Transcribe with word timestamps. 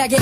Selamat 0.00 0.16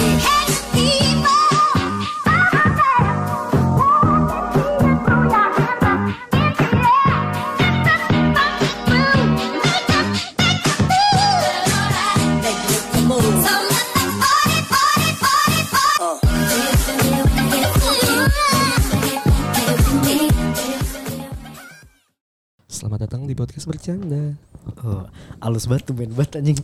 datang 23.07 23.31
di 23.31 23.39
podcast 23.39 23.71
bercanda. 23.71 24.35
Oh, 24.83 25.07
alus 25.39 25.71
banget 25.71 25.87
tuh 25.87 25.95
main 25.95 26.11
banget 26.11 26.43
anjing. 26.43 26.59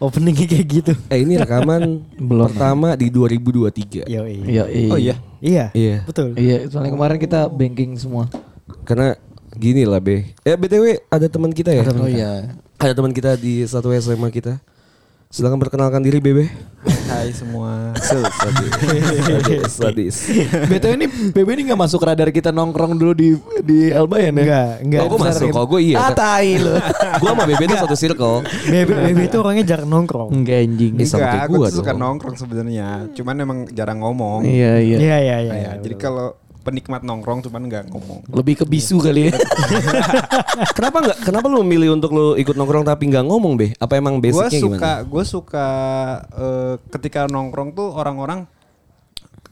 Openingnya 0.00 0.48
kayak 0.48 0.66
gitu. 0.66 0.92
Eh 1.12 1.20
ini 1.20 1.36
rekaman 1.36 2.00
Belum. 2.28 2.48
pertama 2.48 2.96
di 2.96 3.12
2023. 3.12 4.08
Yo, 4.08 4.24
iya. 4.24 4.44
Iya, 4.48 4.64
iya. 4.66 4.88
Oh 4.88 4.96
iya. 4.96 5.14
Iya. 5.44 5.64
Iya. 5.76 5.96
Betul. 6.08 6.32
Iya, 6.40 6.72
soalnya 6.72 6.96
kemarin 6.96 7.20
kita 7.20 7.52
banking 7.52 8.00
semua. 8.00 8.32
Karena 8.88 9.12
gini 9.52 9.84
lah 9.84 10.00
be. 10.00 10.32
Eh 10.40 10.56
btw 10.56 11.04
ada 11.06 11.26
teman 11.28 11.52
kita 11.52 11.76
ya. 11.76 11.84
Oh 11.92 12.08
iya. 12.08 12.56
Ada 12.80 12.96
teman 12.96 13.12
kita 13.12 13.36
di 13.36 13.60
satu 13.68 13.92
SMA 13.92 14.32
kita. 14.32 14.56
Silakan 15.30 15.62
perkenalkan 15.62 16.02
diri 16.02 16.18
Bebe. 16.18 16.50
Hai 17.06 17.30
semua. 17.30 17.94
sadis. 18.02 18.34
sadis. 19.22 19.70
sadis. 19.78 20.16
BTW 20.66 20.98
ini 20.98 21.06
BB 21.30 21.48
ini 21.54 21.62
gak 21.70 21.78
masuk 21.78 22.02
radar 22.02 22.34
kita 22.34 22.50
nongkrong 22.50 22.98
dulu 22.98 23.14
di 23.14 23.38
di 23.62 23.94
Albayan 23.94 24.34
ya? 24.34 24.42
Enggak, 24.42 24.72
enggak. 24.82 25.00
Oh, 25.06 25.08
gue 25.14 25.18
masuk. 25.22 25.54
Kalau 25.54 25.66
gue 25.70 25.80
iya. 25.86 26.02
Ah, 26.02 26.10
tai 26.10 26.58
lu. 26.58 26.74
gue 27.22 27.30
sama 27.30 27.46
Bebe 27.46 27.62
tuh 27.70 27.78
satu 27.78 27.94
circle. 27.94 28.42
Bebe, 28.74 28.90
Bebe 28.90 29.22
itu 29.30 29.38
orangnya 29.38 29.62
jarang 29.70 29.86
nongkrong. 29.86 30.34
Enggak 30.34 30.66
anjing. 30.66 30.92
Iya, 30.98 31.06
sama 31.06 31.18
kayak 31.22 31.30
Enggak, 31.30 31.46
aku 31.46 31.54
gua 31.54 31.68
suka 31.70 31.92
nongkrong 31.94 32.34
sebenarnya. 32.34 32.88
Cuman 33.14 33.34
emang 33.38 33.58
jarang 33.70 34.02
ngomong. 34.02 34.42
Iya, 34.42 34.82
iya. 34.82 34.96
Iya, 34.98 35.16
iya, 35.22 35.36
iya. 35.46 35.52
Ya, 35.54 35.72
jadi 35.78 35.94
kalau 35.94 36.34
penikmat 36.60 37.00
nongkrong 37.00 37.40
cuman 37.44 37.62
nggak 37.66 37.84
ngomong. 37.88 38.20
Lebih 38.28 38.62
ke 38.62 38.64
bisu 38.68 39.00
kali 39.00 39.28
ya. 39.28 39.32
Kenapa 40.76 41.00
nggak? 41.00 41.18
Kenapa 41.24 41.46
lu 41.48 41.64
memilih 41.64 41.96
untuk 41.96 42.12
lu 42.12 42.36
ikut 42.36 42.54
nongkrong 42.54 42.84
tapi 42.84 43.08
nggak 43.08 43.24
ngomong 43.24 43.56
be? 43.56 43.72
Apa 43.76 43.96
emang 43.96 44.20
Gue 44.20 44.30
basicnya 44.30 44.60
suka, 44.60 44.76
gimana? 45.00 45.08
gue 45.08 45.24
suka 45.24 45.66
eh, 46.36 46.74
ketika 46.92 47.20
nongkrong 47.26 47.72
tuh 47.72 47.88
orang-orang 47.92 48.44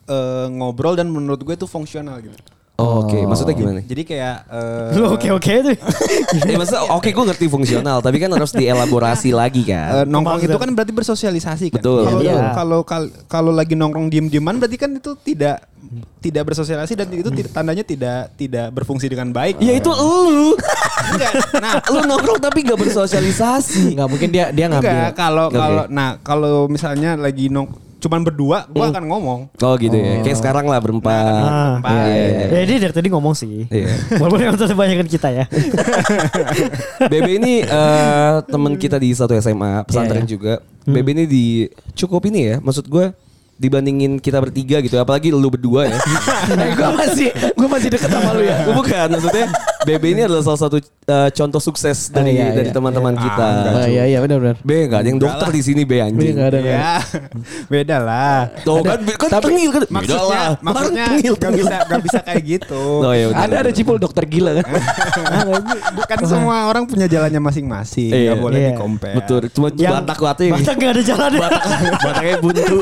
eh, 0.06 0.46
ngobrol 0.52 0.94
dan 0.94 1.08
menurut 1.08 1.40
gue 1.40 1.54
itu 1.56 1.64
fungsional 1.64 2.20
gitu. 2.20 2.36
Oh, 2.78 3.02
Oke, 3.02 3.18
maksudnya 3.26 3.58
gimana? 3.58 3.82
Jadi 3.82 4.06
kayak 4.06 4.46
eh, 4.46 4.94
Lu 4.94 5.10
oke-oke 5.10 5.50
tuh. 5.60 5.74
Eh, 6.46 6.54
maksudnya 6.54 6.86
oke 6.88 7.10
gue 7.10 7.24
ngerti 7.26 7.46
fungsional, 7.48 7.98
tapi 7.98 8.16
kan 8.16 8.30
harus 8.30 8.54
dielaborasi 8.54 9.34
lagi 9.34 9.66
kan. 9.66 10.06
nongkrong 10.06 10.38
itu 10.40 10.54
kan 10.54 10.70
berarti 10.70 10.94
bersosialisasi 10.94 11.74
kan. 11.74 11.82
Betul. 11.82 12.06
Kalau 12.06 12.22
Iya. 12.22 12.54
kalau 12.54 12.80
kal- 12.86 13.10
kalau 13.26 13.50
lagi 13.50 13.74
nongkrong 13.74 14.06
diem-dieman 14.06 14.62
berarti 14.62 14.78
kan 14.78 14.94
itu 14.94 15.10
tidak 15.18 15.66
tidak 16.20 16.46
bersosialisasi 16.46 16.94
dan 16.94 17.10
itu 17.10 17.30
tidak- 17.34 17.50
tandanya 17.50 17.82
tidak 17.82 18.30
tidak 18.36 18.70
berfungsi 18.70 19.10
dengan 19.10 19.34
baik. 19.34 19.58
Ya 19.58 19.74
itu. 19.74 19.90
Enggak. 19.90 21.32
Nah, 21.58 21.82
lu 21.90 22.06
nongkrong 22.06 22.38
tapi 22.38 22.62
gak 22.62 22.78
bersosialisasi. 22.78 23.98
Enggak 23.98 24.06
mungkin 24.06 24.28
dia 24.28 24.54
dia 24.54 24.70
ngambil. 24.70 24.86
Enggak, 24.86 25.12
kalau 25.16 25.46
Oke. 25.50 25.58
kalau 25.58 25.84
nah 25.88 26.14
kalau 26.20 26.54
misalnya 26.68 27.18
lagi 27.18 27.50
nong 27.50 27.88
cuman 27.98 28.22
berdua, 28.22 28.58
gua 28.70 28.94
akan 28.94 29.04
ngomong. 29.10 29.41
Oh 29.58 29.74
gitu 29.74 29.94
ya. 29.94 30.22
Kayak 30.22 30.38
sekarang 30.38 30.70
lah 30.70 30.78
berempat. 30.78 31.18
Ah, 31.18 31.82
Berempat. 31.82 31.92
Iya, 32.06 32.14
iya, 32.14 32.46
Ya 32.46 32.62
dia 32.64 32.78
dari 32.86 32.94
tadi 32.94 33.08
ngomong 33.10 33.34
sih. 33.34 33.66
Iya. 33.66 33.91
Walaupun 34.22 34.38
yang 34.38 34.54
terbanyakan 34.54 35.08
kita 35.10 35.28
ya. 35.34 35.44
Bebe 37.10 37.30
ini 37.42 37.66
eh, 37.66 38.34
teman 38.46 38.74
kita 38.78 38.96
di 38.98 39.10
satu 39.14 39.34
SMA 39.38 39.82
pesantren 39.86 40.22
Iya, 40.22 40.26
iya. 40.26 40.30
juga. 40.30 40.54
Bebe 40.86 41.10
ini 41.12 41.24
di 41.26 41.44
cukup 41.94 42.22
ini 42.30 42.54
ya. 42.54 42.56
Maksud 42.62 42.86
gue 42.86 43.10
dibandingin 43.59 44.22
kita 44.22 44.38
bertiga 44.38 44.78
gitu. 44.78 44.97
Apalagi 44.97 45.34
lu 45.34 45.50
berdua 45.50 45.91
ya. 45.91 45.98
Eh, 46.59 46.72
gua 46.75 46.91
masih 46.97 47.28
gua 47.59 47.69
masih 47.76 47.88
deket 47.92 48.09
sama 48.09 48.30
lu 48.32 48.47
ya. 48.47 48.56
Bukan 48.72 49.06
maksudnya 49.10 49.47
Bebe 49.87 50.11
ini 50.11 50.27
adalah 50.27 50.43
salah 50.43 50.61
satu 50.66 50.83
eh, 50.83 51.31
contoh 51.31 51.62
sukses 51.62 52.11
dari 52.11 52.34
iya, 52.34 52.50
dari 52.50 52.71
iya. 52.71 52.75
teman-teman 52.75 53.15
kita. 53.15 53.47
Oh, 53.78 53.87
iya 53.87 54.05
iya 54.11 54.19
benar 54.19 54.39
benar. 54.43 54.56
Be 54.66 54.91
gak 54.91 55.06
ada 55.06 55.09
yang 55.09 55.21
dokter 55.22 55.49
di 55.55 55.62
sini 55.62 55.83
Be 55.87 56.03
anjing. 56.03 56.34
Enggak 56.34 56.49
ada. 56.50 56.59
Ya, 56.59 56.94
beda 57.72 57.97
lah. 58.03 58.39
Tuh 58.66 58.83
kan, 58.83 58.99
kan 59.06 59.28
tapi- 59.39 59.55
tengil 59.55 59.71
kan. 59.71 59.83
Maksudnya, 59.87 60.27
lah. 60.27 60.50
maksudnya 60.59 61.06
Tengil, 61.06 61.34
gak 61.39 61.53
bisa 61.55 61.77
gak 61.87 62.00
bisa 62.03 62.19
kayak 62.27 62.43
gitu. 62.43 62.83
Oh, 63.09 63.15
iya, 63.15 63.31
Ada 63.31 63.55
ada 63.65 63.71
cipul 63.71 63.97
dokter 63.97 64.27
gila 64.27 64.59
kan. 64.59 64.66
Kan 66.10 66.19
semua 66.25 66.69
orang 66.69 66.84
punya 66.89 67.06
jalannya 67.06 67.41
masing-masing, 67.41 68.10
Iya. 68.12 68.33
boleh 68.37 68.59
Iya. 68.59 68.69
di 68.75 68.81
compare. 68.81 69.16
Betul. 69.22 69.41
Cuma 69.55 69.69
Yang- 69.72 69.95
batak 70.03 70.19
latih. 70.21 70.49
Batak 70.53 70.75
gak 70.77 70.91
ada 70.91 71.03
jalannya. 71.05 71.41
Bataknya 72.03 72.34
buntu. 72.43 72.77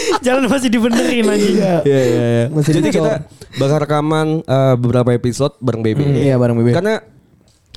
Jalan 0.26 0.44
masih 0.48 0.68
dibenerin 0.70 1.24
anjing. 1.26 1.56
Iya 1.58 1.74
iya 1.84 2.02
iya. 2.02 2.44
Masih 2.50 2.72
Jadi 2.78 2.88
kita 2.94 3.24
bakal 3.56 3.78
rekaman 3.84 4.26
eh, 4.42 4.74
beberapa 4.78 5.10
episode 5.12 5.54
bareng 5.58 5.82
Bebe. 5.82 6.04
Iya, 6.04 6.34
bareng 6.36 6.56
Bebe. 6.58 6.72
Karena 6.74 7.00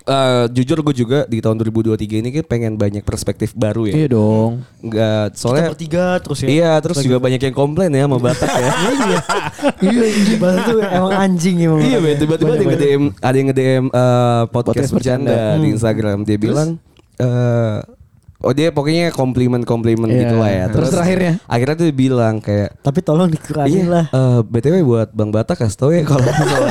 eh, 0.06 0.46
jujur 0.50 0.82
gue 0.82 0.96
juga 0.96 1.20
di 1.30 1.40
tahun 1.40 1.62
2023 1.62 2.22
ini 2.22 2.30
kan 2.42 2.46
pengen 2.48 2.74
banyak 2.76 3.04
perspektif 3.06 3.54
baru 3.54 3.90
ya. 3.90 4.06
Iya 4.06 4.08
dong. 4.14 4.52
Enggak, 4.82 5.26
Kita 5.34 5.40
soalnya 5.40 5.70
bertiga 5.74 6.06
terus 6.22 6.38
ya. 6.42 6.48
Iya, 6.50 6.72
terus 6.82 6.98
juga 7.04 7.18
banyak 7.22 7.42
yang 7.42 7.56
komplain 7.56 7.92
ya 7.94 8.06
sama 8.06 8.18
Batak 8.18 8.50
ya. 8.50 8.72
Iya, 9.82 10.02
anjing. 10.02 10.40
Batak 10.42 10.64
tuh 10.66 10.80
emang 10.82 11.14
anjing 11.14 11.56
emang. 11.62 11.80
iya, 11.86 11.98
tiba-tiba 12.18 12.50
ada 12.54 12.62
yang 12.62 12.72
nge-DM 12.74 13.04
ada 13.20 13.36
yang 13.36 13.48
nge-DM 13.54 13.86
eh, 13.90 14.44
podcast, 14.50 14.54
Podcast 14.54 14.92
bercanda 14.94 15.32
bercanda. 15.34 15.62
di 15.62 15.68
Instagram. 15.74 16.18
Dia 16.26 16.38
bilang 16.38 16.70
eh 17.22 18.01
Oh 18.42 18.52
dia 18.52 18.70
pokoknya 18.70 19.10
komplimen-komplimen 19.12 20.06
Iya. 20.08 20.20
gitu 20.20 20.36
lah 20.36 20.50
ya. 20.50 20.66
Terus 20.68 20.90
terakhirnya? 20.90 21.34
Akhirnya 21.46 21.76
tuh 21.78 21.88
bilang 21.92 22.36
kayak 22.38 22.74
Tapi 22.80 23.00
tolong 23.00 23.28
dikurangin 23.28 23.86
Iya 23.86 23.86
lah. 23.88 24.06
eh, 24.08 24.40
BTW 24.44 24.76
buat 24.82 25.10
Bang 25.12 25.30
Batak 25.30 25.58
kasih 25.60 25.78
tau 25.78 25.90
ya 25.90 26.02
kalau 26.10 26.26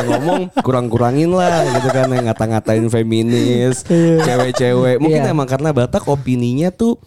ngomong 0.05 0.41
kurang-kurangin 0.61 1.31
lah 1.31 1.63
gitu 1.71 1.89
kan 1.89 2.11
yang 2.11 2.27
ngata-ngatain 2.27 2.87
feminis, 2.87 3.87
cewek-cewek. 4.21 4.99
Mungkin 4.99 5.23
Iya. 5.23 5.31
emang 5.31 5.47
karena 5.47 5.71
Batak 5.71 6.05
opininya 6.05 6.69
tuh 6.69 6.99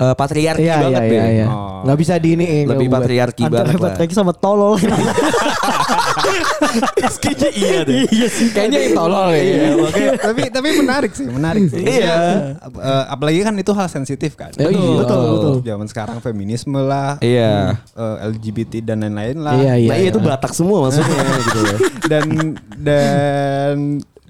eh, 0.00 0.14
patriarki 0.14 0.64
Iya 0.64 0.76
banget 0.80 0.96
iya 0.96 1.04
deh. 1.04 1.12
iya 1.12 1.26
iya. 1.30 1.46
Oh. 1.46 1.80
Nggak 1.80 1.98
bisa 1.98 2.14
diiniin. 2.16 2.64
Lebih 2.66 2.88
buat. 2.88 2.96
patriarki 2.98 3.42
Antara 3.42 3.56
banget 3.62 3.76
lah. 3.76 3.84
patriarki 3.90 4.14
sama 4.14 4.32
tolol. 4.32 4.74
Kayaknya 7.20 7.50
iya 7.52 7.78
deh. 7.82 8.04
Iya 8.06 8.28
sih. 8.28 8.46
Kayaknya 8.50 8.78
yang 8.80 8.94
tolol 8.94 9.28
ya. 9.30 9.42
Iya, 9.42 9.68
makanya 9.76 10.10
tapi 10.20 10.40
tapi 10.50 10.68
menarik 10.78 11.12
sih, 11.12 11.26
menarik 11.26 11.64
sih. 11.66 11.82
Iya. 11.82 12.16
Eh, 12.60 13.04
apalagi 13.08 13.40
kan 13.40 13.54
itu 13.54 13.72
hal 13.72 13.88
sensitif 13.88 14.34
kan. 14.34 14.52
Oh, 14.54 14.70
iya. 14.70 14.96
Betul, 15.00 15.20
betul. 15.34 15.52
Zaman 15.62 15.86
sekarang 15.86 16.18
feminisme 16.20 16.78
lah, 16.78 17.18
Iya. 17.20 17.74
eh, 17.90 18.16
LGBT 18.30 18.84
dan 18.84 19.02
lain-lain 19.02 19.36
lah. 19.38 19.54
Iya 19.56 19.72
iya. 19.78 19.90
Nah 19.90 19.96
iya 19.98 20.08
itu 20.10 20.20
Batak 20.20 20.52
semua 20.52 20.86
maksudnya 20.86 21.16
gitu 21.46 21.60
ya. 21.60 21.76
dan 22.06 22.26
dan 22.76 23.76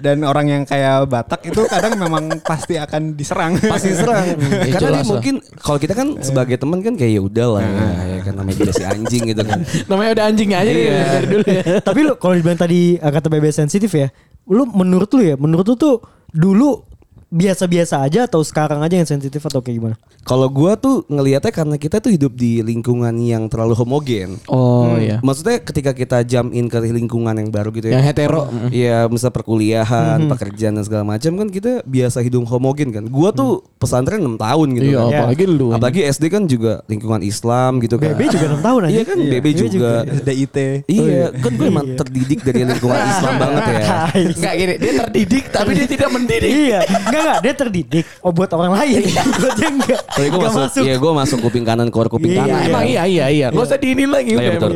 dan 0.01 0.25
orang 0.25 0.47
yang 0.49 0.63
kayak 0.65 1.07
Batak 1.07 1.41
itu 1.47 1.61
kadang 1.69 1.97
memang 1.97 2.25
pasti 2.51 2.77
akan 2.77 3.15
diserang. 3.15 3.57
Pasti 3.61 3.93
serang. 3.93 4.27
Ya, 4.61 4.77
Karena 4.77 5.01
dia 5.01 5.07
mungkin 5.09 5.35
kalau 5.57 5.79
kita 5.79 5.95
kan 5.97 6.21
sebagai 6.21 6.57
teman 6.57 6.81
kan 6.81 6.95
kayak 6.95 7.13
ya 7.17 7.23
udah 7.23 7.47
lah 7.57 7.63
ya, 7.65 7.87
ya 8.05 8.19
kan 8.25 8.35
namanya 8.37 8.57
juga 8.61 8.73
si 8.73 8.85
anjing 8.85 9.23
gitu 9.31 9.43
kan. 9.43 9.59
Namanya 9.91 10.11
udah 10.19 10.25
anjing 10.27 10.51
aja 10.53 10.71
Iya. 10.71 11.01
dari 11.17 11.27
dulu 11.27 11.45
ya. 11.47 11.63
Tapi 11.81 12.01
lu 12.05 12.13
kalau 12.17 12.35
dibilang 12.37 12.61
tadi 12.61 12.81
uh, 12.97 13.11
kata 13.11 13.27
BB 13.29 13.45
sensitif 13.51 13.91
ya, 13.93 14.09
lu 14.47 14.69
menurut 14.69 15.09
lu 15.13 15.23
ya, 15.25 15.35
menurut 15.37 15.67
lu 15.67 15.77
tuh 15.77 15.95
dulu 16.31 16.85
biasa-biasa 17.31 18.03
aja 18.03 18.27
atau 18.27 18.43
sekarang 18.43 18.83
aja 18.83 18.99
yang 18.99 19.07
sensitif 19.07 19.39
atau 19.41 19.63
kayak 19.63 19.77
gimana? 19.79 19.97
Kalau 20.21 20.51
gua 20.51 20.77
tuh 20.77 21.07
ngelihatnya 21.07 21.49
karena 21.49 21.77
kita 21.79 21.97
tuh 21.99 22.13
hidup 22.13 22.35
di 22.35 22.61
lingkungan 22.61 23.15
yang 23.17 23.47
terlalu 23.47 23.73
homogen. 23.73 24.37
Oh 24.51 24.99
iya. 24.99 25.23
Maksudnya 25.23 25.63
ketika 25.63 25.95
kita 25.95 26.27
jump 26.27 26.53
in 26.53 26.67
ke 26.67 26.77
lingkungan 26.83 27.33
yang 27.33 27.49
baru 27.49 27.73
gitu 27.73 27.89
ya. 27.89 27.99
Yang 27.99 28.05
hetero. 28.13 28.43
Iya, 28.69 29.09
misal 29.09 29.31
perkuliahan, 29.31 30.29
pekerjaan 30.29 30.77
dan 30.77 30.85
segala 30.85 31.07
macam 31.07 31.39
kan 31.39 31.49
kita 31.49 31.87
biasa 31.87 32.21
hidup 32.21 32.45
homogen 32.45 32.91
kan. 32.93 33.07
Gua 33.09 33.33
tuh 33.33 33.65
pesantren 33.81 34.21
6 34.21 34.37
tahun 34.37 34.67
gitu 34.77 34.87
Iya, 34.93 35.01
kan. 35.01 35.11
apalagi 35.25 35.45
lu. 35.49 35.69
Apalagi 35.73 36.01
SD 36.05 36.25
kan 36.29 36.43
juga 36.45 36.83
lingkungan 36.85 37.23
Islam 37.23 37.81
gitu 37.81 37.97
kan. 37.97 38.13
BB 38.13 38.23
juga 38.29 38.47
6 38.53 38.61
tahun 38.61 38.81
aja. 38.85 38.93
Iya 38.93 39.03
kan, 39.07 39.19
BB 39.23 39.47
juga. 39.57 39.91
SDIT. 40.05 40.57
Iya, 40.85 41.25
kan 41.33 41.51
gue 41.55 41.67
emang 41.71 41.87
terdidik 41.97 42.43
dari 42.43 42.67
lingkungan 42.67 42.99
Islam 42.99 43.35
banget 43.39 43.63
ya. 43.71 43.81
Enggak 44.37 44.55
gini, 44.59 44.75
dia 44.77 44.93
terdidik 45.07 45.45
tapi 45.49 45.71
dia 45.73 45.87
tidak 45.89 46.09
mendidik. 46.13 46.51
iya, 46.51 46.81
enggak 47.21 47.29
enggak 47.31 47.39
dia 47.41 47.55
terdidik. 47.55 48.05
Oh 48.21 48.33
buat 48.33 48.51
orang 48.51 48.73
lain. 48.75 49.01
Gue 49.37 49.49
aja 49.49 49.67
enggak. 49.69 50.01
Tapi 50.09 50.27
gue 50.27 50.39
Enggak 50.41 50.55
masuk, 50.57 50.83
ya 50.83 50.95
gue 50.97 51.13
masuk 51.13 51.39
kuping 51.41 51.65
kanan 51.65 51.89
keluar 51.89 52.09
kuping 52.09 52.33
Iya, 52.33 52.41
kanan. 52.43 52.61
Emang 52.67 52.85
iya 52.85 53.03
iya 53.05 53.27
iya. 53.29 53.47
Enggak 53.49 53.67
usah 53.67 53.79
diinin 53.79 54.09
lagi 54.09 54.31
udah. 54.33 54.43
iya 54.43 54.51
betul. 54.55 54.71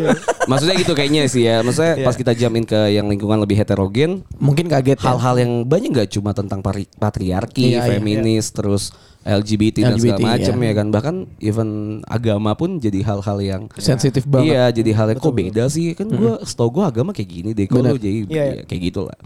Maksudnya 0.44 0.74
gitu 0.76 0.92
kayaknya 0.92 1.22
sih 1.26 1.42
ya. 1.42 1.56
Maksudnya 1.60 1.94
pas 2.02 2.14
kita 2.14 2.32
jamin 2.32 2.62
ke 2.62 2.80
yang 2.90 3.06
lingkungan 3.06 3.40
lebih 3.40 3.56
heterogen, 3.56 4.22
Mungkin 4.36 4.68
kaget 4.68 4.98
ya. 4.98 5.10
hal-hal 5.10 5.34
yang 5.36 5.52
banyak 5.64 5.90
nggak 5.90 6.10
cuma 6.10 6.30
tentang 6.30 6.60
patriarki, 6.94 7.72
Iya, 7.72 7.80
iya. 7.80 7.90
feminis, 7.96 8.50
terus 8.50 8.92
LGBT, 9.24 9.76
dan 9.82 9.96
segala 9.96 10.20
LGBT, 10.20 10.24
macam 10.36 10.54
iya. 10.54 10.66
ya 10.68 10.72
kan. 10.74 10.86
Bahkan 10.92 11.14
even 11.40 11.68
agama 12.04 12.52
pun 12.52 12.76
jadi 12.76 13.00
hal-hal 13.00 13.38
yang 13.40 13.62
sensitif 13.80 14.28
banget. 14.28 14.52
Iya, 14.52 14.64
jadi 14.84 14.90
hal 14.92 15.06
yang 15.16 15.20
kok 15.20 15.32
beda 15.32 15.64
sih 15.72 15.96
kan 15.96 16.06
gue 16.06 16.44
setahu 16.44 16.68
gue 16.76 16.84
agama 16.84 17.10
kayak 17.16 17.28
gini 17.32 17.50
deh. 17.56 17.64
Kok 17.64 17.96
jadi 17.96 18.10
Iya, 18.28 18.28
iya. 18.28 18.44
ya, 18.60 18.62
kayak 18.68 18.82
gitulah. 18.92 19.16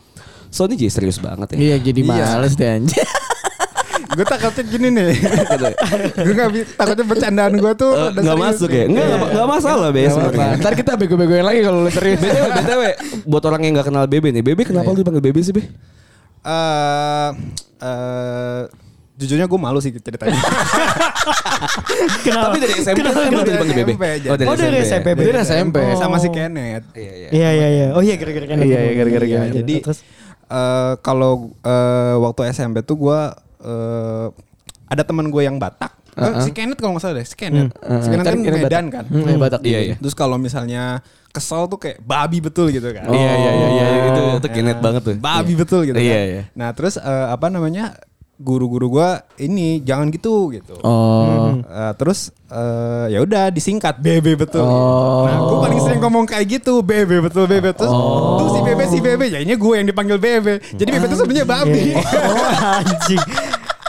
So 0.48 0.64
ini 0.64 0.74
jadi 0.76 0.92
serius 0.92 1.18
banget 1.18 1.52
ya. 1.52 1.56
Iya 1.56 1.76
jadi 1.82 2.00
Iya. 2.00 2.08
males 2.08 2.54
deh 2.54 2.68
anjir. 2.68 3.04
gue 4.08 4.24
takutnya 4.24 4.64
gini 4.64 4.88
nih. 4.90 5.14
gue 6.18 6.34
gak 6.34 6.48
takutnya 6.74 7.04
bercandaan 7.06 7.52
gue 7.54 7.72
tuh 7.72 7.92
Eh, 7.92 8.08
ada 8.08 8.18
nggak 8.18 8.34
serius 8.34 8.48
masuk 8.50 8.70
ya? 8.70 8.84
Enggak, 8.84 9.04
nggak- 9.06 9.30
nggak 9.30 9.48
masalah 9.48 9.88
be 9.88 10.02
sebenarnya. 10.04 10.48
Ntar 10.56 10.72
kita 10.74 10.92
bego-begoin 10.96 11.44
lagi 11.44 11.60
kalau 11.62 11.78
lu 11.80 11.90
serius. 11.90 12.18
BTW, 12.18 12.46
BTW, 12.50 12.82
buat 13.24 13.44
orang 13.44 13.60
yang 13.62 13.72
gak 13.76 13.86
kenal 13.86 14.04
Bebe 14.04 14.28
nih, 14.30 14.42
Bebe 14.42 14.62
kenapa 14.64 14.88
lu 14.88 14.98
dipanggil 14.98 15.22
Bebe 15.22 15.38
sih, 15.38 15.52
Be? 15.52 15.62
Eh, 16.40 17.30
eh, 17.78 18.62
jujurnya 19.14 19.44
gue 19.44 19.60
malu 19.60 19.78
sih 19.78 19.92
ceritanya. 19.92 20.34
Kenapa? 22.24 22.44
Tapi 22.48 22.58
dari 22.58 22.74
SMP 22.76 22.98
Kenapa? 22.98 23.18
kan 23.20 23.44
dipanggil 23.44 23.76
Bebe. 23.76 23.92
SMP 23.92 24.04
aja. 24.08 24.28
Oh, 24.30 24.56
dari 24.56 24.78
SMP, 24.80 25.06
Be. 25.12 25.22
Dari 25.22 25.38
SMP. 25.40 25.76
Sama 25.94 26.16
si 26.16 26.28
Kenneth. 26.28 26.86
Iya, 26.92 27.12
iya. 27.12 27.28
Iya 27.28 27.48
iya 27.52 27.68
iya. 27.68 27.86
Oh 27.92 28.00
iya 28.00 28.14
gara-gara 28.14 28.46
kan. 28.46 28.56
Iya, 28.58 28.78
iya, 28.80 28.92
gara-gara 28.94 29.24
Iya, 29.24 29.38
Kenneth. 29.38 29.56
jadi 29.58 29.74
Terus? 29.82 29.98
Eh, 30.48 30.94
kalau 30.98 31.52
eh, 31.60 32.14
waktu 32.16 32.50
SMP 32.50 32.80
tuh 32.82 32.96
gue 32.98 33.20
eh, 33.62 34.26
ada 34.86 35.02
teman 35.02 35.28
gue 35.28 35.42
yang 35.42 35.56
Batak. 35.56 35.92
Eh, 36.18 36.34
si 36.42 36.50
Kenneth 36.50 36.76
kalau 36.76 36.96
nggak 36.96 37.04
salah 37.04 37.16
deh, 37.16 37.26
si 37.26 37.36
Kenneth. 37.36 37.70
Uh-uh. 37.78 38.02
Si 38.02 38.08
Kenneth 38.08 38.26
kan 38.26 38.36
Kenneth 38.36 38.58
Medan 38.58 38.84
Batak. 38.84 38.90
kan. 38.90 39.04
Hmm, 39.06 39.22
iya, 39.22 39.36
Batak. 39.38 39.60
Iya, 39.62 39.78
iya. 39.84 39.94
Terus 39.96 40.14
kalau 40.14 40.34
misalnya 40.34 40.98
kesel 41.30 41.68
tuh 41.68 41.78
kayak 41.78 42.02
babi 42.02 42.40
betul 42.40 42.66
gitu 42.68 42.90
kan. 42.90 43.06
Iya, 43.06 43.32
iya, 43.32 43.50
iya, 43.52 43.68
iya, 43.70 43.86
itu 44.08 44.22
itu 44.34 44.48
Ya. 44.48 44.52
kinet 44.52 44.78
banget 44.80 45.02
tuh. 45.04 45.14
Babi 45.14 45.52
betul 45.54 45.80
gitu 45.86 45.94
Iya, 45.94 46.10
kan. 46.10 46.26
iya. 46.26 46.42
Nah, 46.58 46.68
terus 46.74 46.98
eh, 46.98 47.26
apa 47.28 47.46
namanya? 47.46 47.94
Guru-guru 48.38 48.86
gua 48.86 49.26
ini 49.42 49.82
jangan 49.82 50.14
gitu 50.14 50.54
gitu. 50.54 50.78
Oh. 50.86 51.58
Eh, 51.58 51.92
terus 51.98 52.30
eh, 52.46 53.10
ya 53.10 53.18
udah 53.18 53.50
disingkat 53.50 53.98
BB 53.98 54.38
betul. 54.38 54.62
Oh. 54.62 55.26
Nah, 55.26 55.42
gue 55.42 55.58
paling 55.58 55.80
sering 55.82 56.00
ngomong 56.00 56.24
kayak 56.30 56.46
gitu 56.46 56.86
BB 56.86 57.18
betul 57.26 57.50
BB 57.50 57.74
terus 57.74 57.90
tuh 57.90 58.48
si 58.54 58.58
BB 58.62 58.80
si 58.86 58.98
BB 59.02 59.22
jadinya 59.34 59.56
gue 59.58 59.74
yang 59.74 59.86
dipanggil 59.90 60.18
BB. 60.22 60.46
Jadi 60.78 60.88
BB 60.94 61.02
itu 61.10 61.16
sebenarnya 61.18 61.46
babi. 61.46 61.84
Oh 62.28 62.50
anjing. 62.78 63.22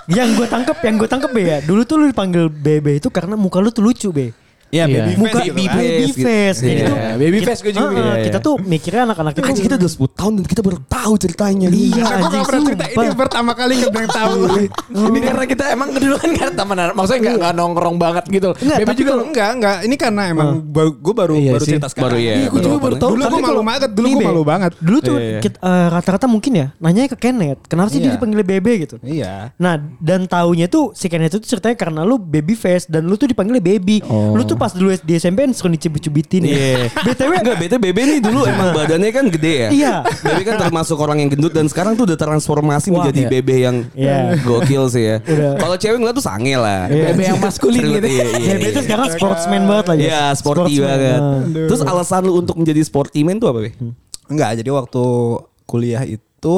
Yang 0.10 0.42
gue 0.42 0.48
tangkep, 0.50 0.78
yang 0.81 0.95
gue 0.98 1.06
tangkep 1.06 1.31
be 1.31 1.42
ya. 1.45 1.57
Dulu 1.62 1.81
tuh 1.86 1.95
lu 2.02 2.06
dipanggil 2.10 2.50
Bebe 2.50 2.98
itu 2.98 3.13
karena 3.13 3.38
muka 3.38 3.62
lu 3.62 3.69
tuh 3.69 3.86
lucu 3.86 4.10
be. 4.10 4.34
Iya, 4.69 4.86
Iya. 4.86 4.98
baby 5.01 5.13
Muka 5.16 5.30
face 5.31 5.44
gitu 5.44 5.56
baby 5.56 5.66
kan. 5.66 5.77
face. 6.21 6.60
gitu. 6.60 6.69
Iya. 6.69 6.86
tuh 6.86 6.98
Baby 7.19 7.36
kita- 7.36 7.48
face 7.50 7.62
gue 7.62 7.74
juga. 7.74 7.89
Iya, 7.89 8.00
iya. 8.00 8.24
Kita 8.24 8.38
tuh 8.39 8.56
mikirnya 8.62 9.01
anak-anak 9.04 9.31
itu 9.31 9.42
Anjing 9.42 9.66
kita 9.66 9.75
udah 9.75 9.89
10 9.89 10.12
tahun 10.13 10.31
dan 10.31 10.45
kita 10.45 10.62
baru 10.62 10.77
tahu 10.83 11.13
ceritanya. 11.18 11.68
Iya, 11.68 11.89
gue 11.89 12.04
anjing 12.06 12.13
gak 12.36 12.45
pernah 12.45 12.62
cerita 12.63 12.86
sumpah. 12.86 13.01
ini 13.01 13.16
pertama 13.16 13.51
kali 13.51 13.74
gak 13.80 13.92
pernah 13.92 14.12
tahu. 14.12 14.39
Ini 15.10 15.19
karena 15.24 15.45
kita 15.45 15.63
emang 15.69 15.89
keduluan 15.89 16.30
kan 16.33 16.51
temenan. 16.51 16.88
Maksudnya 16.92 17.19
nggak 17.19 17.36
nggak 17.39 17.54
nongkrong 17.56 17.98
banget 17.98 18.24
gitu. 18.27 18.50
Tapi 18.54 18.94
juga 18.95 19.12
enggak, 19.19 19.50
enggak. 19.51 19.77
Ini 19.81 19.95
karena 19.95 20.21
emang 20.27 20.48
gue 20.69 21.13
baru 21.13 21.33
Iya 21.36 21.51
baru 21.51 21.63
sih. 21.63 21.71
cerita 21.74 21.88
sekarang. 21.88 22.10
Baru 22.10 22.18
ya. 22.19 22.33
Iya, 22.36 22.48
gue 22.48 22.62
juga 22.62 22.77
baru 22.80 22.95
tahu. 22.95 23.10
Dulu 23.12 23.24
gue 23.24 23.42
malu 23.42 23.62
banget. 23.63 23.89
Dulu 23.92 24.07
gue 24.07 24.21
malu 24.24 24.44
banget. 24.44 24.71
Dulu 24.77 24.98
tuh 25.00 25.16
Iya, 25.16 25.25
iya. 25.27 25.39
kita- 25.39 25.62
eh, 25.62 25.88
rata-rata 25.89 26.25
mungkin 26.25 26.51
ya 26.54 26.68
nanya 26.77 27.07
ke 27.07 27.18
Kenneth, 27.18 27.66
kenapa 27.66 27.89
sih 27.89 27.98
dia 27.98 28.12
Iya. 28.12 28.16
dipanggil 28.16 28.42
Bebe 28.44 28.74
gitu? 28.80 28.95
Iya. 29.01 29.54
Nah 29.56 29.74
dan 29.98 30.25
taunya 30.25 30.68
tuh 30.68 30.94
si 30.94 31.07
Kenneth 31.07 31.33
itu 31.33 31.48
ceritanya 31.48 31.75
karena 31.75 32.01
lu 32.04 32.18
baby 32.18 32.54
face 32.54 32.86
dan 32.86 33.06
lu 33.06 33.16
tuh 33.16 33.25
dipanggilnya 33.25 33.62
baby. 33.62 34.01
Lu 34.06 34.44
tuh 34.44 34.58
pas 34.59 34.69
dulu 34.69 34.91
di 34.94 35.13
SMP 35.15 35.47
kan 35.47 35.51
sering 35.51 35.73
dicubit-cubitin 35.73 36.41
Iya. 36.44 36.59
ya. 36.59 36.77
BTW 37.07 37.31
Enggak, 37.39 37.57
bete 37.57 37.75
Bebe 37.79 38.01
nih 38.03 38.19
dulu 38.19 38.44
emang 38.44 38.75
badannya 38.75 39.09
kan 39.09 39.25
gede 39.31 39.53
ya. 39.56 39.69
Iya. 39.71 39.94
Bebe 40.03 40.41
kan 40.44 40.56
termasuk 40.59 41.00
orang 41.00 41.17
yang 41.17 41.31
gendut 41.31 41.50
dan 41.50 41.65
sekarang 41.65 41.95
tuh 41.95 42.03
udah 42.03 42.19
transformasi 42.19 42.91
Wah, 42.91 43.01
menjadi 43.01 43.21
iya. 43.23 43.29
Bebe 43.31 43.56
yang 43.57 43.75
Iya. 43.95 44.17
gokil 44.41 44.83
sih 44.91 45.03
ya. 45.06 45.17
Kalau 45.56 45.73
cewek 45.73 45.97
ngeliat 45.97 46.13
tuh 46.13 46.25
sange 46.25 46.53
lah. 46.53 46.91
Iya. 46.91 47.06
Bebe 47.09 47.23
yang 47.25 47.39
maskulin 47.39 47.81
gitu. 47.89 48.06
Iya, 48.06 48.25
iya, 48.35 48.53
Bebe 48.53 48.61
iya. 48.61 48.71
itu 48.75 48.81
sekarang 48.83 49.07
sportsman 49.09 49.61
banget 49.63 49.85
lah 49.88 49.95
ya. 49.95 50.03
Iya, 50.03 50.23
sporty 50.35 50.73
Sportsman. 50.75 50.89
banget. 50.91 51.21
Terus 51.71 51.81
alasan 51.81 52.21
lu 52.21 52.33
untuk 52.35 52.56
menjadi 52.56 52.81
sporty 52.83 53.23
man 53.23 53.39
tuh 53.39 53.47
apa, 53.50 53.59
Be? 53.63 53.71
Enggak, 54.27 54.59
jadi 54.59 54.69
waktu 54.69 55.03
kuliah 55.63 56.03
itu 56.03 56.53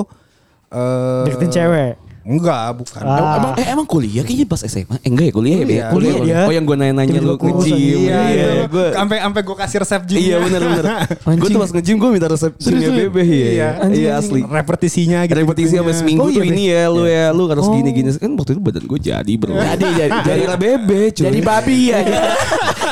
eh 0.68 1.24
Deketin 1.30 1.52
cewek. 1.52 1.92
Enggak, 2.22 2.78
bukan. 2.78 3.02
Ah. 3.02 3.18
Emang 3.34 3.54
eh, 3.58 3.68
emang 3.68 3.86
kuliah 3.86 4.22
kayaknya 4.22 4.46
pas 4.46 4.62
SMA? 4.62 4.94
Eh 5.02 5.10
enggak 5.10 5.26
ya 5.28 5.34
kuliah 5.34 5.58
ya, 5.58 5.66
Be? 5.66 5.74
Kuliah. 5.74 5.90
Kuliah 5.90 6.16
dia. 6.22 6.40
Oh 6.46 6.54
yang 6.54 6.66
gue 6.66 6.78
nanya-nanya 6.78 7.18
lu 7.18 7.34
nge-gym. 7.34 7.58
aja. 7.58 7.74
Iya, 7.74 7.98
Iya, 7.98 8.46
itu. 8.62 8.66
gue 8.70 8.86
Sampai 8.94 9.18
sampai 9.18 9.42
gue 9.42 9.56
kasih 9.58 9.78
resep 9.82 10.02
gym. 10.06 10.18
Iya 10.22 10.36
benar 10.38 10.62
benar. 10.62 10.86
Gue 11.42 11.50
tuh 11.50 11.60
pas 11.60 11.72
nge-gym 11.72 11.98
gue 11.98 12.10
minta 12.12 12.28
resep 12.30 12.52
gymnya 12.56 12.90
Bebe 12.92 13.24
ya. 13.24 13.50
Iya. 13.50 13.70
Iya 13.90 14.12
asli. 14.16 14.42
Repetisinya 14.42 15.26
gitu. 15.26 15.34
Repetisi 15.36 15.74
sampai 15.74 15.96
seminggu 15.96 16.22
Oh, 16.22 16.30
tuh 16.30 16.38
iya, 16.38 16.44
Be? 16.44 16.54
ini 16.54 16.64
ya 16.68 16.84
lu 16.88 17.04
ya 17.04 17.26
lu 17.32 17.44
harus 17.48 17.66
gini 17.68 17.90
gini 17.90 18.10
kan 18.14 18.32
waktu 18.36 18.52
itu 18.54 18.62
badan 18.62 18.84
gue 18.86 19.00
jadi 19.02 19.34
bro. 19.34 19.54
Jadi, 19.58 19.88
jadi. 20.06 20.18
jadi 20.22 20.44
lah 20.46 20.60
bebe 20.60 21.02
cuy. 21.12 21.26
Jadi 21.26 21.40
babi 21.42 21.78
ya. 21.90 22.00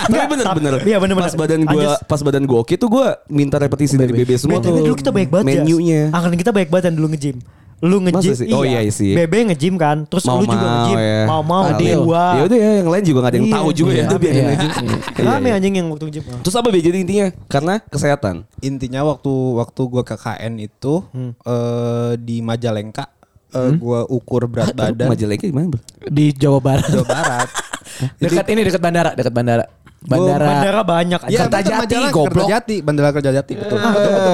Tapi 0.09 0.25
bener 0.27 0.45
bener. 0.51 0.73
Iya, 0.81 0.97
bener, 0.97 1.13
bener. 1.13 1.29
Pas 1.29 1.37
badan 1.37 1.59
gue 1.63 1.85
pas 2.03 2.21
badan 2.23 2.43
gue 2.43 2.57
oke 2.57 2.73
tuh 2.73 2.89
gue 2.89 3.05
minta 3.29 3.61
repetisi 3.61 3.93
dari 3.93 4.09
bebe 4.09 4.33
semua 4.35 4.57
tuh. 4.57 4.73
dulu 4.73 4.97
kita 4.97 5.13
banyak 5.13 5.29
banget 5.29 5.45
ya. 5.53 5.61
Menunya. 5.61 6.01
Angkatan 6.09 6.37
kita 6.39 6.49
banyak 6.49 6.69
banget 6.69 6.85
yang 6.89 6.97
dulu 6.97 7.07
nge-gym. 7.13 7.37
Lu 7.79 7.97
nge-gym. 7.99 8.31
Masa 8.31 8.43
sih? 8.43 8.51
Oh, 8.51 8.61
iya 8.61 8.83
sih. 8.87 9.15
Bebe 9.15 9.47
nge-gym 9.47 9.75
kan. 9.75 10.03
Terus 10.03 10.23
lu 10.23 10.43
juga 10.43 10.57
nge-gym. 10.59 10.97
ya. 10.97 11.23
Mau-mau. 11.25 11.63
Adil. 11.65 11.99
Gua. 12.03 12.25
Ya 12.35 12.41
udah 12.43 12.57
ya 12.57 12.71
yang 12.77 12.89
lain 12.89 13.03
juga 13.03 13.19
gak 13.19 13.29
ada 13.29 13.37
yang 13.37 13.47
Iya, 13.47 13.55
tahu 13.55 13.69
juga 13.71 13.91
iya. 13.91 13.99
ya. 13.99 14.05
Udah 14.05 14.19
biarin 14.19 14.39
Iya. 14.39 14.51
aja. 14.51 14.67
Iya, 15.19 15.23
Rame 15.25 15.47
iya. 15.47 15.55
anjing 15.55 15.73
yang 15.75 15.87
waktu 15.87 16.03
nge-gym. 16.05 16.23
Terus 16.39 16.55
apa 16.55 16.67
be 16.67 16.79
jadi 16.79 16.97
intinya? 16.97 17.27
Karena 17.47 17.73
kesehatan. 17.81 18.35
Intinya 18.59 19.01
waktu 19.05 19.31
waktu 19.55 19.81
gue 19.85 20.03
ke 20.03 20.15
KN 20.15 20.53
itu 20.57 20.93
Hmm. 21.09 21.31
eh, 21.37 22.11
di 22.17 22.39
Majalengka 22.39 23.07
eh, 23.49 23.71
gue 23.73 23.99
ukur 24.07 24.45
berat 24.45 24.71
badan 24.71 25.09
Majalengka 25.09 25.43
di 25.43 25.51
mana 25.51 25.71
bro? 25.71 25.81
Di 26.05 26.29
Jawa 26.31 26.59
Barat. 26.59 26.85
Jawa 26.85 27.05
Barat. 27.05 27.49
Dekat 28.21 28.45
ini 28.47 28.61
dekat 28.61 28.79
bandara, 28.79 29.11
dekat 29.11 29.33
bandara. 29.33 29.65
Bandara. 29.99 30.45
Bandara 30.47 30.81
banyak. 30.81 31.19
Iya, 31.19 31.27
anjing. 31.27 31.39
Kertajati, 31.43 31.67
betul, 31.69 31.83
Majalah, 31.99 32.09
goblok. 32.09 32.31
Kertajati, 32.39 32.75
Bandara 32.79 33.09
Kertajati 33.11 33.53
betul. 33.53 33.77
Eh, 33.77 33.83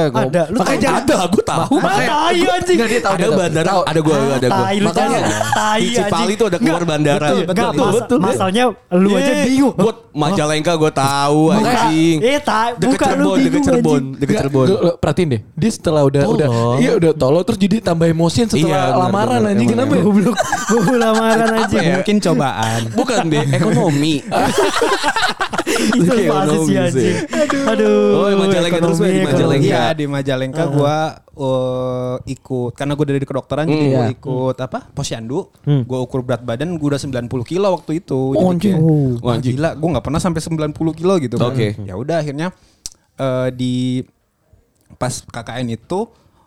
goblok. 0.06 0.30
Ada. 0.30 0.44
Lu 0.46 0.58
Makanya 0.58 0.70
tahu? 0.70 0.86
jangan- 0.86 1.02
Ada, 1.02 1.18
gue 1.26 1.44
tahu. 1.44 1.76
Ah, 1.76 1.98
tai 1.98 2.06
anjing. 2.46 2.76
Enggak 2.76 2.88
dia 2.88 3.02
tahu 3.02 3.14
Ada 3.16 3.28
bandara, 3.32 3.66
Tahu. 3.66 3.82
ada 3.84 4.00
gue, 4.00 4.16
ada 4.16 4.48
gue. 4.48 4.62
Tai 4.62 4.76
lu 4.76 4.86
Makanya. 4.86 5.20
Tai 5.50 5.80
di 5.80 5.90
Cipali 5.90 6.14
anjing. 6.22 6.38
tuh 6.38 6.46
ada 6.46 6.58
keluar 6.60 6.84
bandara. 6.86 7.28
Betul, 7.28 7.44
Betul, 7.46 7.66
mas- 7.76 7.96
betul. 7.98 8.18
masalahnya 8.20 8.64
lu 8.94 9.10
aja 9.12 9.32
Eh, 9.32 9.44
bingung. 9.44 9.74
Buat 9.76 9.98
Majalengka 10.14 10.74
gue 10.76 10.92
tahu 10.94 11.42
anjing. 11.52 12.18
Eh, 12.22 12.40
tai, 12.40 12.70
Deket 12.78 13.00
Cirebon, 13.02 13.38
deket 13.42 13.62
Cirebon, 13.62 13.98
anjing. 13.98 14.06
deket 14.16 14.36
Cirebon. 14.38 14.68
perhatiin 14.96 15.28
deh. 15.30 15.42
Dia 15.52 15.72
setelah 15.72 16.02
udah 16.04 16.24
udah 16.26 16.48
iya 16.78 16.92
udah 16.94 17.12
tolol 17.12 17.42
terus 17.42 17.58
jadi 17.58 17.82
tambah 17.82 18.06
emosian 18.06 18.46
setelah 18.46 18.70
Iya, 18.88 18.98
lamaran 18.98 19.42
anjing 19.46 19.68
kenapa? 19.68 19.92
ya? 19.92 20.02
Goblok. 20.02 20.36
Gue 20.70 20.96
lamaran 20.96 21.50
anjing. 21.58 21.82
ya? 21.82 21.96
Mungkin 21.98 22.16
cobaan. 22.22 22.82
Bukan 22.94 23.20
be, 23.26 23.40
ekonomi. 23.50 24.14
Itu 25.92 26.12
Iya, 26.16 26.30
pasti 26.32 26.58
sih 26.62 26.76
anjing. 26.76 27.16
Aduh. 27.66 28.10
Oh, 28.16 28.28
di 28.28 28.36
Majalengka 28.38 28.78
terus, 28.80 28.98
di 28.98 29.22
Majalengka. 29.22 29.66
Iya 29.66 29.84
di 29.92 30.06
Majalengka 30.06 30.64
gue 30.68 30.96
ikut 32.28 32.72
karena 32.74 32.94
gue 32.94 33.06
dari 33.08 33.20
kedokteran 33.22 33.66
jadi 33.66 33.76
Hmm. 33.76 33.86
gue 33.88 34.02
Iya. 34.02 34.14
ikut 34.14 34.58
apa 34.58 34.80
posyandu. 34.90 35.52
Hmm. 35.62 35.84
Gue 35.84 36.00
ukur 36.00 36.22
berat 36.22 36.42
badan 36.42 36.74
gue 36.74 36.88
udah 36.88 36.98
90 36.98 37.44
kilo 37.44 37.68
waktu 37.72 38.00
itu. 38.00 38.16
Oh, 38.16 38.34
Jadi 38.34 38.46
anjing. 38.48 38.76
kayak, 38.76 38.84
Oh. 38.86 39.12
Wah 39.22 39.38
gila, 39.38 39.70
gue 39.74 39.90
nggak 39.92 40.06
pernah 40.06 40.20
sampai 40.20 40.42
90 40.42 40.74
kilo 40.94 41.14
gitu. 41.18 41.36
kan. 41.36 41.52
Oke. 41.52 41.76
Ya 41.80 41.94
udah 41.94 42.18
akhirnya 42.18 42.48
eh, 43.16 43.48
di 43.50 44.04
pas 44.94 45.24
KKN 45.24 45.68
itu 45.72 46.00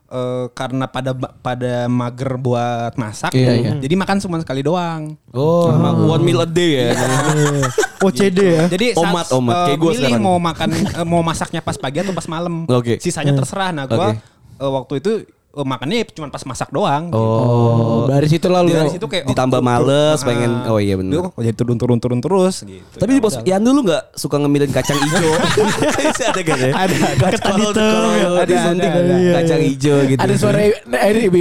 eh, 0.08 0.46
karena 0.50 0.84
pada 0.84 1.12
pada 1.14 1.86
mager 1.86 2.32
buat 2.36 2.92
masak, 2.94 3.30
Iya, 3.30 3.52
iya. 3.54 3.70
jadi 3.76 3.94
makan 3.94 4.16
cuma 4.18 4.36
sekali 4.38 4.60
doang. 4.60 5.14
Oh, 5.30 5.68
one 6.08 6.22
meal 6.22 6.40
a 6.40 6.48
day 6.48 6.88
ya. 6.88 6.96
Iya. 6.96 7.68
OCD 8.06 8.38
ya. 8.38 8.64
Jadi 8.68 8.86
saat, 8.94 9.10
Omat, 9.10 9.26
omat. 9.32 9.54
eh, 9.54 9.74
Kayak 9.74 9.96
sekarang. 9.98 10.22
mau 10.22 10.36
makan 10.38 10.68
eh, 10.70 11.06
mau 11.06 11.20
masaknya 11.20 11.60
pas 11.60 11.74
pagi 11.74 11.98
atau 11.98 12.14
pas 12.14 12.26
malam. 12.26 12.62
Oke. 12.64 12.96
Sisanya 12.98 13.34
terserah. 13.34 13.70
Nah, 13.70 13.84
gua 13.84 14.14
Oke. 14.14 14.22
eh, 14.56 14.70
waktu 14.70 14.92
itu 14.98 15.10
eh, 15.48 15.66
makannya 15.66 16.04
cuma 16.10 16.28
pas 16.28 16.42
masak 16.42 16.68
doang. 16.68 17.08
gitu. 17.08 17.18
Oh, 17.18 18.04
dari 18.06 18.26
situ 18.26 18.46
lalu 18.46 18.70
Dari 18.70 18.90
situ 18.92 19.06
kayak 19.06 19.24
oh, 19.24 19.30
Ditambah 19.32 19.58
tur- 19.58 19.66
males, 19.66 20.18
ah, 20.18 20.26
pengen- 20.26 20.60
oh 20.66 20.78
iya 20.78 20.94
bener. 20.94 21.12
Duh, 21.14 21.28
jadi 21.34 21.54
turun-turun-turun 21.54 22.18
terus 22.18 22.62
gitu. 22.62 22.96
Tapi 22.96 23.10
di 23.16 23.20
pos 23.20 23.40
Ian 23.42 23.62
dulu 23.62 23.88
nggak 23.88 24.02
suka 24.14 24.36
ngemilin 24.38 24.70
kacang 24.70 24.98
hijau. 24.98 25.32
Ada 26.28 26.40
kan 26.42 26.58
ya? 26.58 26.72
Ada, 26.74 26.96
kalau 27.38 27.70
ya. 28.12 28.28
Ada, 28.28 28.44
disuntik 28.44 28.90
ada, 28.90 29.00
ada. 29.00 29.30
kacang 29.40 29.60
hijau 29.62 29.96
gitu. 30.04 30.18
ada 30.20 30.34
suara 30.34 30.58
eh, 30.60 30.74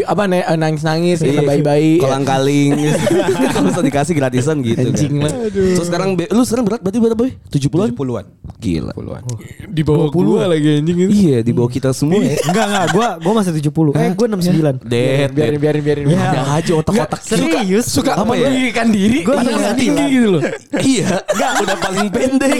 apa 0.04 0.24
nih 0.26 0.42
nangis-nangis 0.56 1.18
Iya, 1.20 1.28
kita 1.30 1.42
bayi-bayi. 1.44 1.92
kolang 2.00 2.24
kaling 2.24 2.72
kalau 3.54 3.68
bisa 3.68 3.82
dikasih 3.84 4.14
gratisan 4.16 4.56
gitu 4.62 4.88
Anjing 4.88 5.20
kan. 5.20 5.28
lah. 5.28 5.34
Terus 5.52 5.88
sekarang 5.88 6.10
lu 6.16 6.42
sekarang 6.44 6.66
berat 6.66 6.80
berarti 6.80 6.98
berapa 6.98 7.18
boy? 7.18 7.32
70-an? 7.50 7.90
70-an. 7.94 8.26
Gila. 8.58 8.94
70-an. 8.94 9.24
Di 9.68 9.82
bawah 9.84 10.08
gua 10.10 10.42
lagi 10.48 10.80
anjing 10.80 10.98
itu. 10.98 11.10
Iya, 11.12 11.38
di 11.44 11.52
bawah 11.52 11.70
kita 11.70 11.90
semua 11.92 12.22
ya. 12.22 12.38
Enggak 12.46 12.66
enggak, 12.70 12.86
gua 12.94 13.08
gua 13.20 13.34
masih 13.42 13.54
70. 13.54 13.97
Eh, 14.00 14.12
gua 14.14 14.28
69. 14.30 14.78
Dead, 14.84 15.30
biarin 15.32 15.60
biarin 15.60 15.82
biarin. 15.82 16.06
Ya. 16.08 16.20
Ada 16.30 16.42
aja 16.56 16.72
otak-otak 16.76 17.20
Serius? 17.22 17.86
Suka 17.88 18.14
ya? 18.14 18.24
mendirikan 18.24 18.88
diri 18.88 19.20
Gua 19.22 19.36
padahal 19.38 19.60
iya, 19.60 19.72
tinggi 19.74 20.04
iya. 20.04 20.14
gitu 20.14 20.28
loh. 20.30 20.42
Iya, 20.78 21.08
enggak 21.28 21.52
udah 21.64 21.78
paling 21.78 22.08
pendek. 22.16 22.60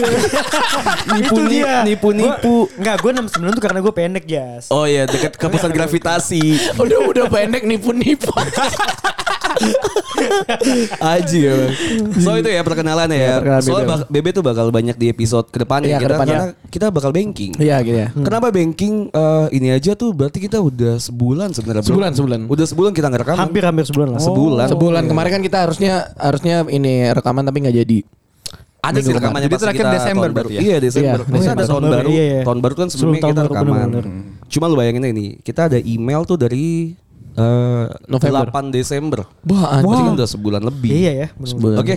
nipu 1.08 1.34
Itu 1.36 1.42
dia. 1.46 1.72
nipu 1.82 2.08
nipu. 2.10 2.54
Gua- 2.58 2.70
Enggak, 2.78 2.96
gua 3.00 3.10
69 3.14 3.56
tuh 3.56 3.62
karena 3.62 3.78
gua 3.78 3.92
pendek, 3.92 4.24
Jas. 4.24 4.64
Oh 4.68 4.84
iya, 4.84 5.04
dekat 5.04 5.34
ke 5.34 5.46
pusat 5.46 5.70
gravitasi. 5.70 6.42
Udah 6.82 6.98
udah 7.06 7.24
pendek 7.28 7.62
nipu-nipu. 7.62 8.30
Aji 11.00 11.38
ya 11.40 11.52
bang. 11.54 11.72
So 12.16 12.30
itu 12.34 12.48
ya 12.48 12.62
perkenalan 12.62 13.08
ya. 13.08 13.18
Ya, 13.18 13.34
perkenalan 13.58 13.84
bak- 13.86 14.08
BB 14.08 14.26
tuh 14.32 14.42
bakal 14.42 14.66
banyak 14.68 14.94
di 14.94 15.06
episode 15.08 15.46
ke 15.46 15.58
depannya 15.58 15.88
Iya, 15.88 15.98
kita 15.98 16.04
ke 16.04 16.12
depannya. 16.12 16.32
karena 16.34 16.46
kita 16.68 16.86
bakal 16.88 17.10
banking. 17.10 17.52
Iya 17.56 17.76
gitu 17.80 17.98
ya. 17.98 18.08
Kenapa 18.12 18.46
banking 18.48 18.94
eh, 19.08 19.46
ini 19.52 19.68
aja 19.70 19.92
tuh 19.92 20.10
berarti 20.10 20.38
kita 20.38 20.58
udah 20.58 20.98
sebulan 20.98 21.48
sebenarnya. 21.52 21.82
bro. 21.82 21.90
Sebulan, 21.90 22.12
sebulan. 22.12 22.40
Udah 22.46 22.66
sebulan 22.66 22.92
kita 22.92 23.06
nggak 23.06 23.22
rekaman. 23.22 23.40
Hampir-hampir 23.40 23.84
sebulan 23.86 24.08
lah. 24.10 24.20
Sebulan. 24.20 24.66
Sebulan 24.68 25.02
kemarin 25.06 25.30
kan 25.30 25.42
kita 25.42 25.58
harusnya 25.60 25.92
harusnya 26.14 26.56
ini 26.66 26.92
rekaman 27.10 27.42
tapi 27.42 27.58
nggak 27.60 27.76
jadi. 27.78 27.98
Ada 28.78 29.02
sih 29.02 29.10
rekamannya 29.10 29.42
Jadi 29.44 29.52
pas 29.52 29.60
terakhir 29.60 29.82
kita 29.82 29.90
Desember 29.92 30.06
tahun 30.06 30.16
baru. 30.30 30.34
berarti 30.38 30.54
ya? 30.54 30.60
Iya 30.62 30.76
Desember. 30.78 31.18
Iya, 31.18 31.26
Maksudnya 31.26 31.34
ada 31.50 31.58
Desember. 31.58 31.66
tahun 31.68 31.82
baru. 31.90 32.08
Iya, 32.08 32.22
iya. 32.24 32.40
Tahun 32.40 32.58
baru 32.58 32.74
kan 32.74 32.86
Sebelum 32.86 32.92
sebelumnya 32.94 33.20
tahun 33.20 33.28
kita 33.28 33.42
baru, 33.42 33.50
rekaman. 33.50 33.74
bener-bener. 33.74 34.04
Cuma 34.48 34.64
lu 34.64 34.76
bayangin 34.76 35.04
ini, 35.04 35.26
kita 35.38 35.60
ada 35.66 35.78
email 35.78 36.20
tuh 36.24 36.38
dari 36.38 36.66
eh, 37.34 37.84
November. 38.06 38.46
8 38.48 38.70
Desember. 38.70 39.20
Wah, 39.44 39.80
Berarti 39.80 40.02
kan 40.02 40.14
udah 40.14 40.28
sebulan 40.28 40.62
lebih. 40.62 40.90
Iya 40.90 41.12
ya. 41.12 41.28
Sebulan. 41.36 41.78
Oke. 41.78 41.96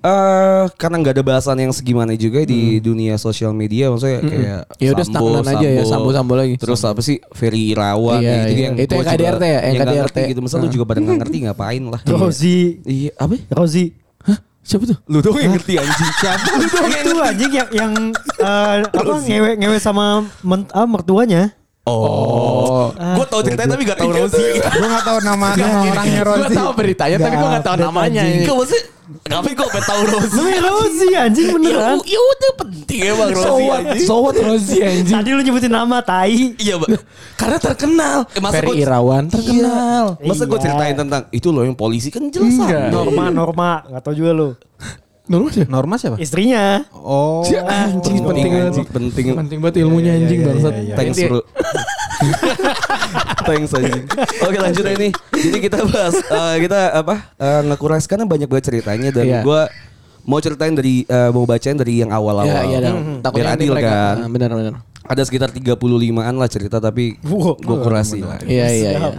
eh 0.00 0.64
karena 0.80 0.96
nggak 0.96 1.12
ada 1.12 1.20
bahasan 1.22 1.60
yang 1.60 1.76
segimana 1.76 2.16
juga 2.16 2.40
di 2.40 2.80
dunia 2.80 3.14
sosial 3.14 3.52
media 3.52 3.92
maksudnya 3.92 4.24
kayak 4.24 4.60
Ya 4.80 4.88
udah 4.90 5.04
stagnan 5.04 5.44
aja 5.44 5.68
ya, 5.70 5.82
sambo-sambo 5.84 6.32
lagi. 6.34 6.56
Terus 6.56 6.80
apa 6.82 7.00
sih 7.00 7.20
Ferry 7.30 7.68
Irawan 7.70 8.16
Iya, 8.16 8.32
gitu 8.48 8.48
iya. 8.50 8.64
yang 8.64 8.74
Itu 8.80 8.92
yang 8.96 9.04
KDRT 9.06 9.42
ya, 9.44 9.60
yang 9.60 9.60
nggak 9.76 9.84
KDRT. 9.84 10.00
ngerti 10.00 10.20
gitu. 10.32 10.40
Masa 10.40 10.56
lu 10.56 10.68
juga 10.68 10.84
pada 10.88 10.98
nggak 10.98 11.18
ngerti 11.20 11.36
ngapain 11.44 11.82
lah. 11.84 12.00
Rozi. 12.06 12.80
Iya, 12.82 13.12
apa? 13.14 13.34
Rozi. 13.52 13.84
Hah? 14.24 14.38
Siapa 14.60 14.84
tuh? 14.84 14.96
Lu 15.04 15.20
dong 15.20 15.36
yang 15.36 15.52
ngerti 15.52 15.72
anjing. 15.76 16.12
Siapa? 16.16 16.48
Lu 16.56 16.64
dong 16.64 16.88
yang 16.88 17.04
Itu 17.04 17.18
anjing 17.20 17.52
yang 17.52 17.68
yang 17.70 17.92
eh, 18.40 18.74
apa 18.88 19.12
ngewe 19.20 19.50
ngewe 19.60 19.76
sama 19.76 20.24
men, 20.40 20.64
ah, 20.72 20.88
mertuanya. 20.88 21.52
Oh. 21.82 22.92
Gue 22.92 23.26
tau 23.26 23.40
ceritanya 23.40 23.72
tapi 23.72 23.82
gak 23.82 23.98
tau 23.98 24.10
Rozi. 24.10 24.44
Gue 24.56 24.88
gak 24.90 25.04
tahu 25.04 25.18
nama 25.22 25.46
nama 25.52 25.80
orangnya 25.82 26.22
Gue 26.22 26.36
Rozi. 26.44 26.54
tahu 26.54 26.70
beritanya 26.76 27.16
tapi 27.18 27.34
gue 27.34 27.48
tahu 27.48 27.58
Update 27.74 27.80
namanya. 27.82 28.22
Kok 28.44 28.56
maksudnya 28.56 28.84
Ngapain 29.10 29.54
kok 29.58 29.68
pengen 29.68 29.84
tau 29.84 30.00
Rozi? 30.06 30.38
Namanya 30.38 30.60
Rozi 30.62 31.08
anjing 31.12 31.46
beneran. 31.50 31.96
Ya 32.04 32.20
udah 32.20 32.52
penting 32.56 33.00
emang 33.02 33.28
So 33.28 33.40
Rozi 33.42 33.62
what? 33.64 33.80
anjing. 33.80 34.06
So 34.06 34.14
what 34.20 34.36
Rozi 34.38 34.76
anjing? 34.80 35.10
Tadi 35.10 35.28
lu 35.32 35.42
nyebutin 35.42 35.72
nama 35.72 35.96
tai. 35.98 36.54
Iya, 36.54 36.74
Bang. 36.78 36.94
Karena 37.34 37.58
terkenal. 37.58 38.18
Eh, 38.30 38.38
masa 38.38 38.54
Ferry 38.54 38.72
Irawan 38.78 39.24
terkenal. 39.26 40.04
Masa 40.20 40.42
gue 40.44 40.54
Iya. 40.54 40.62
ceritain 40.62 40.94
tentang 40.94 41.22
itu 41.30 41.48
loh 41.48 41.64
yang 41.64 41.74
polisi 41.74 42.06
kan 42.06 42.22
jelas. 42.28 42.54
Norma 42.88 43.32
Norma 43.32 43.70
nggak 43.84 44.02
tahu 44.04 44.14
juga 44.14 44.30
lu. 44.30 44.48
Norma 45.30 45.48
sih. 45.48 45.62
Norma 45.64 45.94
siapa? 45.94 46.16
Istrinya. 46.18 46.82
Oh. 46.90 47.40
Si 47.40 47.54
anjing 47.54 48.18
penting 48.20 48.50
banget. 48.50 48.68
anjing, 48.68 48.86
penting. 48.90 49.24
Penting 49.32 49.58
banget 49.60 49.76
ilmunya 49.78 50.10
anjing 50.12 50.38
bangsat. 50.42 50.72
Thanks 50.92 51.16
bro. 51.22 51.40
Thanks 53.46 53.70
anjing. 53.72 54.04
Oke 54.42 54.56
lanjut 54.58 54.82
aja 54.84 54.96
nih. 54.98 55.12
Jadi 55.32 55.58
kita 55.60 55.76
bahas 55.84 56.14
eh, 56.18 56.54
kita 56.60 56.78
apa 56.92 57.14
uh, 57.36 57.60
ngekuras 57.64 58.04
karena 58.04 58.24
banyak 58.24 58.44
banget 58.44 58.64
ceritanya 58.68 59.08
dan 59.10 59.24
Iya. 59.24 59.40
gue 59.42 59.60
mau 60.22 60.36
ceritain 60.36 60.72
dari 60.72 61.02
eh, 61.02 61.28
mau 61.30 61.44
bacain 61.44 61.74
dari 61.74 61.96
yang 61.96 62.10
awal-awal. 62.10 62.44
Iya, 62.44 62.60
iya 62.66 62.78
dong. 62.82 62.98
Biar 62.98 63.22
Takutnya 63.22 63.44
nanti 63.48 63.62
adil 63.62 63.72
mereka- 63.72 63.88
kan. 63.88 64.16
Ah, 64.18 64.28
Benar 64.28 64.50
benar. 64.52 64.72
Ada 65.00 65.22
sekitar 65.24 65.48
35-an 65.50 66.34
lah 66.34 66.46
cerita 66.46 66.76
tapi 66.78 67.16
Wow. 67.22 67.56
gue 67.56 67.76
kurasi 67.80 68.18
lah. 68.20 68.38
Iya 68.42 68.66
iya 68.68 68.90
iya. 68.92 69.10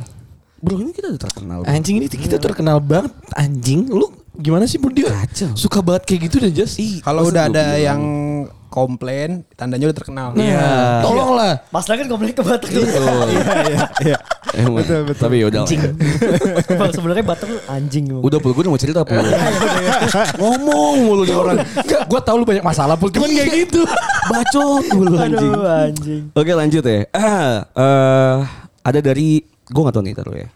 Bro 0.61 0.77
ini 0.77 0.91
kita 0.91 1.09
udah 1.09 1.21
terkenal. 1.21 1.59
Anjing 1.65 1.95
ini 1.97 2.05
kita 2.07 2.37
terkenal 2.37 2.77
banget 2.77 3.09
anjing. 3.33 3.87
Lu 3.87 4.11
gimana 4.37 4.63
sih 4.67 4.79
bro 4.79 4.91
dia? 4.93 5.11
Kacau. 5.11 5.51
Suka 5.59 5.83
banget 5.83 6.07
kayak 6.07 6.21
gitu 6.31 6.35
deh 6.39 6.51
Jas. 6.51 6.75
Kalau 7.03 7.27
udah 7.27 7.51
ada 7.51 7.75
bilang? 7.75 7.83
yang 7.83 8.01
komplain, 8.71 9.43
tandanya 9.59 9.91
udah 9.91 9.97
terkenal. 9.99 10.27
Iya. 10.39 11.03
Tolonglah. 11.03 11.53
Pas 11.67 11.83
lagi 11.83 11.99
kan 12.01 12.07
komplain 12.07 12.31
ke 12.31 12.39
Batak 12.39 12.69
tuh. 12.71 12.83
Betul. 12.87 13.27
Iya. 14.07 14.17
Emang. 14.55 14.83
Tapi 15.11 15.35
yaudah 15.43 15.67
lah. 15.67 15.91
Bang 16.79 16.91
sebenarnya 16.95 17.25
Batak 17.27 17.49
anjing. 17.67 18.15
Udah 18.23 18.39
pul 18.39 18.55
gue 18.55 18.63
udah 18.63 18.71
mau 18.71 18.79
cerita 18.79 19.03
pul. 19.03 19.19
Ngomong 20.39 20.95
mulu 21.03 21.23
nih 21.27 21.35
orang. 21.35 21.57
Gua 22.07 22.23
tahu 22.23 22.41
lu 22.41 22.45
banyak 22.47 22.63
masalah 22.63 22.95
pul. 22.95 23.11
Cuman 23.11 23.27
kayak 23.27 23.67
gitu. 23.67 23.83
Bacot 24.31 24.83
mulu 24.95 25.19
anjing. 25.19 25.51
Aduh 25.51 25.67
anjing. 25.67 26.23
Oke 26.31 26.51
lanjut 26.55 26.83
ya. 26.87 27.03
Ah, 27.11 27.67
eh, 27.83 28.35
ada 28.87 28.99
dari 29.03 29.43
gue 29.43 29.81
gak 29.83 29.93
tau 29.93 30.03
nih 30.03 30.15
taruh 30.15 30.35
ya. 30.39 30.47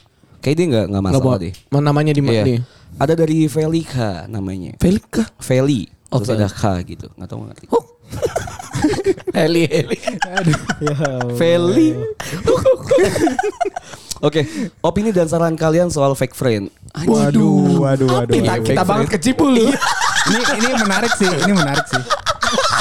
Kayak 0.45 0.57
dia 0.61 0.65
nggak 0.69 0.85
nggak 0.93 1.01
Enggak 1.01 1.17
masalah 1.25 1.37
deh. 1.41 1.53
Mana 1.73 1.83
namanya 1.89 2.13
di 2.13 2.21
mana 2.21 2.45
Iya. 2.45 2.61
Ada 3.01 3.13
dari 3.17 3.49
Velika 3.49 4.29
namanya. 4.29 4.77
Velika. 4.77 5.25
Feli. 5.41 5.89
Terus 6.05 6.29
Oke. 6.29 6.37
ada 6.37 6.47
K 6.53 6.63
gitu. 6.85 7.07
Gak 7.17 7.25
tau 7.25 7.41
gak 7.41 7.49
ngerti. 7.49 7.65
Heli 9.41 9.63
Heli. 9.65 9.97
Ya. 10.85 10.93
Allah. 11.01 11.33
Feli. 11.33 11.89
Oke, 14.23 14.41
opini 14.79 15.11
dan 15.11 15.27
saran 15.27 15.57
kalian 15.57 15.89
soal 15.89 16.13
fake 16.13 16.37
friend. 16.37 16.69
Waduh, 17.03 17.81
waduh, 17.83 18.07
waduh. 18.07 18.31
Kita 18.31 18.53
kita 18.63 18.83
banget 18.87 19.07
ke 19.11 19.19
Cipul. 19.19 19.53
ini 19.59 20.39
ini 20.39 20.69
menarik 20.79 21.11
sih, 21.19 21.27
ini 21.27 21.51
menarik 21.51 21.85
sih. 21.89 22.01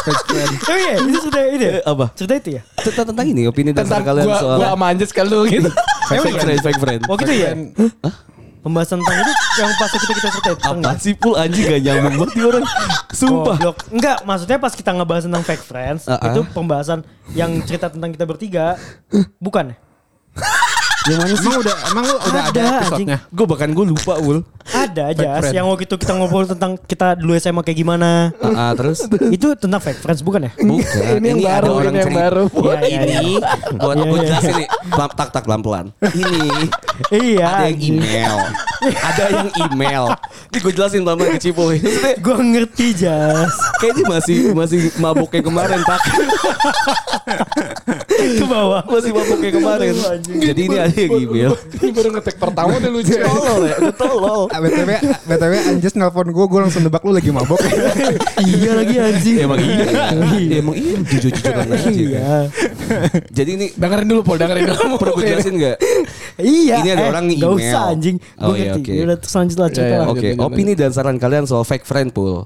Friend. 0.04 0.52
Oh 0.68 0.76
iya, 0.76 0.94
itu 1.00 1.18
sudah 1.22 1.42
ini. 1.48 1.64
ya? 1.64 1.72
Eh, 1.80 1.82
apa? 1.82 2.06
Cerita 2.12 2.34
itu 2.36 2.50
ya? 2.56 2.62
Tentang, 2.76 3.06
tentang 3.08 3.26
ini 3.26 3.48
opini 3.48 3.72
Tentang 3.72 4.04
kalian 4.04 4.26
gua 4.28 4.36
soal 4.36 4.56
gua 4.60 4.68
sama 4.76 4.84
Anjas 4.92 5.10
kalau 5.10 5.48
gitu. 5.48 5.70
fake 6.12 6.36
friend, 6.36 6.60
fake 6.60 6.80
friend. 6.80 7.00
Oh 7.08 7.16
gitu 7.16 7.32
ya? 7.32 7.56
Pembahasan 8.60 8.96
tentang 8.96 9.16
itu 9.20 9.32
yang 9.60 9.70
pas 9.76 9.90
kita 9.92 10.04
kita 10.10 10.28
ceritain. 10.34 10.76
Apa 10.80 10.92
sih 10.96 11.12
pul 11.12 11.36
anjing 11.36 11.64
gak 11.66 11.80
nyambung 11.80 12.16
banget 12.16 12.30
nih 12.32 12.44
orang. 12.44 12.64
Sumpah. 13.20 13.56
Goblok. 13.56 13.76
Enggak, 13.88 14.18
maksudnya 14.24 14.56
pas 14.56 14.72
kita 14.72 14.90
ngebahas 14.90 15.22
tentang 15.24 15.44
fake 15.44 15.64
friends, 15.64 16.02
Ah, 16.04 16.16
ah. 16.16 16.32
itu 16.32 16.40
pembahasan 16.50 17.00
yang 17.32 17.60
cerita 17.62 17.88
tentang 17.88 18.08
kita 18.10 18.24
bertiga, 18.24 18.76
bukan 19.36 19.72
ya? 19.72 19.76
Yang 21.04 21.18
mana 21.20 21.34
sih? 21.36 21.44
Emang 21.44 21.60
udah 21.60 21.76
emang 21.92 22.04
lu 22.08 22.16
udah 22.16 22.42
ada, 22.48 22.60
Ada, 22.60 22.64
episode-nya? 22.80 23.18
Gue 23.28 23.46
bahkan 23.46 23.68
gue 23.76 23.84
lupa 23.84 24.14
ul. 24.24 24.38
Ada 24.64 25.02
aja 25.12 25.52
yang 25.52 25.68
waktu 25.68 25.84
itu 25.84 25.96
kita 26.00 26.16
ngobrol 26.16 26.48
tentang 26.48 26.80
kita 26.80 27.20
dulu 27.20 27.36
SMA 27.36 27.60
kayak 27.60 27.78
gimana. 27.84 28.32
Ah, 28.40 28.48
ah, 28.48 28.70
terus? 28.72 29.04
itu 29.28 29.52
tentang 29.60 29.76
fake 29.84 30.00
friends 30.00 30.24
bukan 30.24 30.48
ya? 30.48 30.52
Bukan. 30.56 31.20
Ini 31.20 31.26
yang 31.28 31.38
ada 31.44 31.68
baru, 31.68 31.72
orang 31.76 31.92
ini 31.92 32.00
yang 32.00 32.14
baru. 32.16 32.44
Iya, 32.48 32.80
iya, 32.88 33.00
Ini 33.20 33.32
gue 33.76 33.92
Iya, 33.92 34.04
gue 34.08 34.18
iya. 34.18 34.28
jelasin 34.32 34.54
nih. 34.56 34.68
Pelan, 34.88 35.10
tak 35.12 35.28
tak 35.36 35.42
pelan 35.44 35.60
pelan. 35.60 35.86
Ini 36.00 36.40
Iya. 37.12 37.44
ada 37.44 37.64
yang 37.68 37.80
email. 37.84 38.36
ada 38.84 39.24
yang 39.28 39.48
email. 39.68 40.04
Ini 40.48 40.58
gue 40.64 40.72
jelasin 40.72 41.00
pelan 41.04 41.16
pelan 41.20 41.36
ke 41.36 41.52
Gue 42.24 42.34
ngerti 42.40 42.86
Jas. 42.96 43.52
Kayaknya 43.84 44.04
masih 44.08 44.38
masih 44.56 44.78
mabuk 44.96 45.28
kayak 45.28 45.44
kemarin 45.44 45.84
tak. 45.84 46.00
Ke 48.16 48.44
bawah. 48.48 48.82
masih 48.88 49.10
mabuk 49.12 49.36
kayak 49.44 49.54
kemarin. 49.60 49.92
Jadi 50.24 50.60
ini 50.64 50.76
ada 50.80 50.93
yang 50.96 51.12
email. 51.18 51.52
Ini 51.74 51.90
baru 51.90 52.08
ngetek 52.12 52.36
pertama 52.36 52.70
udah 52.74 52.90
lucu. 52.90 53.14
Tolol 53.14 53.60
ya, 53.64 53.74
udah 53.78 53.94
tolol. 53.94 54.42
Ah, 54.48 54.58
BTW, 54.58 54.90
BTW 55.24 55.52
Anjas 55.68 55.94
nelpon 55.94 56.28
gue, 56.28 56.44
gue 56.44 56.60
langsung 56.60 56.82
nebak 56.82 57.02
lu 57.02 57.10
lagi 57.10 57.28
mabok. 57.28 57.58
iya 58.44 58.70
lagi 58.74 58.96
anjing. 58.96 59.36
Emang 59.40 59.58
iya. 59.58 59.84
Ya, 60.44 60.58
emang 60.58 60.74
iya 60.74 60.94
jujur-jujuran 61.00 61.66
aja. 61.74 61.88
Iya. 61.88 62.30
Jadi 63.28 63.50
ini 63.52 63.66
Dengerin 63.74 64.06
dulu 64.06 64.20
Pol, 64.22 64.36
dengerin 64.36 64.64
dulu. 64.66 64.96
perlu 64.96 65.12
gue 65.16 65.26
jelasin 65.26 65.54
gak? 65.56 65.76
Iya. 66.36 66.74
Ini 66.80 66.88
ada 66.92 67.02
eh, 67.02 67.10
orang 67.10 67.24
Gak 67.26 67.36
email. 67.36 67.52
usah 67.56 67.82
anjing. 67.88 68.16
Gue 68.18 68.40
Oh, 68.40 68.54
iya, 68.54 68.72
ngerti. 68.72 68.80
oke. 68.80 68.92
Ya 68.92 69.02
Udah 69.04 69.16
terus 69.18 69.34
lanjut 69.34 69.56
lah 69.56 69.68
cerita 69.68 69.84
Iya, 69.86 69.96
lah. 69.96 70.06
iya. 70.06 70.12
Oke, 70.12 70.28
opini 70.38 70.72
dan 70.72 70.90
saran 70.90 71.16
kalian 71.16 71.44
soal 71.44 71.62
fake 71.62 71.82
friend 71.82 72.10
pool. 72.10 72.44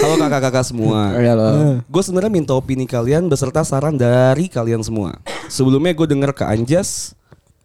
Halo 0.00 0.16
kakak-kakak 0.16 0.64
semua. 0.64 1.12
Iya 1.12 1.36
loh. 1.36 1.84
Gue 1.84 2.00
sebenarnya 2.00 2.32
minta 2.32 2.56
opini 2.56 2.88
kalian 2.88 3.28
beserta 3.28 3.60
saran 3.60 4.00
dari 4.00 4.48
kalian 4.48 4.80
semua. 4.80 5.20
Sebelumnya 5.52 5.92
gue 5.92 6.08
denger 6.08 6.32
ke 6.32 6.44
Anjas 6.48 7.12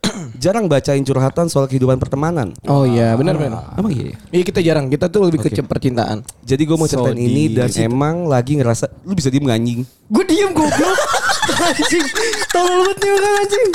jarang 0.43 0.67
bacain 0.67 0.99
curhatan 0.99 1.47
soal 1.47 1.71
kehidupan 1.71 1.95
pertemanan. 1.95 2.51
Oh 2.67 2.83
iya, 2.83 3.15
benar 3.15 3.39
benar. 3.39 3.79
Emang 3.79 3.95
iya? 3.95 4.11
ya? 4.11 4.15
Iya 4.35 4.43
kita 4.51 4.59
jarang, 4.59 4.91
kita 4.91 5.07
tuh 5.07 5.31
lebih 5.31 5.47
ke 5.47 5.49
Oke. 5.55 5.63
percintaan. 5.63 6.27
Jadi 6.43 6.61
gue 6.67 6.75
mau 6.75 6.91
So 6.91 6.99
ceritain 6.99 7.23
ini 7.23 7.47
deep. 7.47 7.55
dan 7.55 7.69
emang 7.87 8.27
lagi 8.27 8.59
ngerasa 8.59 8.91
lu 9.07 9.15
bisa 9.15 9.31
diem 9.31 9.47
nggak, 9.47 9.55
anjing. 9.55 9.81
Gue 10.11 10.23
diem 10.27 10.51
goblok. 10.51 10.99
anjing. 11.49 12.05
Tolol 12.49 12.77
banget 12.81 12.97
nih 12.97 13.11
orang 13.11 13.35
anjing. 13.39 13.69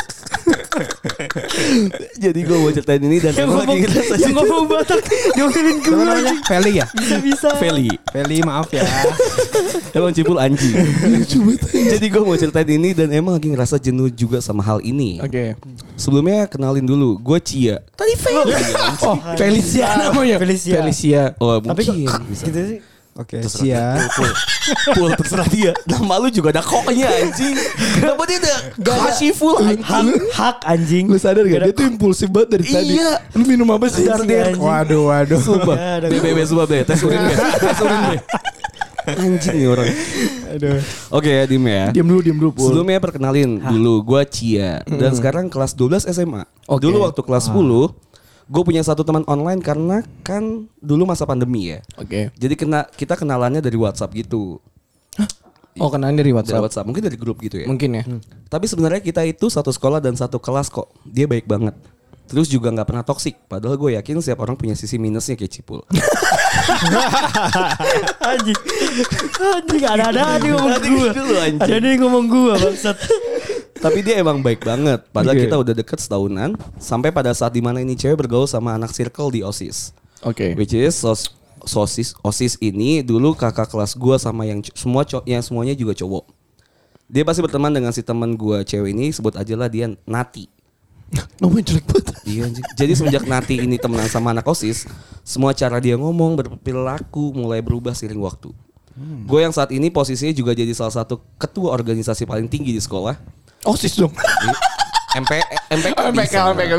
Jadi 2.17 2.41
gue 2.43 2.57
mau 2.57 2.71
ceritain 2.71 3.03
ini 3.03 3.17
dan 3.19 3.33
Yang 3.35 3.45
emang 3.45 3.57
lagi 3.57 3.67
ngomong, 3.67 3.81
ngerasa 3.83 4.15
yang 4.17 4.35
ngomong 4.35 4.65
Batak. 4.67 5.01
Diomelin 5.35 5.77
gue 5.81 5.95
anjing. 5.97 6.41
Feli 6.45 6.73
ya? 6.77 6.87
Bisa-bisa. 6.91 7.49
Feli. 7.57 7.91
Feli 8.11 8.37
maaf 8.43 8.69
ya. 8.71 8.83
Emang 9.97 10.15
cipul 10.15 10.39
anjing. 10.39 10.75
Jadi 11.67 12.07
gue 12.07 12.23
mau 12.23 12.39
ceritain 12.39 12.71
ini 12.71 12.95
dan 12.95 13.11
emang 13.11 13.35
lagi 13.35 13.51
ngerasa 13.51 13.77
jenuh 13.77 14.07
juga 14.09 14.39
sama 14.39 14.63
hal 14.63 14.79
ini. 14.81 15.19
Oke. 15.19 15.59
Sebelumnya 15.99 16.47
kenalin 16.47 16.87
dulu, 16.87 17.19
gue 17.19 17.39
Cia. 17.43 17.83
Tadi 17.99 18.15
Feli. 18.15 18.55
Oh, 19.03 19.17
Felicia 19.35 19.99
namanya. 19.99 20.37
Felicia. 20.39 20.79
Felicia. 20.79 21.23
Oh 21.43 21.59
Tapi 21.59 21.83
kok 21.83 21.95
mungkin. 21.95 22.23
bisa. 22.31 22.45
gitu 22.47 22.61
sih. 22.67 22.79
Oke, 23.11 23.43
Terserah 23.43 23.67
siap. 23.67 23.97
dia, 23.99 24.15
Pul. 24.15 24.31
Pul 24.95 25.11
terserah 25.13 25.49
dia. 25.51 25.73
Nama 25.83 26.15
lu 26.17 26.31
juga 26.31 26.55
ada 26.55 26.63
koknya 26.63 27.11
anjing. 27.11 27.59
Kenapa 27.99 28.23
dia 28.25 28.39
ada 28.39 28.55
kasih 28.79 29.35
full 29.35 29.59
Hak, 29.59 29.67
anjing? 29.83 30.09
hak 30.31 30.57
anjing. 30.63 31.05
Lu 31.11 31.19
sadar 31.19 31.43
gak? 31.43 31.53
Gak 31.53 31.63
Dia 31.67 31.75
tuh 31.75 31.87
impulsif 31.87 32.29
banget 32.31 32.49
dari 32.55 32.65
tadi. 32.65 32.97
Iya. 32.97 33.19
Lu 33.35 33.43
minum 33.45 33.67
apa 33.69 33.91
sih? 33.91 34.07
Anjing. 34.07 34.57
Waduh, 34.57 35.11
waduh. 35.11 35.37
Sumpah. 35.37 35.77
BBB 36.07 36.39
sumpah 36.47 36.65
deh. 36.65 36.81
Tes 36.87 37.03
urin 37.03 37.21
deh. 37.21 37.37
Tes 37.37 37.79
urin 37.79 37.99
deh. 38.09 38.21
Anjing 39.11 39.57
nih 39.59 39.67
orang. 39.67 39.89
Aduh. 40.55 40.79
Oke 41.11 41.31
ya 41.33 41.45
Dim 41.45 41.65
ya. 41.67 41.85
Diam 41.91 42.07
dulu, 42.07 42.21
diam 42.23 42.39
dulu. 42.39 42.51
Pul. 42.55 42.69
Sebelumnya 42.71 43.03
perkenalin 43.03 43.59
dulu 43.59 44.07
gue 44.07 44.23
Cia 44.31 44.87
dan 44.87 45.13
sekarang 45.13 45.51
kelas 45.51 45.75
12 45.75 46.07
SMA. 46.07 46.47
Oke. 46.71 46.87
Dulu 46.87 47.03
waktu 47.05 47.21
kelas 47.21 47.51
10 47.51 47.59
gue 48.51 48.63
punya 48.67 48.83
satu 48.83 49.07
teman 49.07 49.23
online 49.31 49.63
karena 49.63 50.03
kan 50.27 50.67
dulu 50.83 51.07
masa 51.07 51.23
pandemi 51.23 51.71
ya. 51.71 51.79
Oke. 51.95 52.35
Jadi 52.35 52.55
kena 52.59 52.83
kita 52.91 53.15
kenalannya 53.15 53.63
dari 53.63 53.79
WhatsApp 53.79 54.11
gitu. 54.19 54.59
Oh 55.79 55.87
kenalan 55.87 56.19
dari 56.19 56.35
Dari 56.35 56.37
WhatsApp. 56.37 56.63
WhatsApp, 56.67 56.87
mungkin 56.91 57.07
dari 57.07 57.15
grup 57.15 57.39
gitu 57.39 57.63
ya. 57.63 57.67
Mungkin 57.71 57.91
ya. 57.95 58.03
Tapi 58.51 58.67
sebenarnya 58.67 58.99
kita 58.99 59.23
itu 59.23 59.47
satu 59.47 59.71
sekolah 59.71 60.03
dan 60.03 60.19
satu 60.19 60.43
kelas 60.43 60.67
kok. 60.67 60.91
Dia 61.07 61.31
baik 61.31 61.47
banget. 61.47 61.79
Terus 62.27 62.51
juga 62.51 62.75
nggak 62.75 62.87
pernah 62.91 63.07
toksik. 63.07 63.47
Padahal 63.47 63.79
gue 63.79 63.95
yakin 63.95 64.19
setiap 64.19 64.43
orang 64.43 64.59
punya 64.59 64.75
sisi 64.75 64.99
minusnya 64.99 65.39
kayak 65.39 65.51
Cipul. 65.51 65.83
Anjing. 68.31 68.59
Anjing 69.39 69.85
ada-ada 69.87 70.21
ada 70.39 70.47
ngomong 70.47 70.71
Nanti 70.75 70.89
gua. 70.91 71.11
dulu, 71.15 71.35
anjing. 71.39 71.63
Ada 71.71 71.87
yang 71.87 72.01
ngomong 72.03 72.25
gua 72.27 72.55
bangsat. 72.59 72.97
Tapi 73.81 74.05
dia 74.05 74.21
emang 74.21 74.45
baik 74.45 74.61
banget. 74.61 75.09
Padahal 75.09 75.41
Oke. 75.41 75.49
kita 75.49 75.57
udah 75.57 75.75
deket 75.75 75.99
setahunan. 76.05 76.53
Sampai 76.77 77.09
pada 77.09 77.33
saat 77.33 77.57
di 77.57 77.65
mana 77.65 77.81
ini 77.81 77.97
cewek 77.97 78.29
bergaul 78.29 78.45
sama 78.45 78.77
anak 78.77 78.93
circle 78.93 79.33
di 79.33 79.41
OSIS. 79.41 79.97
Oke. 80.21 80.53
Which 80.53 80.77
is 80.77 81.01
sos, 81.01 81.33
sosis 81.65 82.13
OSIS 82.21 82.61
ini 82.61 83.01
dulu 83.01 83.33
kakak 83.33 83.73
kelas 83.73 83.97
gua 83.97 84.21
sama 84.21 84.45
yang 84.45 84.61
semua 84.77 85.09
co- 85.09 85.25
yang 85.25 85.41
semuanya 85.41 85.73
juga 85.73 85.97
cowok. 85.97 86.29
Dia 87.09 87.25
pasti 87.25 87.41
berteman 87.41 87.73
dengan 87.73 87.91
si 87.97 88.05
teman 88.05 88.37
gua 88.37 88.61
cewek 88.63 88.93
ini 88.93 89.17
sebut 89.17 89.33
aja 89.41 89.57
lah 89.57 89.73
dia 89.73 89.89
Nati. 90.05 90.45
Namanya 91.41 91.73
jelek 91.73 91.89
banget. 91.89 92.07
Iya 92.29 92.41
anjing. 92.53 92.65
Jadi 92.77 92.93
semenjak 92.93 93.25
Nati 93.25 93.65
ini 93.65 93.81
temenan 93.81 94.13
sama 94.13 94.37
anak 94.37 94.45
OSIS, 94.45 94.85
semua 95.25 95.57
cara 95.57 95.81
dia 95.81 95.97
ngomong, 95.97 96.37
berperilaku 96.37 97.33
mulai 97.33 97.65
berubah 97.65 97.97
seiring 97.97 98.21
waktu. 98.21 98.53
Gue 99.25 99.41
yang 99.41 99.55
saat 99.55 99.73
ini 99.73 99.89
posisinya 99.89 100.35
juga 100.37 100.53
jadi 100.53 100.77
salah 100.77 100.93
satu 100.93 101.25
ketua 101.41 101.73
organisasi 101.73 102.29
paling 102.29 102.45
tinggi 102.53 102.77
di 102.77 102.83
sekolah. 102.83 103.17
Osis 103.69 103.97
dong. 103.97 104.13
MP, 105.11 105.43
MPK, 105.75 105.99
MPK. 106.15 106.35
MPK. 106.55 106.73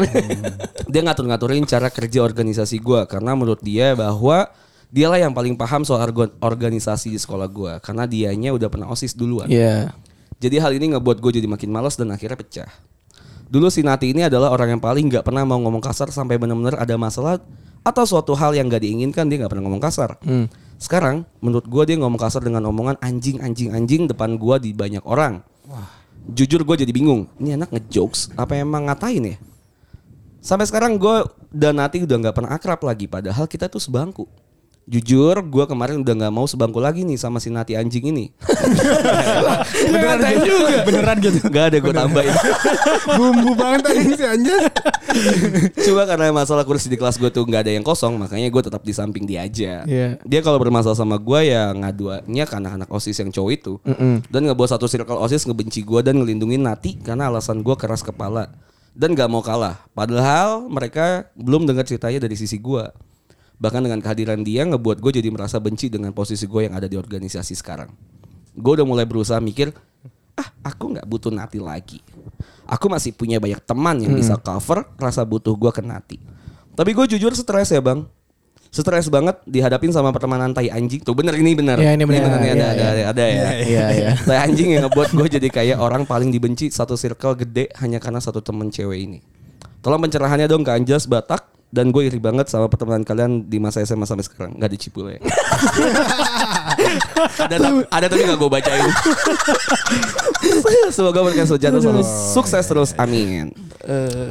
Dia 0.88 1.02
ngatur-ngaturin 1.04 1.68
cara 1.68 1.92
kerja 1.92 2.24
organisasi 2.24 2.80
gua 2.80 3.04
karena 3.04 3.36
menurut 3.36 3.60
dia 3.60 3.92
bahwa 3.94 4.48
dialah 4.88 5.20
yang 5.20 5.36
paling 5.36 5.60
paham 5.60 5.84
soal 5.84 6.08
organisasi 6.40 7.12
di 7.12 7.20
sekolah 7.20 7.48
gua 7.52 7.78
karena 7.84 8.08
dianya 8.08 8.56
udah 8.56 8.72
pernah 8.72 8.88
OSIS 8.90 9.14
duluan. 9.14 9.52
Iya. 9.52 9.94
Jadi 10.42 10.58
hal 10.58 10.74
ini 10.74 10.98
ngebuat 10.98 11.22
gue 11.22 11.38
jadi 11.38 11.46
makin 11.46 11.70
malas 11.70 11.94
dan 12.02 12.10
akhirnya 12.10 12.34
pecah. 12.34 12.72
Dulu 13.46 13.70
si 13.70 13.86
Nati 13.86 14.10
ini 14.10 14.26
adalah 14.26 14.50
orang 14.50 14.74
yang 14.74 14.82
paling 14.82 15.06
nggak 15.06 15.22
pernah 15.22 15.46
mau 15.46 15.62
ngomong 15.62 15.84
kasar 15.86 16.10
sampai 16.10 16.42
benar-benar 16.42 16.82
ada 16.82 16.98
masalah 16.98 17.38
atau 17.86 18.04
suatu 18.10 18.34
hal 18.34 18.58
yang 18.58 18.66
gak 18.70 18.82
diinginkan 18.82 19.30
dia 19.30 19.38
nggak 19.42 19.54
pernah 19.54 19.70
ngomong 19.70 19.84
kasar. 19.84 20.18
Sekarang 20.82 21.30
menurut 21.46 21.70
gue 21.70 21.84
dia 21.94 21.98
ngomong 22.02 22.18
kasar 22.18 22.42
dengan 22.42 22.66
omongan 22.66 22.98
anjing 23.06 23.38
anjing 23.38 23.70
anjing 23.70 24.10
depan 24.10 24.34
gue 24.42 24.56
di 24.66 24.72
banyak 24.74 25.06
orang. 25.06 25.46
Jujur 26.30 26.62
gue 26.62 26.76
jadi 26.86 26.94
bingung. 26.94 27.26
Ini 27.42 27.58
anak 27.58 27.74
ngejokes 27.74 28.38
apa 28.38 28.58
emang 28.60 28.86
ngatain 28.86 29.34
ya? 29.34 29.38
Sampai 30.42 30.66
sekarang 30.66 30.98
gue 30.98 31.26
dan 31.54 31.78
Nati 31.78 32.02
udah 32.02 32.18
nggak 32.18 32.36
pernah 32.38 32.52
akrab 32.58 32.82
lagi 32.82 33.06
padahal 33.06 33.46
kita 33.46 33.70
tuh 33.70 33.82
sebangku. 33.82 34.26
Jujur 34.90 35.38
gue 35.46 35.66
kemarin 35.70 36.02
udah 36.02 36.14
nggak 36.18 36.34
mau 36.34 36.50
sebangku 36.50 36.82
lagi 36.82 37.06
nih 37.06 37.14
sama 37.14 37.38
si 37.38 37.54
Nati 37.54 37.78
anjing 37.78 38.10
ini. 38.10 38.34
Beneran 39.94 40.42
juga. 40.42 40.78
Beneran 40.84 41.18
gitu. 41.22 41.38
Gak 41.54 41.66
ada 41.70 41.78
gue 41.78 41.94
tambahin. 41.94 42.34
Bumbu 43.18 43.54
banget 43.54 43.82
tadi 43.86 44.02
si 44.18 44.26
Anjas. 44.26 44.64
Cuma 45.86 46.04
karena 46.10 46.34
masalah 46.34 46.66
kursi 46.66 46.90
di 46.90 46.98
kelas 46.98 47.22
gue 47.22 47.30
tuh 47.30 47.46
nggak 47.46 47.68
ada 47.68 47.72
yang 47.78 47.86
kosong, 47.86 48.18
makanya 48.18 48.50
gue 48.50 48.62
tetap 48.64 48.82
di 48.82 48.94
samping 48.96 49.30
dia 49.30 49.46
aja. 49.46 49.86
Iya. 49.86 50.18
Dia 50.26 50.40
kalau 50.42 50.58
bermasalah 50.58 50.98
sama 50.98 51.22
gue 51.22 51.40
ya 51.52 51.72
ngaduannya 51.78 52.44
ke 52.48 52.56
anak-anak 52.58 52.90
osis 52.90 53.18
yang 53.22 53.30
cowok 53.30 53.52
itu, 53.54 53.74
dan 54.32 54.40
nggak 54.48 54.58
bawa 54.58 54.70
satu 54.72 54.88
circle 54.90 55.20
osis 55.22 55.46
ngebenci 55.46 55.84
gue 55.86 56.00
dan 56.02 56.20
ngelindungin 56.20 56.64
Nati 56.64 56.98
karena 57.00 57.30
alasan 57.30 57.62
gue 57.62 57.76
keras 57.76 58.02
kepala 58.02 58.50
dan 58.96 59.16
nggak 59.16 59.30
mau 59.32 59.44
kalah. 59.44 59.84
Padahal 59.96 60.68
mereka 60.68 61.32
belum 61.36 61.68
dengar 61.68 61.88
ceritanya 61.88 62.24
dari 62.24 62.36
sisi 62.36 62.60
gue. 62.60 62.84
Bahkan 63.62 63.86
dengan 63.86 64.02
kehadiran 64.02 64.42
dia 64.42 64.66
ngebuat 64.66 64.98
gue 64.98 65.22
jadi 65.22 65.30
merasa 65.30 65.62
benci 65.62 65.86
dengan 65.86 66.10
posisi 66.18 66.50
gue 66.50 66.66
yang 66.66 66.74
ada 66.74 66.90
di 66.90 66.98
organisasi 66.98 67.54
sekarang. 67.54 67.94
Gue 68.58 68.82
udah 68.82 68.88
mulai 68.90 69.06
berusaha 69.06 69.38
mikir, 69.38 69.70
ah 70.34 70.50
aku 70.66 70.98
nggak 70.98 71.06
butuh 71.06 71.30
Nati 71.30 71.62
lagi. 71.62 72.02
Aku 72.66 72.90
masih 72.90 73.14
punya 73.14 73.38
banyak 73.38 73.62
teman 73.62 74.02
yang 74.02 74.18
bisa 74.18 74.34
cover 74.42 74.90
rasa 74.98 75.22
butuh 75.22 75.54
gue 75.54 75.70
ke 75.70 75.86
Nati. 75.86 76.18
Tapi 76.74 76.90
gue 76.98 77.06
jujur 77.14 77.38
stres 77.38 77.70
ya 77.70 77.78
bang. 77.86 78.02
Stres 78.72 79.12
banget 79.12 79.36
dihadapin 79.44 79.92
sama 79.92 80.16
pertemanan 80.16 80.56
tai 80.56 80.72
anjing. 80.72 81.04
Tuh 81.04 81.12
bener 81.12 81.36
ini 81.36 81.52
bener. 81.54 81.76
Iya, 81.76 81.92
ini 82.00 82.08
bener. 82.08 82.24
nih, 82.24 82.32
ada, 82.32 82.40
Iya, 82.40 82.50
ada, 82.56 82.66
ada, 82.72 83.04
ada 83.12 83.24
ya. 83.28 83.50
Iya, 83.68 83.86
iya. 83.92 84.12
Tai 84.32 84.40
anjing 84.48 84.72
yang 84.72 84.88
ngebuat 84.88 85.12
gue 85.12 85.28
jadi 85.28 85.48
kayak 85.52 85.78
orang 85.84 86.08
paling 86.08 86.32
dibenci 86.32 86.72
satu 86.72 86.96
circle 86.96 87.36
gede 87.36 87.68
hanya 87.84 88.00
karena 88.00 88.24
satu 88.24 88.40
temen 88.40 88.72
cewek 88.72 89.12
ini. 89.12 89.20
Tolong 89.82 89.98
pencerahannya 89.98 90.46
dong 90.46 90.62
ke 90.62 90.70
Anjas 90.70 91.10
Batak 91.10 91.42
dan 91.74 91.90
gue 91.90 92.06
iri 92.06 92.22
banget 92.22 92.46
sama 92.52 92.70
pertemanan 92.70 93.02
kalian 93.02 93.50
di 93.50 93.58
masa 93.58 93.82
SMA 93.82 94.06
sampai 94.06 94.22
sekarang 94.28 94.54
nggak 94.60 94.72
dicipul 94.78 95.10
ya. 95.10 95.18
ada 97.50 97.58
ada 97.90 98.06
tapi 98.06 98.22
nggak 98.28 98.38
gue 98.38 98.50
bacain. 98.52 98.86
Semoga 100.96 101.24
mereka 101.26 101.48
sejati 101.48 101.80
selalu 101.82 102.04
sukses 102.06 102.66
terus, 102.68 102.92
amin. 103.00 103.56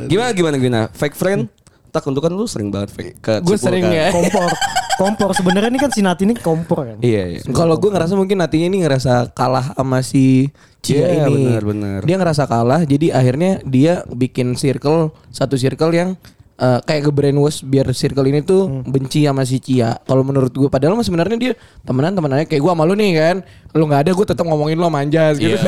Gimana 0.07 0.31
gimana 0.37 0.55
gimana? 0.61 0.83
Fake 0.95 1.17
friend? 1.19 1.49
Tak 1.91 2.07
untuk 2.07 2.23
kan 2.23 2.31
lu 2.31 2.47
sering 2.47 2.71
banget 2.71 2.95
fake 2.95 3.19
ke 3.19 3.43
Gue 3.43 3.59
sering 3.59 3.83
kan? 3.83 3.91
ya. 3.91 4.15
Kompor. 4.15 4.47
Kompor 5.01 5.33
sebenarnya 5.33 5.73
ini 5.73 5.81
kan 5.81 5.89
si 5.89 6.05
Nati 6.05 6.29
ini 6.29 6.37
kompor 6.37 6.85
kan. 6.85 6.99
Iya 7.01 7.23
iya. 7.27 7.41
Kalau 7.49 7.81
gue 7.81 7.89
ngerasa 7.89 8.13
mungkin 8.13 8.37
nantinya 8.37 8.69
ini 8.69 8.85
ngerasa 8.85 9.33
kalah 9.33 9.73
sama 9.73 10.05
si 10.05 10.53
Cia 10.81 11.01
Iya, 11.01 11.25
ini. 11.25 11.49
benar, 11.49 11.63
benar. 11.65 12.01
Dia 12.05 12.17
ngerasa 12.17 12.45
kalah, 12.45 12.85
jadi 12.85 13.09
akhirnya 13.11 13.65
dia 13.65 14.05
bikin 14.07 14.53
circle 14.55 15.09
satu 15.29 15.57
circle 15.57 15.89
yang 15.91 16.21
eh, 16.57 16.81
kayak 16.83 17.09
ke 17.09 17.11
brainwash 17.11 17.61
biar 17.63 17.89
circle 17.91 18.25
ini 18.25 18.41
tuh 18.41 18.85
benci 18.85 19.25
sama 19.25 19.45
si 19.45 19.57
Cia. 19.57 19.97
Kalau 19.99 20.21
menurut 20.21 20.49
gue, 20.51 20.69
padahal 20.69 20.93
mah 20.93 21.05
sebenarnya 21.05 21.37
dia 21.37 21.53
temenan 21.83 22.13
temenannya 22.13 22.45
kayak 22.45 22.61
gue 22.61 22.71
sama 22.71 22.85
lu 22.85 22.93
nih 22.93 23.13
kan. 23.15 23.37
Lu 23.73 23.85
nggak 23.85 24.01
ada, 24.05 24.11
gue 24.13 24.27
tetap 24.27 24.45
ngomongin 24.45 24.77
lu 24.77 24.89
manjas 24.89 25.37
gitu. 25.37 25.53
Iya. 25.53 25.65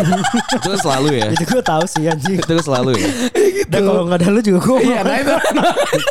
itu 0.52 0.66
kan 0.66 0.80
selalu 0.80 1.08
ya. 1.14 1.26
Itu 1.34 1.44
gue 1.46 1.62
tahu 1.62 1.84
sih 1.84 2.04
anjing. 2.04 2.36
itu 2.36 2.44
kan 2.50 2.64
selalu 2.64 2.90
ya. 2.96 3.08
Dan 3.68 3.80
kalau 3.82 4.02
nggak 4.04 4.18
ada 4.20 4.28
lu 4.28 4.40
juga 4.40 4.60
gue 4.60 4.78
Iya, 4.84 5.00
nah 5.00 5.16
itu. 5.16 5.32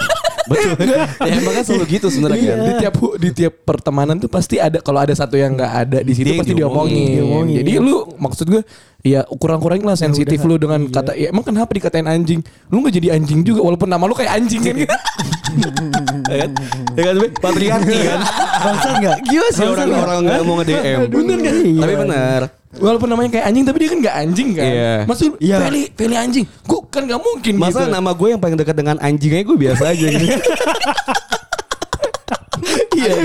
Betul. 0.52 0.76
ya 1.28 1.32
emang 1.34 1.54
kan 1.54 1.64
selalu 1.64 1.86
gitu 1.90 2.08
sebenarnya 2.08 2.40
kan. 2.44 2.58
di 2.60 2.72
tiap 2.78 2.94
di 3.18 3.30
tiap 3.32 3.54
pertemanan 3.62 4.16
tuh 4.16 4.28
pasti 4.28 4.56
ada 4.58 4.78
kalau 4.78 5.00
ada 5.00 5.12
satu 5.12 5.36
yang 5.36 5.56
nggak 5.56 5.74
ada 5.80 6.00
di 6.00 6.12
situ 6.12 6.28
Dia 6.28 6.40
pasti 6.40 6.54
diomongin. 6.54 6.92
diomongin. 6.92 7.16
Diomongin. 7.18 7.56
Jadi 7.58 7.72
lu 7.78 7.96
maksud 8.16 8.46
gue 8.48 8.62
ya 9.02 9.26
kurang-kurangin 9.26 9.82
lah 9.82 9.98
sensitif 9.98 10.38
lu 10.44 10.56
dengan 10.56 10.86
kata 10.86 11.16
ya 11.16 11.30
emang 11.30 11.42
kenapa 11.42 11.72
dikatain 11.72 12.06
anjing? 12.06 12.40
Lu 12.68 12.80
nggak 12.80 12.94
jadi 12.94 13.08
anjing 13.16 13.42
juga 13.42 13.62
walaupun 13.62 13.88
nama 13.88 14.04
lu 14.04 14.14
kayak 14.14 14.36
anjing 14.36 14.62
kan. 14.62 14.76
Ya 16.32 16.48
kan? 16.48 16.52
Ya 16.96 17.04
kan, 17.04 17.16
Be? 17.18 17.28
Patriarki 17.34 17.98
kan. 18.08 18.20
Bangsat 18.64 18.94
nggak? 19.04 19.18
Gila 19.28 19.48
sih 19.52 19.66
orang-orang 19.68 20.20
nggak 20.24 20.44
mau 20.48 20.56
nge-DM. 20.62 21.00
Bener 21.12 21.38
kan? 21.42 21.56
Tapi 21.60 21.94
benar. 21.98 22.42
walaupun 22.72 23.08
namanya 23.12 23.30
kayak 23.36 23.46
anjing 23.52 23.68
tapi 23.68 23.78
dia 23.84 23.90
kan 23.92 24.00
nggak 24.00 24.16
anjing 24.16 24.50
kan. 24.56 24.64
Iya. 24.64 24.94
Maksud 25.04 25.30
Iya. 25.44 25.58
Feli 25.60 25.84
Feli 25.92 26.16
anjing. 26.16 26.46
Gue 26.64 26.80
kan 26.92 27.08
nggak 27.08 27.22
mungkin 27.24 27.54
Masa 27.56 27.88
gitu. 27.88 27.96
nama 27.96 28.12
gue 28.12 28.28
yang 28.30 28.42
paling 28.44 28.60
dekat 28.60 28.76
dengan 28.76 29.00
anjing 29.00 29.32
aja 29.32 29.44
gue 29.48 29.58
biasa 29.58 29.84
aja 29.96 30.06
gitu. 30.12 30.28
Iya, 32.92 33.18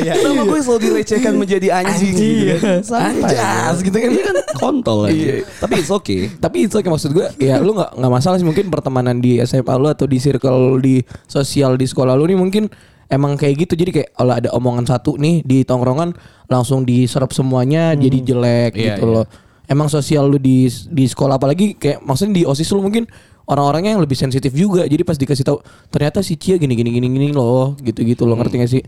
iya, 0.00 0.12
Nama 0.24 0.48
gue 0.48 0.60
selalu 0.64 0.80
dilecehkan 0.80 1.36
menjadi 1.36 1.68
anjing. 1.82 2.14
Iya. 2.16 2.56
gitu. 2.56 2.72
Santai. 2.80 3.36
Anjas 3.36 3.76
gitu 3.84 3.92
kan. 3.92 4.10
Iya 4.16 4.22
kan 4.24 4.36
kontol. 4.56 5.12
Iya. 5.12 5.44
Tapi 5.60 5.74
it's 5.84 5.92
okay. 5.92 6.32
Tapi 6.32 6.64
itu 6.64 6.80
kayak 6.80 6.88
maksud 6.88 7.12
gue 7.12 7.26
ya 7.36 7.60
lu 7.60 7.76
nggak 7.76 8.00
nggak 8.00 8.12
masalah 8.12 8.40
sih 8.40 8.46
mungkin 8.48 8.72
pertemanan 8.72 9.20
di 9.20 9.36
SMA 9.44 9.74
lu 9.76 9.92
atau 9.92 10.08
di 10.08 10.16
circle 10.16 10.80
di 10.80 11.04
sosial 11.28 11.76
di 11.76 11.84
sekolah 11.84 12.16
lu 12.16 12.24
nih 12.24 12.38
mungkin 12.40 12.64
emang 13.12 13.36
kayak 13.36 13.68
gitu 13.68 13.74
jadi 13.76 13.90
kayak 13.92 14.08
kalau 14.16 14.32
ada 14.32 14.48
omongan 14.56 14.88
satu 14.88 15.20
nih 15.20 15.44
di 15.44 15.68
tongkrongan 15.68 16.16
langsung 16.48 16.88
diserap 16.88 17.34
semuanya 17.36 17.92
jadi 17.92 18.18
jelek 18.24 18.72
Iya, 18.72 18.96
gitu 18.96 19.04
iya. 19.04 19.14
loh. 19.20 19.26
Emang 19.70 19.86
sosial 19.86 20.26
lu 20.26 20.34
di 20.36 20.66
di 20.66 21.04
sekolah 21.06 21.38
apalagi 21.38 21.78
kayak 21.78 22.02
maksudnya 22.02 22.34
di 22.34 22.44
OSIS 22.44 22.74
lu 22.74 22.82
mungkin 22.82 23.06
orang-orangnya 23.46 23.94
yang 23.94 24.02
lebih 24.02 24.18
sensitif 24.18 24.50
juga. 24.50 24.82
Jadi 24.82 25.02
pas 25.02 25.14
dikasih 25.14 25.46
tahu 25.46 25.62
ternyata 25.88 26.20
si 26.20 26.34
Cia 26.34 26.58
gini 26.58 26.74
gini 26.74 26.90
gini 26.90 27.06
gini 27.06 27.28
loh 27.30 27.78
gitu-gitu 27.78 28.26
loh 28.26 28.34
ngerti 28.34 28.54
gak 28.58 28.70
sih? 28.70 28.82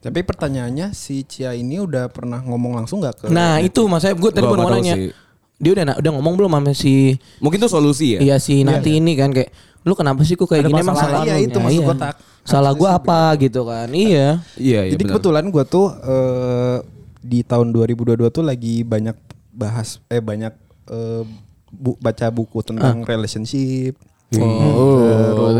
Tapi 0.00 0.24
pertanyaannya 0.24 0.90
si 0.90 1.22
Cia 1.22 1.54
ini 1.54 1.78
udah 1.78 2.10
pernah 2.10 2.40
ngomong 2.40 2.74
langsung 2.74 2.98
nggak 2.98 3.14
ke 3.14 3.24
Nah, 3.28 3.60
itu 3.60 3.84
maksudnya 3.84 4.16
gue 4.16 4.30
tadi 4.32 4.46
mau 4.48 4.66
nanya. 4.66 4.94
sih. 4.98 5.12
Dia 5.60 5.70
udah 5.76 5.84
udah 6.00 6.10
ngomong 6.16 6.34
belum 6.40 6.50
sama 6.56 6.72
si 6.72 7.14
Mungkin 7.38 7.60
itu 7.60 7.68
solusi 7.68 8.16
ya. 8.16 8.20
Iya 8.24 8.36
si 8.40 8.64
Nati 8.64 8.96
ini 8.96 9.12
kan 9.14 9.28
kayak 9.30 9.52
lu 9.84 9.92
kenapa 9.92 10.24
sih 10.24 10.34
kok 10.34 10.48
kayak 10.48 10.64
Ada 10.64 10.70
gini 10.72 10.80
emang 10.80 10.96
salah 10.96 11.20
Iya, 11.22 11.36
lu?" 11.36 11.46
itu 11.46 11.54
Ya, 11.54 11.62
masuk 11.62 11.78
iya. 11.78 11.88
kotak. 11.92 12.14
Salah 12.42 12.72
sih 12.72 12.88
apa 12.88 13.20
gitu 13.38 13.60
kan. 13.62 13.88
Iya. 13.92 14.28
Iya, 14.56 14.80
iya 14.82 14.90
Jadi 14.90 15.02
benar. 15.04 15.12
kebetulan 15.14 15.44
gue 15.46 15.64
tuh 15.68 15.86
eh, 15.94 16.76
di 17.20 17.40
tahun 17.44 17.68
2022 17.70 18.26
tuh 18.32 18.40
lagi 18.42 18.80
banyak 18.82 19.12
bahas 19.60 20.00
eh 20.06 20.18
banyak 20.18 20.56
eh, 20.88 21.22
bu- 21.70 21.98
baca 21.98 22.26
buku 22.28 22.64
tentang 22.64 23.04
relationship. 23.04 24.00
Oh, 24.32 25.52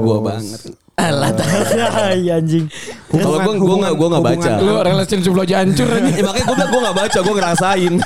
gua 0.00 0.18
banget. 0.24 0.72
Alah 0.94 1.34
Iya 2.14 2.38
anjing. 2.38 2.70
Kalau 3.10 3.36
gua 3.36 3.52
gua 3.52 3.76
nggak 3.82 3.94
gua 3.94 4.08
nggak 4.14 4.24
baca. 4.24 4.50
lu 4.58 4.72
relationship 4.80 5.30
lu 5.30 5.42
aja 5.42 5.60
hancur 5.60 5.88
aja. 5.90 6.06
Ya, 6.08 6.22
makanya 6.22 6.46
gua 6.46 6.56
gua 6.64 6.80
nggak 6.80 6.96
baca, 6.96 7.18
gua 7.20 7.34
ngerasain. 7.36 7.94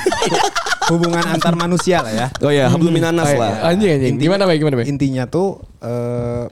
hubungan 0.89 1.21
antar 1.29 1.53
manusia 1.53 2.01
lah 2.01 2.09
ya. 2.11 2.27
Oh 2.41 2.49
ya, 2.49 2.65
hablum 2.67 2.89
minanas 2.89 3.29
lah. 3.31 3.61
Anjing 3.63 3.93
anjing. 3.93 4.13
Inti- 4.17 4.25
Gimana 4.25 4.49
Bay? 4.49 4.57
Gimana 4.57 4.81
Bay? 4.81 4.89
Intinya 4.89 5.29
tuh 5.29 5.61
eh, 5.85 6.49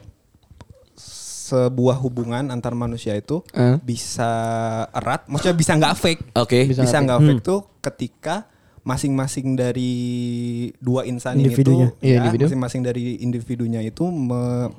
sebuah 0.93 1.97
hubungan 1.97 2.51
antar 2.51 2.75
manusia 2.75 3.15
itu 3.15 3.41
Eh? 3.55 3.81
bisa 3.81 4.29
erat, 4.91 5.25
maksudnya 5.25 5.57
bisa 5.57 5.73
nggak 5.73 5.95
fake. 5.95 6.23
Oke. 6.37 6.69
Bisa 6.69 6.85
Bisa 6.85 6.99
nggak 6.99 7.17
nggak 7.17 7.21
fake 7.33 7.43
tuh 7.43 7.61
ketika 7.81 8.45
masing-masing 8.87 9.59
dari 9.59 9.93
dua 10.79 11.03
insan 11.03 11.37
Individunya. 11.37 11.91
ini 11.91 11.93
tuh 11.93 12.01
Iya, 12.01 12.13
ya, 12.13 12.19
individu. 12.23 12.45
masing-masing 12.47 12.81
dari 12.81 13.03
individunya 13.19 13.81
itu 13.83 14.07
me- 14.07 14.71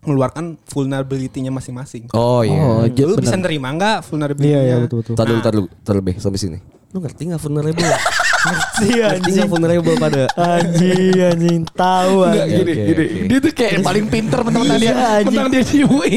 mengeluarkan 0.00 0.56
vulnerability-nya 0.64 1.48
masing-masing. 1.48 2.08
Oh 2.12 2.40
iya. 2.40 2.60
Oh, 2.60 2.84
Lu 2.84 3.16
bisa 3.16 3.36
nerima 3.36 3.68
nggak 3.70 4.04
vulnerability-nya? 4.04 4.60
Iya 4.60 4.60
iya 4.62 4.76
betul 4.78 5.00
betul. 5.00 5.12
Dulu, 5.16 5.40
tar 5.40 5.52
dulu, 5.52 6.00
Be, 6.00 6.12
sampai 6.16 6.36
sini. 6.36 6.58
Lu 6.90 6.98
ngerti 6.98 7.22
gak 7.28 7.38
vulnerable? 7.38 7.84
Ngerti 8.40 8.88
anjing. 8.98 9.44
vulnerable 9.46 9.94
pada? 9.94 10.24
Anjing 10.32 11.12
anjing 11.14 11.60
tahu 11.70 12.24
Enggak 12.24 12.40
anjing. 12.40 12.56
gini, 12.56 12.72
oke, 12.72 12.82
gini. 12.82 13.04
oke. 13.04 13.26
Dia 13.26 13.38
tuh 13.38 13.52
kayak 13.52 13.72
paling 13.80 14.04
pinter 14.06 14.38
mentang-mentang 14.40 14.78
dia, 14.78 14.88
Iya, 14.88 14.96
anjing. 15.18 15.28
mentang 15.36 15.48
dia 15.50 15.62
di 15.62 15.78
UI. 15.82 16.12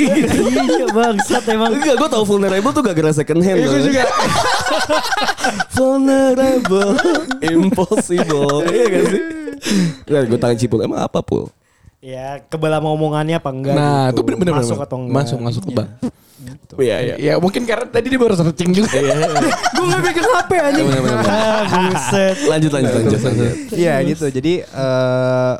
Iya 0.63 0.85
bangsat 0.89 1.43
emang. 1.47 1.71
Enggak, 1.73 1.95
gue 1.95 2.09
tau 2.09 2.23
vulnerable 2.23 2.71
tuh 2.71 2.81
gak 2.81 2.95
gara 2.95 3.11
second 3.11 3.39
hand. 3.39 3.57
Iya, 3.57 3.67
gue 3.67 3.81
juga. 3.83 4.03
vulnerable, 5.75 6.91
impossible. 7.41 8.57
Iya 8.65 8.85
gak 8.89 9.03
sih? 9.05 9.21
Nah, 10.05 10.21
gue 10.23 10.37
tangan 10.37 10.57
cipul. 10.57 10.79
Emang 10.81 10.99
apa, 10.99 11.19
Pul? 11.19 11.47
Ya 11.99 12.43
kebelah 12.43 12.83
omongannya 12.83 13.39
apa 13.39 13.47
enggak 13.47 13.73
Nah, 13.73 14.11
gitu. 14.11 14.19
itu 14.19 14.21
bener 14.27 14.37
bener 14.37 14.53
Masuk 14.59 14.75
bener. 14.75 14.87
atau 14.87 14.97
enggak. 14.99 15.15
Masuk 15.15 15.39
masuk 15.39 15.63
bang. 16.39 16.57
Iya, 16.81 16.97
iya. 17.01 17.15
Ya 17.19 17.33
mungkin 17.37 17.63
karena 17.69 17.85
tadi 17.85 18.07
dia 18.09 18.19
baru 18.19 18.33
searching 18.33 18.71
juga. 18.73 18.97
Gue 19.75 19.85
gak 19.89 20.01
pegang 20.01 20.27
HP 20.27 20.51
anjing. 20.57 20.85
Bener. 20.89 21.17
Ah, 21.27 21.61
buset. 21.67 22.37
Lanjut, 22.49 22.71
lanjut, 22.73 22.91
lanjut. 22.97 23.21
Iya 23.73 23.95
gitu. 24.07 24.25
Jadi 24.29 24.53
eh 24.65 25.55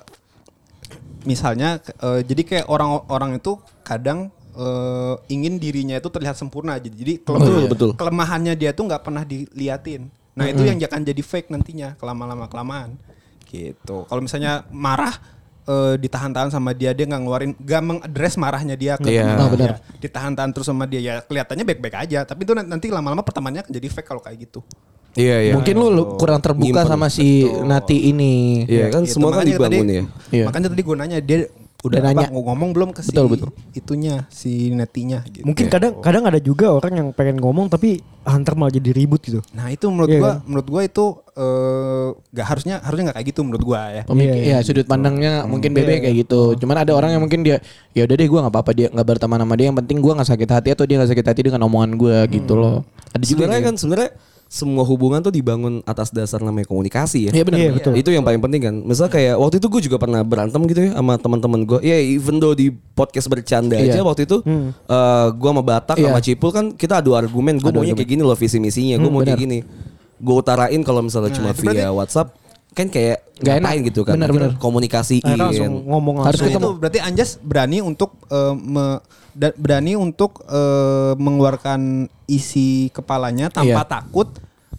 misalnya 1.23 1.79
eh, 1.79 2.21
jadi 2.27 2.41
kayak 2.43 2.65
orang-orang 2.67 3.39
itu 3.39 3.55
kadang 3.85 4.33
eh, 4.55 5.15
ingin 5.29 5.57
dirinya 5.61 5.95
itu 5.97 6.09
terlihat 6.09 6.35
sempurna. 6.35 6.77
Jadi, 6.77 7.21
Betul, 7.23 7.69
betul. 7.69 7.89
kelemahannya 7.95 8.53
dia 8.57 8.75
tuh 8.75 8.89
nggak 8.89 9.03
pernah 9.05 9.23
diliatin. 9.23 10.09
Nah 10.33 10.49
itu 10.49 10.65
yang 10.65 10.81
akan 10.81 11.01
jadi 11.05 11.21
fake 11.21 11.53
nantinya 11.53 11.93
kelama-lama 12.01 12.49
kelamaan. 12.49 12.97
Gitu. 13.45 14.09
Kalau 14.09 14.21
misalnya 14.21 14.65
marah 14.73 15.13
eh, 15.63 15.95
ditahan-tahan 15.95 16.49
sama 16.49 16.71
dia 16.71 16.91
dia 16.91 17.05
nggak 17.05 17.21
ngeluarin 17.21 17.51
nggak 17.55 17.81
mengadres 17.81 18.35
marahnya 18.35 18.75
dia 18.75 18.93
ke 18.95 19.07
Iya. 19.07 19.23
temennya. 19.25 19.39
Oh, 19.39 19.49
benar. 19.49 19.73
ditahan-tahan 19.97 20.49
terus 20.51 20.65
sama 20.65 20.83
dia 20.83 20.99
ya 20.99 21.13
kelihatannya 21.21 21.63
baik-baik 21.63 21.95
aja 21.97 22.19
tapi 22.23 22.43
itu 22.43 22.51
nanti 22.53 22.87
lama-lama 22.87 23.21
pertemanannya 23.21 23.63
akan 23.63 23.73
jadi 23.73 23.87
fake 23.89 24.05
kalau 24.05 24.19
kayak 24.19 24.37
gitu 24.41 24.59
Iya, 25.13 25.37
iya. 25.39 25.53
Mungkin 25.53 25.77
lu 25.77 25.87
lu 25.87 26.03
kurang 26.17 26.41
terbuka 26.41 26.81
Nyimpen. 26.81 26.89
sama 26.89 27.05
si 27.05 27.45
Nati 27.45 28.09
ini. 28.09 28.65
Iya 28.65 28.89
kan 28.89 29.05
Gitu. 29.05 29.13
semua 29.13 29.29
kan 29.31 29.45
dibangun 29.45 29.69
tadi- 29.85 29.93
ya. 29.93 30.03
Iya. 30.33 30.45
Makanya 30.49 30.67
tadi 30.73 30.81
gue 30.81 30.95
nanya 30.97 31.17
dia 31.21 31.37
udah 31.83 31.99
apa, 31.99 32.07
nanya. 32.15 32.27
ngomong 32.31 32.71
belum 32.71 32.89
ke 32.95 33.03
si 33.03 33.11
Betul, 33.11 33.27
betul. 33.27 33.49
itunya 33.75 34.23
si 34.31 34.71
netinya 34.71 35.19
gitu. 35.27 35.43
Mungkin 35.43 35.67
kadang 35.67 35.99
kadang 35.99 36.23
ada 36.23 36.39
juga 36.39 36.71
orang 36.71 36.93
yang 36.95 37.07
pengen 37.11 37.43
ngomong 37.43 37.67
tapi 37.67 37.99
hunter 38.23 38.55
malah 38.55 38.71
jadi 38.71 38.95
ribut 38.95 39.19
gitu. 39.19 39.43
Nah 39.51 39.67
itu 39.67 39.91
menurut 39.91 40.07
Iya 40.07 40.19
gua 40.19 40.31
kan? 40.31 40.37
menurut 40.47 40.67
gua 40.71 40.81
itu 40.81 41.05
eh, 41.35 42.07
nggak 42.31 42.47
harusnya 42.47 42.75
harusnya 42.79 43.03
nggak 43.11 43.17
kayak 43.19 43.27
gitu 43.35 43.41
menurut 43.43 43.63
gua 43.67 43.81
ya. 43.91 44.03
Pemik- 44.07 44.31
Iya, 44.31 44.35
ya 44.47 44.57
sudut 44.63 44.87
pandangnya 44.87 45.43
mungkin 45.43 45.75
bebek 45.75 46.07
kayak 46.07 46.15
gitu. 46.23 46.55
Cuman 46.55 46.87
ada 46.87 46.91
orang 46.95 47.11
yang 47.11 47.21
mungkin 47.21 47.43
dia 47.43 47.59
ya 47.91 48.07
udah 48.07 48.15
deh 48.15 48.27
gue 48.27 48.39
nggak 48.39 48.53
apa-apa 48.55 48.71
dia 48.71 48.87
nggak 48.87 49.07
berteman 49.07 49.43
sama 49.43 49.53
dia 49.53 49.67
yang 49.67 49.77
penting 49.77 49.99
gue 49.99 50.13
nggak 50.15 50.29
sakit 50.31 50.49
hati 50.49 50.69
atau 50.71 50.85
dia 50.87 50.95
nggak 50.97 51.11
sakit 51.11 51.25
hati 51.27 51.41
dengan 51.51 51.61
omongan 51.67 51.99
gue 51.99 52.17
gitu 52.31 52.55
loh. 52.55 52.87
Ada 53.11 53.23
juga 53.27 53.43
Sebenarnya 53.43 53.61
kan 53.67 53.75
sebenarnya 53.75 54.09
semua 54.53 54.85
hubungan 54.85 55.17
tuh 55.17 55.33
dibangun 55.33 55.81
atas 55.81 56.13
dasar 56.13 56.37
namanya 56.37 56.69
komunikasi 56.69 57.25
ya. 57.25 57.31
Iya 57.33 57.41
benar. 57.41 57.57
Iya, 57.57 57.67
benar. 57.73 57.77
betul. 57.81 57.93
Itu 57.97 58.09
yang 58.13 58.21
paling 58.21 58.37
penting 58.37 58.61
kan. 58.61 58.75
Misal 58.85 59.09
kayak 59.09 59.41
waktu 59.41 59.57
itu 59.57 59.65
gue 59.65 59.81
juga 59.89 59.97
pernah 59.97 60.21
berantem 60.21 60.61
gitu 60.69 60.77
ya 60.77 60.91
sama 60.93 61.17
teman-teman 61.17 61.65
gue. 61.65 61.79
Ya 61.81 61.97
even 61.97 62.37
though 62.37 62.53
di 62.53 62.69
podcast 62.69 63.25
bercanda 63.25 63.73
Iya. 63.73 63.97
aja 63.97 63.99
waktu 64.05 64.29
itu 64.29 64.45
eh 64.45 65.27
gue 65.33 65.49
sama 65.49 65.65
Batak 65.65 65.97
Iya. 65.97 66.05
sama 66.05 66.19
Cipul 66.21 66.49
kan 66.53 66.65
kita 66.69 67.01
adu 67.01 67.17
argumen. 67.17 67.57
Gue 67.57 67.73
maunya 67.73 67.97
kayak 67.97 68.13
gini 68.13 68.21
loh 68.21 68.37
visi 68.37 68.61
misinya. 68.61 69.01
Gue 69.01 69.09
mau 69.09 69.25
kayak 69.25 69.41
gini. 69.41 69.65
Gue 70.21 70.35
utarain 70.37 70.81
kalau 70.85 71.01
misalnya 71.01 71.33
cuma 71.33 71.49
itu 71.49 71.65
via 71.65 71.89
WhatsApp 71.89 72.37
kan 72.73 72.89
kayak 72.89 73.25
Nggak 73.41 73.53
ngapain 73.57 73.73
enak. 73.73 73.87
gitu 73.89 74.01
kan. 74.05 74.13
Benar, 74.17 74.29
benar. 74.29 74.49
Komunikasiin. 74.61 75.25
Akhirnya 75.25 75.49
langsung 75.49 75.73
ngomong 75.83 76.15
Harus 76.21 76.37
langsung. 76.37 76.61
Nah, 76.61 76.69
itu 76.69 76.69
berarti 76.77 76.99
Anjas 77.01 77.29
berani 77.37 77.81
untuk 77.81 78.21
eh, 78.29 78.53
me- 78.53 79.01
berani 79.35 79.93
untuk 79.93 80.45
eh, 80.45 81.13
mengeluarkan 81.15 81.81
isi 82.25 82.87
kepalanya 82.89 83.49
tanpa 83.49 83.81
Iya. 83.81 83.89
takut 83.91 84.27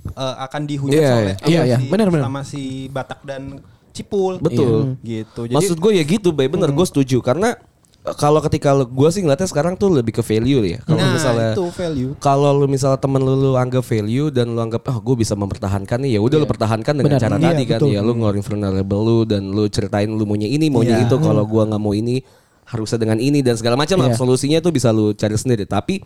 eh, 0.07 0.35
akan 0.41 0.63
dihujat 0.65 0.95
Iya, 0.97 1.13
oleh 1.13 1.35
iya. 1.41 1.45
Iya, 1.45 1.59
sama 1.59 1.67
iya. 1.67 1.77
si, 1.77 1.87
Benar, 1.89 2.07
benar. 2.09 2.25
sama 2.25 2.41
si 2.43 2.63
Batak 2.89 3.21
dan 3.23 3.43
Cipul. 3.91 4.39
Betul. 4.39 4.99
Gitu. 5.01 5.41
Jadi 5.45 5.55
Maksud 5.55 5.79
gue 5.79 5.93
ya 5.93 6.03
gitu, 6.03 6.31
Bay. 6.31 6.47
Bener, 6.47 6.67
gue 6.69 6.83
setuju. 6.83 7.19
Karena 7.21 7.55
eh, 8.03 8.15
kalau 8.15 8.39
ketika 8.41 8.75
gue 8.77 9.09
sih 9.09 9.23
ngeliatnya 9.23 9.47
sekarang 9.47 9.75
tuh 9.75 9.87
lebih 9.89 10.13
ke 10.13 10.23
value 10.23 10.67
ya. 10.67 10.79
Kalau 10.83 10.99
nah, 10.99 11.15
misalnya 11.15 11.51
itu 11.55 11.65
value. 11.71 12.13
kalau 12.19 12.51
lu 12.53 12.67
misalnya 12.67 12.99
temen 12.99 13.19
lu, 13.19 13.35
lu 13.35 13.53
anggap 13.55 13.81
value 13.83 14.29
dan 14.29 14.51
lu 14.51 14.61
anggap 14.61 14.83
ah 14.85 14.99
gue 14.99 15.15
bisa 15.17 15.33
mempertahankan 15.33 15.99
nih 16.01 16.19
ya 16.19 16.21
udah 16.21 16.37
lu 16.37 16.45
pertahankan 16.45 16.91
dengan 16.93 17.15
Benar. 17.15 17.23
cara 17.23 17.37
Iya, 17.39 17.47
tadi 17.49 17.63
kan 17.65 17.79
betul. 17.81 17.91
ya 17.91 18.01
lu 18.01 18.13
ngeluarin 18.13 18.43
vulnerable 18.43 19.01
lu 19.01 19.19
dan 19.23 19.43
lu 19.47 19.65
ceritain 19.67 20.07
lu 20.07 20.23
maunya 20.23 20.49
ini 20.49 20.67
maunya 20.69 20.99
Iya. 20.99 21.07
itu 21.07 21.17
kalau 21.17 21.43
gua 21.45 21.63
nggak 21.65 21.81
mau 21.81 21.93
ini 21.93 22.19
harusnya 22.65 22.97
dengan 22.97 23.19
ini 23.19 23.41
dan 23.41 23.55
segala 23.55 23.75
macam 23.75 23.97
lah 23.97 24.11
Iya. 24.11 24.17
solusinya 24.17 24.59
tuh 24.59 24.71
bisa 24.71 24.89
lu 24.89 25.13
cari 25.13 25.35
sendiri 25.35 25.65
tapi 25.65 26.01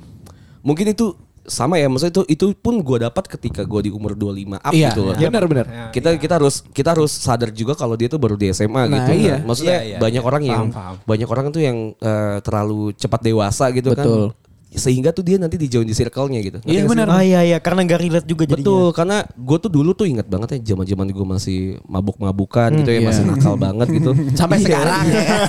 mungkin 0.61 0.91
itu 0.91 1.15
sama 1.43 1.81
ya 1.81 1.89
maksudnya 1.89 2.13
itu 2.13 2.23
itu 2.29 2.47
pun 2.53 2.77
gua 2.79 3.09
dapat 3.09 3.25
ketika 3.25 3.65
gua 3.65 3.81
di 3.81 3.89
umur 3.89 4.13
25 4.13 4.61
up 4.61 4.69
Iya, 4.69 4.93
gitu 4.93 5.01
loh. 5.03 5.15
benar 5.17 5.45
benar. 5.49 5.67
Ya, 5.67 5.85
kita 5.89 6.11
kita 6.15 6.35
harus 6.37 6.61
kita 6.69 6.93
harus 6.93 7.09
sadar 7.09 7.49
juga 7.49 7.73
kalau 7.73 7.97
dia 7.97 8.05
tuh 8.05 8.21
baru 8.21 8.37
di 8.37 8.53
SMA 8.53 8.85
Nah, 8.85 9.09
gitu. 9.09 9.13
iya. 9.17 9.41
Maksudnya 9.41 9.79
Iya, 9.81 9.87
iya, 9.87 9.99
banyak 9.99 10.21
iya. 10.21 10.29
orang 10.29 10.43
yang 10.45 10.63
Paham, 10.69 11.01
paham. 11.01 11.09
banyak 11.09 11.29
orang 11.29 11.47
tuh 11.49 11.63
yang 11.65 11.77
eh, 11.97 12.37
terlalu 12.45 12.93
cepat 12.93 13.21
dewasa 13.25 13.65
gitu 13.73 13.97
Betul. 13.97 14.37
kan. 14.37 14.37
Sehingga 14.69 15.11
tuh 15.11 15.25
dia 15.25 15.41
nanti 15.41 15.57
dijauhin 15.57 15.89
di 15.89 15.97
circle-nya 15.97 16.41
gitu. 16.45 16.59
Iya, 16.63 16.85
benar. 16.85 17.09
Ah 17.09 17.25
iya 17.25 17.41
iya 17.41 17.59
karena 17.59 17.89
gak 17.89 18.01
relate 18.05 18.27
juga 18.29 18.45
jadinya. 18.45 18.65
Betul, 18.65 18.87
karena 18.93 19.17
gue 19.25 19.59
tuh 19.59 19.71
dulu 19.73 19.91
tuh 19.97 20.05
ingat 20.05 20.29
banget 20.29 20.61
ya 20.61 20.77
zaman-zaman 20.77 21.09
gue 21.09 21.27
masih 21.27 21.59
mabuk-mabukan 21.89 22.69
gitu 22.77 22.91
ya, 22.93 23.01
iya. 23.01 23.09
masih 23.09 23.25
nakal 23.25 23.55
banget 23.67 23.89
gitu. 23.97 24.11
Sampai 24.37 24.61
sekarang 24.61 25.05
ya. 25.09 25.25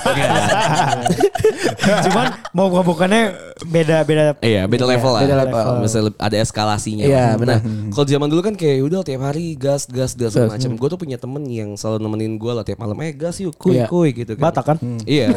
Cuman 1.80 2.26
mau 2.52 2.68
bukannya 2.70 3.36
beda 3.68 4.02
beda. 4.08 4.22
Iya, 4.40 4.64
beda 4.64 4.84
level 4.88 5.12
lah. 5.12 5.20
beda 5.24 5.36
level. 5.44 5.64
Misalnya 5.84 6.12
ada 6.16 6.36
eskalasinya. 6.40 7.04
Iya, 7.04 7.36
lah. 7.36 7.36
benar. 7.36 7.58
Nah, 7.60 7.92
kalau 7.92 8.06
zaman 8.08 8.28
dulu 8.32 8.40
kan 8.40 8.54
kayak 8.56 8.78
udah 8.84 9.00
tiap 9.04 9.22
hari 9.22 9.54
gas, 9.56 9.84
gas, 9.84 10.16
gas 10.16 10.32
segala 10.32 10.56
macam. 10.56 10.70
Gue 10.76 10.88
tuh 10.88 10.98
punya 11.00 11.16
temen 11.20 11.42
yang 11.46 11.76
selalu 11.76 11.98
nemenin 12.00 12.40
gue 12.40 12.52
lah 12.52 12.64
tiap 12.64 12.80
malam, 12.80 12.96
eh 13.04 13.12
gas 13.12 13.36
yuk, 13.40 13.52
kuy, 13.56 13.76
Iya. 13.76 13.86
kuy 13.86 14.16
gitu 14.16 14.32
kan. 14.36 14.42
Batak 14.50 14.64
kan? 14.64 14.76
Iya. 15.04 15.32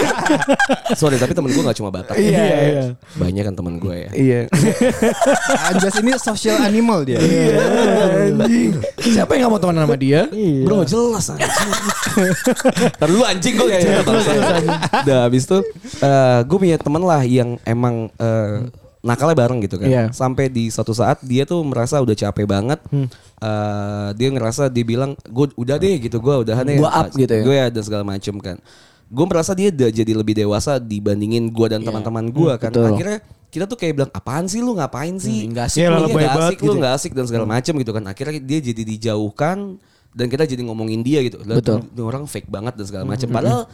Sorry, 1.00 1.16
tapi 1.16 1.32
temen 1.32 1.50
gue 1.50 1.62
gak 1.62 1.78
cuma 1.78 1.90
Batak. 1.94 2.18
Iya, 2.18 2.44
iya. 2.44 2.79
Banyak 3.16 3.42
kan 3.48 3.54
temen 3.54 3.74
gue 3.78 3.94
ya. 3.94 4.10
Iya. 4.12 4.40
Anjas 5.72 5.94
ini 6.00 6.10
social 6.20 6.58
animal 6.62 7.04
dia. 7.04 7.18
Anjing. 7.20 8.76
Siapa 9.00 9.36
yang 9.36 9.48
gak 9.48 9.52
mau 9.52 9.60
teman 9.60 9.76
sama 9.82 9.96
dia? 9.96 10.26
Iya. 10.30 10.62
Bro 10.66 10.84
jelas 10.84 11.26
anjing. 11.32 11.70
Ntar 12.98 13.08
dulu 13.08 13.24
anjing 13.24 13.54
gue 13.56 13.66
kayak 13.68 13.82
gitu. 13.82 14.12
Udah 15.06 15.18
habis 15.26 15.42
itu 15.46 15.58
gue 16.46 16.58
punya 16.58 16.76
temen 16.80 17.02
lah 17.04 17.22
yang 17.24 17.56
emang 17.64 18.08
eh, 18.18 18.68
nakalnya 19.00 19.36
bareng 19.36 19.58
gitu 19.64 19.76
kan. 19.80 19.88
Iya. 19.88 20.04
Sampai 20.12 20.52
di 20.52 20.68
suatu 20.68 20.92
saat 20.92 21.20
dia 21.24 21.48
tuh 21.48 21.64
merasa 21.64 22.00
udah 22.00 22.16
capek 22.16 22.44
banget. 22.44 22.80
Eh, 23.40 24.08
dia 24.20 24.28
ngerasa 24.28 24.68
dia 24.68 24.84
bilang 24.84 25.16
gue 25.24 25.46
udah 25.56 25.76
deh 25.80 25.96
gitu 25.96 26.20
gue 26.20 26.34
udahan 26.44 26.64
deh. 26.68 26.76
Gua 26.76 26.92
up 26.92 27.12
gitu 27.16 27.32
ya. 27.32 27.42
Gue 27.44 27.56
ya 27.56 27.66
dan 27.72 27.82
segala 27.84 28.04
macem 28.04 28.36
kan. 28.36 28.60
Gue 29.10 29.26
merasa 29.26 29.52
dia 29.52 29.68
udah 29.68 29.90
jadi 29.90 30.12
lebih 30.14 30.38
dewasa 30.38 30.78
dibandingin 30.78 31.50
gue 31.50 31.66
dan 31.66 31.82
teman-teman 31.82 32.30
gue 32.30 32.52
kan. 32.56 32.70
betul. 32.70 32.94
Akhirnya 32.94 33.18
kita 33.50 33.66
tuh 33.66 33.74
kayak 33.74 33.92
bilang 33.98 34.10
apaan 34.14 34.46
sih 34.46 34.62
lu 34.62 34.78
ngapain 34.78 35.18
sih? 35.18 35.42
Hmm, 35.44 35.50
nggak 35.50 35.64
asik 35.66 35.78
Iya, 35.82 35.88
Lu, 35.90 36.06
iya, 36.06 36.14
banget 36.14 36.30
asik 36.30 36.58
lu 36.58 36.64
gitu. 36.64 36.78
nggak 36.78 36.92
asik 36.94 37.12
dan 37.18 37.24
segala 37.26 37.46
macem 37.50 37.74
gitu 37.74 37.90
kan. 37.90 38.04
Akhirnya 38.06 38.38
dia 38.38 38.58
jadi 38.62 38.82
dijauhkan 38.86 39.58
dan 40.14 40.26
kita 40.30 40.46
jadi 40.46 40.62
ngomongin 40.62 41.02
dia 41.02 41.26
gitu. 41.26 41.42
Betul. 41.42 41.82
orang 41.98 42.30
fake 42.30 42.46
banget 42.46 42.78
dan 42.78 42.86
segala 42.86 43.04
macem. 43.04 43.26
Padahal 43.26 43.66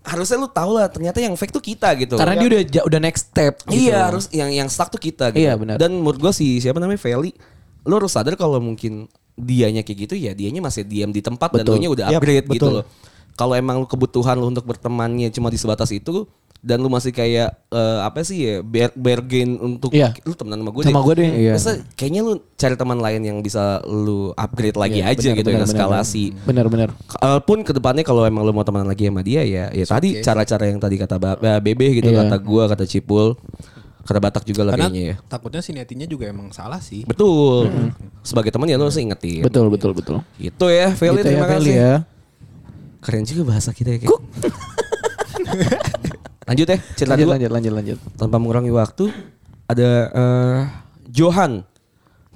harusnya 0.00 0.40
lu 0.40 0.48
tahu 0.48 0.70
lah 0.80 0.88
ternyata 0.88 1.20
yang 1.20 1.36
fake 1.36 1.52
tuh 1.52 1.60
kita 1.60 1.92
gitu. 2.00 2.16
Karena 2.16 2.40
dia 2.40 2.48
udah 2.48 2.82
udah 2.88 3.00
next 3.04 3.28
step. 3.28 3.60
gitu. 3.68 3.92
Iya 3.92 4.08
harus 4.08 4.32
yang 4.32 4.48
yang 4.48 4.68
stuck 4.72 4.88
tuh 4.88 4.96
kita 4.96 5.28
gitu. 5.36 5.44
Iya, 5.44 5.60
benar. 5.60 5.76
Dan 5.76 5.92
menurut 6.00 6.16
gua 6.16 6.32
si 6.32 6.56
siapa 6.56 6.80
namanya 6.80 6.96
Feli, 6.96 7.36
lu 7.84 7.92
harus 7.92 8.16
sadar 8.16 8.32
kalau 8.40 8.56
mungkin 8.56 9.04
dianya 9.38 9.84
kayak 9.86 10.08
gitu 10.08 10.14
ya 10.18 10.34
dianya 10.34 10.58
masih 10.58 10.82
diam 10.82 11.14
di 11.14 11.22
tempat 11.22 11.52
dan 11.54 11.62
Betul. 11.62 11.78
lu 11.78 11.82
nya 11.84 11.90
udah 11.94 12.04
Yap, 12.10 12.18
upgrade 12.24 12.46
gitu 12.48 12.56
betul. 12.56 12.72
loh. 12.80 12.84
Kalau 13.38 13.54
emang 13.54 13.78
lu 13.78 13.86
kebutuhan 13.86 14.34
lu 14.34 14.50
untuk 14.50 14.66
bertemannya 14.66 15.30
cuma 15.30 15.46
di 15.46 15.54
sebatas 15.54 15.88
itu 15.88 16.26
dan 16.58 16.82
lu 16.82 16.90
masih 16.90 17.10
kayak 17.10 17.54
eh, 17.70 17.98
apa 18.02 18.18
sih 18.20 18.38
ya 18.42 18.54
bargain 18.92 19.54
untuk 19.56 19.94
Iya. 19.94 20.10
lu 20.20 20.34
temenan 20.34 20.58
sama 20.58 20.70
gue 20.72 20.82
Sama 20.82 21.00
gue 21.00 21.14
deh, 21.16 21.30
iya. 21.40 21.52
Masa 21.54 21.78
kayaknya 21.94 22.20
lu 22.20 22.32
cari 22.52 22.74
teman 22.74 22.98
lain 22.98 23.22
yang 23.22 23.38
bisa 23.38 23.62
lu 23.84 24.34
upgrade 24.34 24.74
lagi 24.74 24.98
Iya, 24.98 25.06
aja 25.08 25.22
benar, 25.24 25.38
gitu 25.38 25.48
benar, 25.48 25.54
ya 25.54 25.62
benar, 25.62 25.70
eskalasi. 25.70 26.24
Benar-benar. 26.42 26.88
Kalaupun 27.08 27.62
ke 27.62 27.70
depannya 27.70 28.02
kalau 28.02 28.26
emang 28.26 28.42
lu 28.42 28.50
mau 28.50 28.66
temenan 28.66 28.84
lagi 28.84 29.06
sama 29.06 29.22
dia 29.22 29.46
ya, 29.46 29.70
ya 29.70 29.84
tadi 29.86 30.18
cara-cara 30.18 30.66
yang 30.66 30.76
tadi 30.76 30.98
kata 30.98 31.14
Ba- 31.16 31.38
Bebe 31.62 31.94
gitu, 31.94 32.10
Iya. 32.10 32.26
kata 32.26 32.36
gua, 32.40 32.66
kata 32.66 32.84
Cipul, 32.84 33.38
kata 34.02 34.18
Batak 34.18 34.42
juga 34.42 34.66
lah 34.66 34.74
Karena 34.74 34.90
kayaknya 34.90 35.04
ya. 35.04 35.16
takutnya 35.30 35.62
si 35.62 35.70
netinya 35.70 36.10
juga 36.10 36.26
emang 36.26 36.50
salah 36.50 36.82
sih. 36.82 37.06
Betul. 37.06 37.70
Sebagai 38.20 38.50
teman 38.50 38.66
ya 38.66 38.74
lu 38.74 38.82
harus 38.82 38.98
ingetin. 38.98 39.46
Betul, 39.46 39.70
betul, 39.70 39.94
betul. 39.94 40.26
Itu 40.34 40.66
ya, 40.66 40.90
Feli 40.90 41.22
Gitu 41.22 41.22
ya, 41.22 41.24
terima 41.30 41.46
Feli 41.46 41.54
kasih. 41.62 41.74
ya. 41.78 41.94
Keren 42.98 43.22
juga 43.22 43.42
bahasa 43.46 43.70
kita 43.70 43.94
ya. 43.94 43.98
kayak. 44.00 44.10
Lanjut 46.48 46.64
ya, 46.66 46.78
cerita 46.94 47.12
Lanjut 47.12 47.26
dua. 47.26 47.32
lanjut 47.36 47.50
lanjut 47.52 47.72
lanjut. 47.74 47.98
Tanpa 48.16 48.36
mengurangi 48.36 48.72
waktu, 48.72 49.12
ada 49.66 49.88
eh, 50.08 50.58
Johan. 51.08 51.60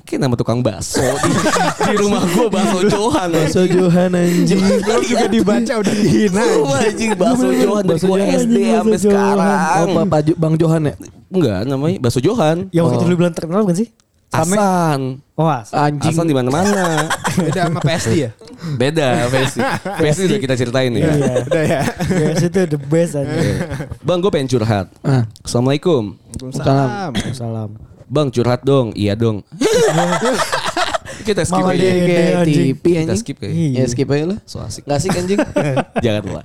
Kayak 0.02 0.20
nama 0.20 0.34
tukang 0.34 0.58
bakso 0.60 0.98
di, 0.98 1.30
di 1.86 1.94
rumah 1.96 2.20
gue 2.26 2.46
bakso 2.50 2.78
Johan. 2.84 3.28
Bakso 3.30 3.62
Johan 3.64 4.10
anjing. 4.12 4.58
Belum 4.82 5.00
juga 5.00 5.26
dibaca 5.30 5.72
udah 5.78 5.94
dihina. 5.94 6.42
Anjing 6.82 7.10
bakso 7.14 7.48
Johan 7.48 7.82
dari 7.82 7.96
Bakso 7.96 8.06
gue 8.10 8.18
SD 8.36 8.56
sampai 8.68 8.98
sekarang. 8.98 9.58
Apa 9.88 10.00
Pak 10.04 10.20
Jo- 10.26 10.36
Bang 10.36 10.54
Johan 10.58 10.82
ya? 10.84 10.94
Enggak, 11.30 11.60
namanya 11.64 11.96
bakso 11.98 12.18
Johan. 12.18 12.66
Yang 12.68 12.82
waktu 12.84 12.96
itu 12.98 13.06
lu 13.06 13.16
bilang 13.16 13.32
terkenal 13.32 13.62
bukan 13.64 13.78
sih? 13.78 13.88
Asan. 14.32 15.20
Oh, 15.36 15.44
As. 15.44 15.68
Anjing. 15.76 16.08
Asan 16.16 16.24
di 16.24 16.32
mana-mana. 16.32 17.04
Beda 17.44 17.68
sama 17.68 17.80
PSD 17.84 18.12
ya? 18.16 18.30
Beda 18.80 19.08
Vesti. 19.28 19.60
Vesti 20.00 20.22
udah 20.32 20.40
kita 20.40 20.54
ceritain 20.56 20.92
ya. 20.96 21.04
Iya. 21.12 21.32
Udah 21.44 21.64
ya. 21.68 21.80
Guys 22.08 22.44
itu 22.48 22.60
the 22.64 22.80
best 22.80 23.12
aja. 23.20 23.36
Bang, 24.00 24.24
gue 24.24 24.32
pengen 24.32 24.48
curhat. 24.48 24.88
Ah. 25.04 25.28
Assalamualaikum. 25.44 26.16
Waalaikumsalam. 26.40 27.12
Salam. 27.36 27.70
Bang, 28.08 28.28
curhat 28.32 28.64
dong. 28.64 28.96
Iya 28.96 29.12
dong. 29.16 29.44
kita 31.22 31.42
skip 31.42 31.58
Mama 31.58 31.72
aja. 31.72 31.86
anjing. 32.42 32.74
TV 32.74 32.84
Kita 33.00 33.14
skip 33.14 33.36
kayak. 33.38 33.52
Iya. 33.52 33.70
Ya 33.74 33.84
skip 33.86 34.08
aja 34.08 34.24
lah. 34.28 34.38
So 34.44 34.58
asik. 34.58 34.82
Gak 34.82 34.98
asik 34.98 35.12
anjing. 35.12 35.38
Jangan 36.04 36.22
lah. 36.28 36.44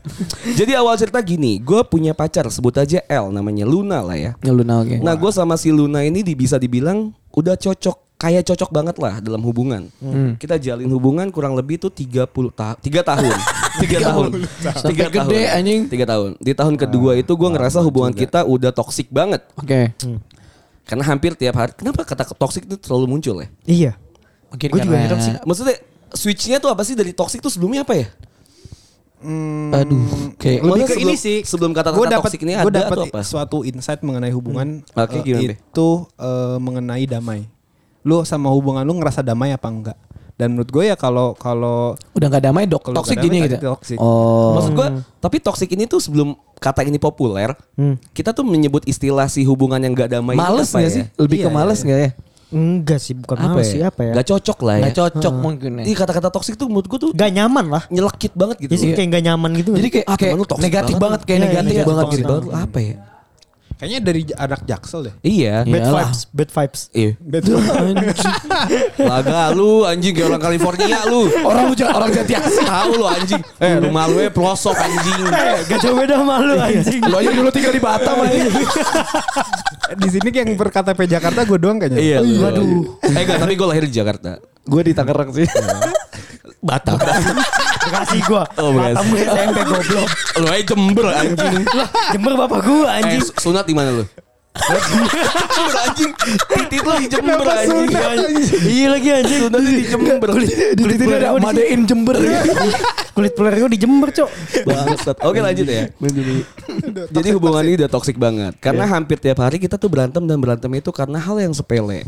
Jadi 0.53 0.71
awal 0.73 0.95
cerita 0.95 1.19
gini, 1.19 1.57
gue 1.57 1.81
punya 1.83 2.13
pacar 2.13 2.47
sebut 2.47 2.73
aja 2.73 3.01
L 3.03 3.29
namanya 3.29 3.65
Luna 3.65 3.99
lah 3.99 4.15
ya. 4.15 4.31
Ya 4.39 4.51
lu 4.51 4.61
nah 4.61 4.79
oke. 4.79 4.97
Nah 4.97 5.13
gue 5.13 5.31
sama 5.31 5.55
si 5.55 5.69
Luna 5.69 6.01
ini 6.01 6.21
di- 6.21 6.33
bisa 6.33 6.55
dibilang 6.55 7.09
udah 7.31 7.53
cocok 7.53 8.07
kayak 8.17 8.45
cocok 8.45 8.69
banget 8.71 8.95
lah 8.97 9.19
dalam 9.19 9.41
hubungan. 9.41 9.93
Kita 10.35 10.57
jalin 10.57 10.89
hubungan 10.89 11.29
kurang 11.29 11.53
lebih 11.53 11.77
tuh 11.77 11.89
30 11.89 12.25
tahun, 12.33 12.77
tiga 12.81 13.01
tahun, 13.03 13.37
tiga 13.77 13.97
tahun, 14.01 14.29
Sampai 14.73 15.05
gede, 15.05 15.41
anjing. 15.47 15.81
tiga 15.85 16.05
tahun. 16.07 16.33
Di 16.37 16.53
tahun 16.53 16.75
kedua 16.75 17.13
itu 17.13 17.29
gue 17.29 17.49
ngerasa 17.51 17.77
hubungan 17.79 18.09
kita 18.11 18.41
udah 18.41 18.73
toksik 18.73 19.13
banget. 19.13 19.45
Oke. 19.53 19.93
Karena 20.81 21.03
hampir 21.03 21.35
tiap 21.35 21.59
hari, 21.59 21.75
kenapa 21.75 22.01
kata 22.01 22.23
toksik 22.31 22.63
itu 22.63 22.79
selalu 22.79 23.05
muncul 23.11 23.37
ya? 23.37 23.47
Iya. 23.67 23.91
Mungkin 24.49 24.67
Gua 24.69 24.79
juga 24.79 24.97
heran 24.97 25.19
sih. 25.19 25.33
Maksudnya 25.39 25.75
switchnya 26.09 26.57
tuh 26.57 26.69
apa 26.69 26.81
sih 26.81 26.93
dari 26.93 27.11
toksik 27.11 27.39
tuh 27.39 27.49
sebelumnya 27.49 27.81
apa 27.81 27.93
ya? 27.93 28.07
Hmm, 29.17 29.73
Aduh, 29.73 30.37
kayak 30.37 30.61
lebih 30.61 30.69
Maksudnya 30.69 30.85
ke 30.85 30.93
sebelum- 30.93 31.09
ini 31.09 31.15
sih. 31.17 31.37
sebelum 31.41 31.71
kata-kata 31.73 31.97
Gua 31.97 32.05
dapet- 32.07 32.21
toksik 32.29 32.41
ini 32.43 32.53
gua 32.53 32.63
ada 32.63 32.79
dapet 32.79 32.95
atau 32.95 33.05
apa? 33.07 33.19
suatu 33.23 33.57
insight 33.61 34.01
mengenai 34.01 34.29
hubungan 34.29 34.85
Oke, 34.87 35.17
eh, 35.17 35.23
gimana, 35.25 35.41
Be? 35.43 35.55
itu 35.57 35.87
eh, 36.15 36.57
mengenai 36.57 37.03
damai. 37.07 37.39
Lu 38.03 38.21
sama 38.23 38.47
hubungan 38.47 38.85
lu 38.85 38.93
ngerasa 38.93 39.19
damai 39.19 39.51
apa 39.51 39.67
enggak? 39.67 39.97
Dan 40.37 40.53
menurut 40.53 40.69
gue 40.69 40.83
ya 40.85 40.93
kalau 40.93 41.33
kalau 41.33 41.97
udah 42.13 42.27
nggak 42.29 42.45
damai 42.45 42.69
dok 42.69 42.93
toxic 42.93 43.17
gini 43.17 43.41
gitu. 43.41 43.57
toxic. 43.57 43.97
Oh. 43.97 44.53
Maksud 44.53 44.73
gue, 44.75 44.87
tapi 45.17 45.41
toksik 45.41 45.65
ini 45.67 45.89
tuh 45.89 45.97
sebelum 45.97 46.37
kata 46.55 46.85
ini 46.85 46.95
populer, 46.95 47.57
kita 48.13 48.31
tuh 48.31 48.45
menyebut 48.45 48.85
istilah 48.85 49.25
si 49.25 49.41
hubungan 49.41 49.81
yang 49.81 49.97
gak 49.97 50.13
damai. 50.13 50.37
males 50.37 50.69
apa 50.69 50.77
nggak 50.77 50.85
ya? 50.85 50.95
sih? 50.95 51.05
Lebih 51.17 51.37
ke 51.39 51.49
Iya, 51.49 51.51
males 51.51 51.79
iya. 51.79 51.83
nggak 51.83 51.99
ya? 51.99 52.09
Enggak 52.47 53.03
sih, 53.03 53.11
bukan 53.11 53.35
Apa 53.35 53.47
males 53.53 53.67
ya? 53.67 53.71
sih 53.71 53.81
apa 53.83 54.01
ya? 54.01 54.13
Gak 54.15 54.27
cocok 54.31 54.57
lah 54.63 54.75
ya. 54.75 54.81
Nggak 54.87 54.95
cocok 54.95 55.33
mungkin 55.35 55.71
ya. 55.77 55.83
Iya 55.83 55.95
kata-kata 55.99 56.27
toksik 56.31 56.55
tuh 56.55 56.67
menurut 56.71 56.87
gue 56.87 56.99
tuh 56.99 57.11
Gak 57.11 57.31
nyaman 57.35 57.65
lah. 57.67 57.83
nyelekit 57.91 58.31
banget 58.31 58.55
gitu. 58.63 58.71
Ya 58.71 58.77
sih 58.79 58.89
kayak 58.95 59.09
gak 59.11 59.23
nyaman 59.27 59.51
gitu. 59.59 59.69
Jadi 59.75 59.89
kayak, 59.91 60.05
Ah, 60.07 60.15
kayak 60.15 60.35
negatif 60.57 60.95
banget. 60.95 61.01
banget, 61.03 61.21
kayak 61.27 61.37
Iya, 61.37 61.45
negatif 61.51 61.73
iya, 61.73 61.83
banget 61.83 62.05
gitu. 62.15 62.23
banget. 62.23 62.51
Apa 62.55 62.77
ya? 62.79 62.95
Kayaknya 63.77 63.99
dari 64.01 64.21
anak 64.33 64.61
jaksel 64.65 64.99
deh. 65.05 65.13
Iya. 65.21 65.61
bad 65.63 65.81
Iyalah. 65.85 65.93
vibes, 66.09 66.19
bad 66.33 66.49
vibes. 66.49 66.81
Iya. 66.91 67.11
Betul. 67.21 67.61
Laga 69.09 69.53
lu 69.53 69.85
anjing 69.85 70.13
kayak 70.17 70.27
orang 70.33 70.41
California 70.41 70.99
lu. 71.05 71.29
Orang 71.45 71.71
ja- 71.77 71.93
orang 71.93 72.09
jati 72.09 72.33
asih. 72.33 72.65
Tahu 72.65 72.91
lu 72.97 73.05
anjing. 73.05 73.41
Eh 73.61 73.73
rumah 73.77 74.09
lu 74.09 74.17
eh 74.17 74.33
pelosok 74.33 74.73
anjing. 74.73 75.21
Gak 75.69 75.77
jauh 75.79 75.95
beda 75.95 76.17
sama 76.17 76.41
lu 76.41 76.55
anjing. 76.57 77.01
Lo 77.05 77.15
aja 77.21 77.31
dulu 77.31 77.49
tinggal 77.53 77.73
di 77.73 77.81
Batam 77.81 78.17
aja. 78.25 78.49
di 80.01 80.07
sini 80.11 80.29
yang 80.33 80.49
berKTP 80.57 80.99
Jakarta 81.07 81.45
gue 81.45 81.57
doang 81.61 81.77
kayaknya. 81.77 82.01
Iya. 82.01 82.17
lu. 82.25 82.41
Waduh. 82.41 82.65
Eh 83.05 83.21
enggak, 83.23 83.37
tapi 83.39 83.53
gue 83.53 83.67
lahir 83.69 83.83
di 83.85 83.93
Jakarta. 83.93 84.41
Gue 84.67 84.81
di 84.83 84.91
Tangerang 84.97 85.29
sih. 85.31 85.45
Batam. 86.59 86.97
Bekasi 87.87 88.17
gua. 88.23 88.43
Oh, 88.55 88.69
Bekasi. 88.69 88.93
Batam 88.93 89.05
gue 89.07 89.19
SMP 89.23 89.57
goblok. 89.63 90.07
lu 90.35 90.47
aja 90.47 90.63
Jember 90.65 91.05
anjing. 91.09 91.55
Lah, 91.69 91.87
Jember 92.11 92.33
bapak 92.37 92.59
gua 92.61 92.85
Eh, 92.85 92.97
anjing. 92.99 93.21
su- 93.23 93.35
sunat 93.39 93.63
di 93.63 93.73
mana 93.73 93.89
lu? 93.93 94.05
Jember 94.57 95.75
anjing. 95.79 96.11
Titit 96.49 96.81
lu 96.81 96.93
di 96.95 97.07
Jember 97.07 97.45
anjing. 97.45 97.87
Iya 98.63 98.87
lagi 98.89 99.09
anjing. 99.13 99.39
Sunat 99.45 99.61
di 99.61 99.83
Jember. 99.83 100.29
Di 100.73 100.83
situ 100.89 101.11
ada 101.11 101.29
Madein 101.35 101.81
Jember. 101.83 102.15
Kulit 103.13 103.33
peler 103.33 103.53
gua 103.55 103.65
di 103.67 103.79
Jember, 103.79 104.09
Cok. 104.11 104.29
Bangsat. 104.63 105.17
Oke 105.21 105.39
lanjut 105.39 105.65
ya. 105.65 105.89
Jadi 107.07 107.29
hubungan 107.31 107.63
ini 107.63 107.75
udah 107.77 107.89
toksik 107.89 108.13
banget. 108.15 108.57
Karena 108.57 108.85
hampir 108.85 109.17
tiap 109.17 109.39
hari 109.39 109.57
kita 109.57 109.75
tuh 109.75 109.87
berantem 109.87 110.21
dan 110.21 110.37
berantem 110.37 110.69
itu 110.71 110.89
karena 110.91 111.17
hal 111.17 111.37
yang 111.37 111.53
sepele. 111.53 112.05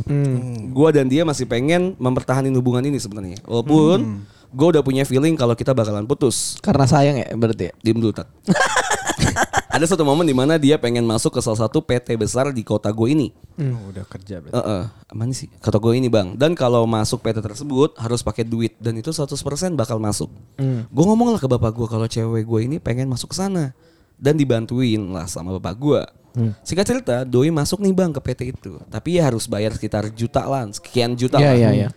Gua 0.69 0.89
dan 0.89 1.05
dia 1.05 1.21
masih 1.23 1.45
pengen 1.45 1.97
mempertahankan 1.97 2.53
hubungan 2.53 2.81
ini 2.83 2.97
sebenarnya. 2.97 3.41
Walaupun 3.43 4.21
gue 4.49 4.67
udah 4.75 4.81
punya 4.81 5.03
feeling 5.03 5.33
kalau 5.33 5.53
kita 5.53 5.71
bakalan 5.71 6.03
putus. 6.03 6.57
Karena 6.59 6.85
sayang 6.85 7.17
ya 7.17 7.27
berarti 7.33 7.69
ya. 7.69 7.73
Diem 7.81 7.97
dulu 7.97 8.13
Tat. 8.13 8.27
Ada 9.69 9.85
satu 9.85 10.01
momen 10.01 10.25
di 10.25 10.33
mana 10.33 10.57
dia 10.57 10.81
pengen 10.81 11.05
masuk 11.05 11.37
ke 11.37 11.41
salah 11.45 11.69
satu 11.69 11.77
PT 11.79 12.17
besar 12.17 12.49
di 12.49 12.65
kota 12.65 12.89
gue 12.89 13.13
ini. 13.13 13.29
Oh, 13.61 13.93
udah 13.93 14.01
kerja 14.01 14.41
berarti. 14.41 14.57
Heeh, 14.57 14.83
mana 15.13 15.29
sih? 15.29 15.45
Kata 15.61 15.77
gue 15.77 15.93
ini 15.93 16.09
bang. 16.09 16.33
Dan 16.33 16.57
kalau 16.57 16.89
masuk 16.89 17.21
PT 17.21 17.37
tersebut 17.37 17.93
harus 17.95 18.25
pakai 18.25 18.41
duit 18.41 18.73
dan 18.81 18.97
itu 18.97 19.13
100% 19.13 19.29
bakal 19.77 20.01
masuk. 20.01 20.33
Gue 20.89 21.05
ngomong 21.05 21.37
lah 21.37 21.39
ke 21.39 21.45
bapak 21.45 21.69
gue 21.71 21.87
kalau 21.87 22.09
cewek 22.09 22.49
gue 22.49 22.59
ini 22.65 22.81
pengen 22.81 23.05
masuk 23.07 23.29
ke 23.29 23.37
sana 23.37 23.71
dan 24.17 24.33
dibantuin 24.35 25.05
lah 25.05 25.29
sama 25.29 25.61
bapak 25.61 25.75
gue. 25.77 26.01
Singkat 26.65 26.85
cerita, 26.87 27.15
Doi 27.21 27.53
masuk 27.53 27.77
nih 27.79 27.91
bang 27.91 28.09
ke 28.09 28.21
PT 28.23 28.41
itu, 28.55 28.79
tapi 28.87 29.19
ya 29.19 29.27
harus 29.27 29.43
bayar 29.43 29.75
sekitar 29.75 30.07
juta 30.07 30.47
lah, 30.47 30.63
sekian 30.71 31.11
juta 31.11 31.35
Iya, 31.35 31.51
lah. 31.51 31.55
iya, 31.57 31.69
iya. 31.75 31.89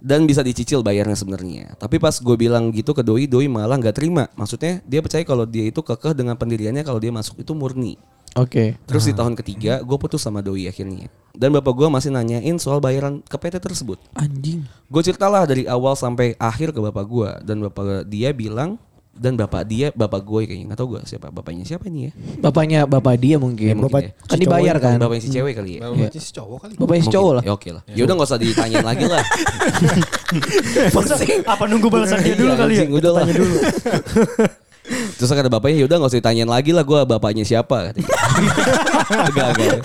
Dan 0.00 0.24
bisa 0.24 0.40
dicicil 0.40 0.80
bayarnya 0.80 1.14
sebenarnya. 1.14 1.76
Tapi 1.76 2.00
pas 2.00 2.16
gue 2.16 2.36
bilang 2.40 2.72
gitu 2.72 2.96
ke 2.96 3.04
Doi, 3.04 3.28
Doi 3.28 3.46
malah 3.46 3.76
nggak 3.76 4.00
terima. 4.00 4.26
Maksudnya 4.34 4.80
dia 4.88 5.04
percaya 5.04 5.22
kalau 5.28 5.44
dia 5.44 5.68
itu 5.68 5.84
kekeh 5.84 6.16
dengan 6.16 6.34
pendiriannya 6.40 6.80
kalau 6.82 6.96
dia 6.96 7.12
masuk 7.12 7.38
itu 7.40 7.52
murni. 7.52 8.00
Oke. 8.38 8.78
Terus 8.86 9.10
di 9.10 9.14
tahun 9.14 9.34
ketiga 9.34 9.82
gue 9.82 9.98
putus 9.98 10.22
sama 10.22 10.40
Doi 10.40 10.70
akhirnya. 10.70 11.10
Dan 11.34 11.54
bapak 11.54 11.72
gue 11.74 11.88
masih 11.90 12.10
nanyain 12.10 12.56
soal 12.58 12.78
bayaran 12.78 13.22
ke 13.22 13.36
PT 13.38 13.62
tersebut. 13.62 13.98
Anjing. 14.14 14.66
Gue 14.86 15.02
ceritalah 15.02 15.46
dari 15.46 15.66
awal 15.66 15.94
sampai 15.94 16.34
akhir 16.38 16.74
ke 16.74 16.80
bapak 16.82 17.04
gue 17.06 17.30
dan 17.46 17.56
bapak 17.62 18.06
dia 18.06 18.30
bilang 18.34 18.78
dan 19.20 19.36
bapak 19.36 19.68
dia 19.68 19.92
bapak 19.92 20.24
gue 20.24 20.48
kayaknya 20.48 20.72
nggak 20.72 20.80
tahu 20.80 20.96
gue 20.96 21.04
siapa 21.04 21.28
bapaknya 21.28 21.68
siapa 21.68 21.84
ini 21.86 22.08
ya? 22.08 22.12
Bapaknya 22.40 22.88
bapak 22.88 23.20
dia 23.20 23.36
mungkin. 23.36 23.68
Ya, 23.68 23.76
mungkin 23.76 23.92
Bapak 23.92 24.00
ya. 24.00 24.10
Kan 24.24 24.40
dibayar 24.40 24.80
kan. 24.80 24.96
Bapaknya 24.96 25.20
si 25.20 25.28
cewek 25.28 25.52
kali 25.54 25.76
ya. 25.76 25.80
Bapak 25.84 26.16
si 26.16 26.32
cowok 26.32 26.58
kali. 26.64 26.72
Bapaknya 26.80 26.96
si 26.96 27.04
Mungkin. 27.04 27.20
cowok 27.20 27.32
lah. 27.36 27.42
Ya 27.44 27.52
oke 27.52 27.68
lah. 27.68 27.82
Ya 27.92 28.08
udah 28.08 28.14
nggak 28.16 28.28
usah 28.32 28.40
ditanyain 28.40 28.80
lagi 28.80 29.04
lah. 29.04 29.20
Apa 31.52 31.68
nunggu 31.68 31.92
balasan 31.92 32.24
dia 32.24 32.32
dulu 32.32 32.48
Iya, 32.52 32.56
kali 32.56 32.74
ya? 32.74 32.84
udah 32.88 33.12
lah. 33.12 33.24
Terus 34.90 35.30
kata 35.30 35.46
bapaknya 35.46 35.84
ya 35.84 35.86
udah 35.86 35.96
nggak 36.00 36.10
usah 36.10 36.18
ditanyain 36.18 36.48
lagi 36.48 36.72
lah 36.72 36.82
gue 36.82 37.00
bapaknya 37.04 37.44
siapa. 37.44 37.92
katanya. 37.92 38.08
Enggak 39.30 39.46
enggak. 39.52 39.78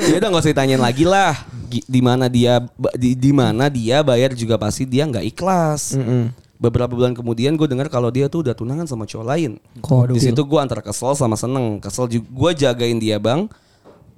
Ya 0.00 0.14
udah 0.18 0.28
nggak 0.32 0.42
usah 0.42 0.50
ditanyain 0.50 0.82
lagi 0.82 1.04
lah. 1.04 1.36
Di 1.68 2.00
mana 2.00 2.30
dia 2.30 2.62
di, 2.94 3.12
di 3.12 3.34
mana 3.34 3.66
dia 3.66 4.00
bayar 4.00 4.32
juga 4.32 4.56
pasti 4.56 4.86
dia 4.86 5.04
nggak 5.04 5.26
ikhlas. 5.28 5.98
Beberapa 6.54 6.94
bulan 6.94 7.12
kemudian 7.18 7.58
gue 7.58 7.66
dengar 7.66 7.90
kalau 7.90 8.14
dia 8.14 8.30
tuh 8.30 8.46
udah 8.46 8.54
tunangan 8.54 8.86
sama 8.86 9.04
cowok 9.04 9.26
lain. 9.26 9.58
Di 10.14 10.20
situ 10.22 10.40
gue 10.46 10.60
antara 10.62 10.80
kesel 10.80 11.12
sama 11.18 11.34
seneng. 11.34 11.82
Kesel 11.82 12.06
juga 12.06 12.26
gue 12.30 12.50
jagain 12.64 12.98
dia 13.02 13.18
bang. 13.18 13.50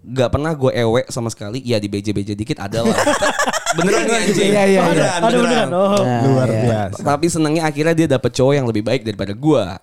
Gak 0.07 0.39
pernah 0.39 0.55
gue 0.55 0.71
ewe 0.71 1.03
sama 1.11 1.33
sekali. 1.33 1.59
Ya 1.67 1.83
di 1.83 1.91
beje-beje 1.91 2.39
dikit 2.39 2.63
ada 2.63 2.87
lah. 2.87 2.95
beneran 3.77 4.03
nih 4.07 4.17
anjing. 4.23 4.51
Iya, 4.55 4.63
iya, 4.69 4.81
Beneran, 4.87 4.97
iya. 4.97 5.11
Ada 5.19 5.37
beneran. 5.37 5.69
Oh. 5.75 5.91
Nah, 5.99 6.21
Luar 6.23 6.49
iya. 6.49 6.63
biasa. 6.63 7.01
tapi 7.03 7.27
senangnya 7.27 7.63
akhirnya 7.67 7.95
dia 7.97 8.09
dapet 8.09 8.31
cowok 8.33 8.55
yang 8.55 8.67
lebih 8.69 8.83
baik 8.87 9.03
daripada 9.03 9.33
gua. 9.35 9.81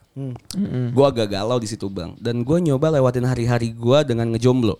Gua 0.94 1.06
agak 1.12 1.28
galau 1.34 1.58
di 1.60 1.68
situ 1.68 1.89
bang. 1.92 2.16
Dan 2.22 2.46
gua 2.48 2.58
nyoba 2.63 2.94
lewatin 2.96 3.28
hari-hari 3.28 3.76
gua 3.76 4.08
dengan 4.08 4.32
ngejomblo. 4.32 4.80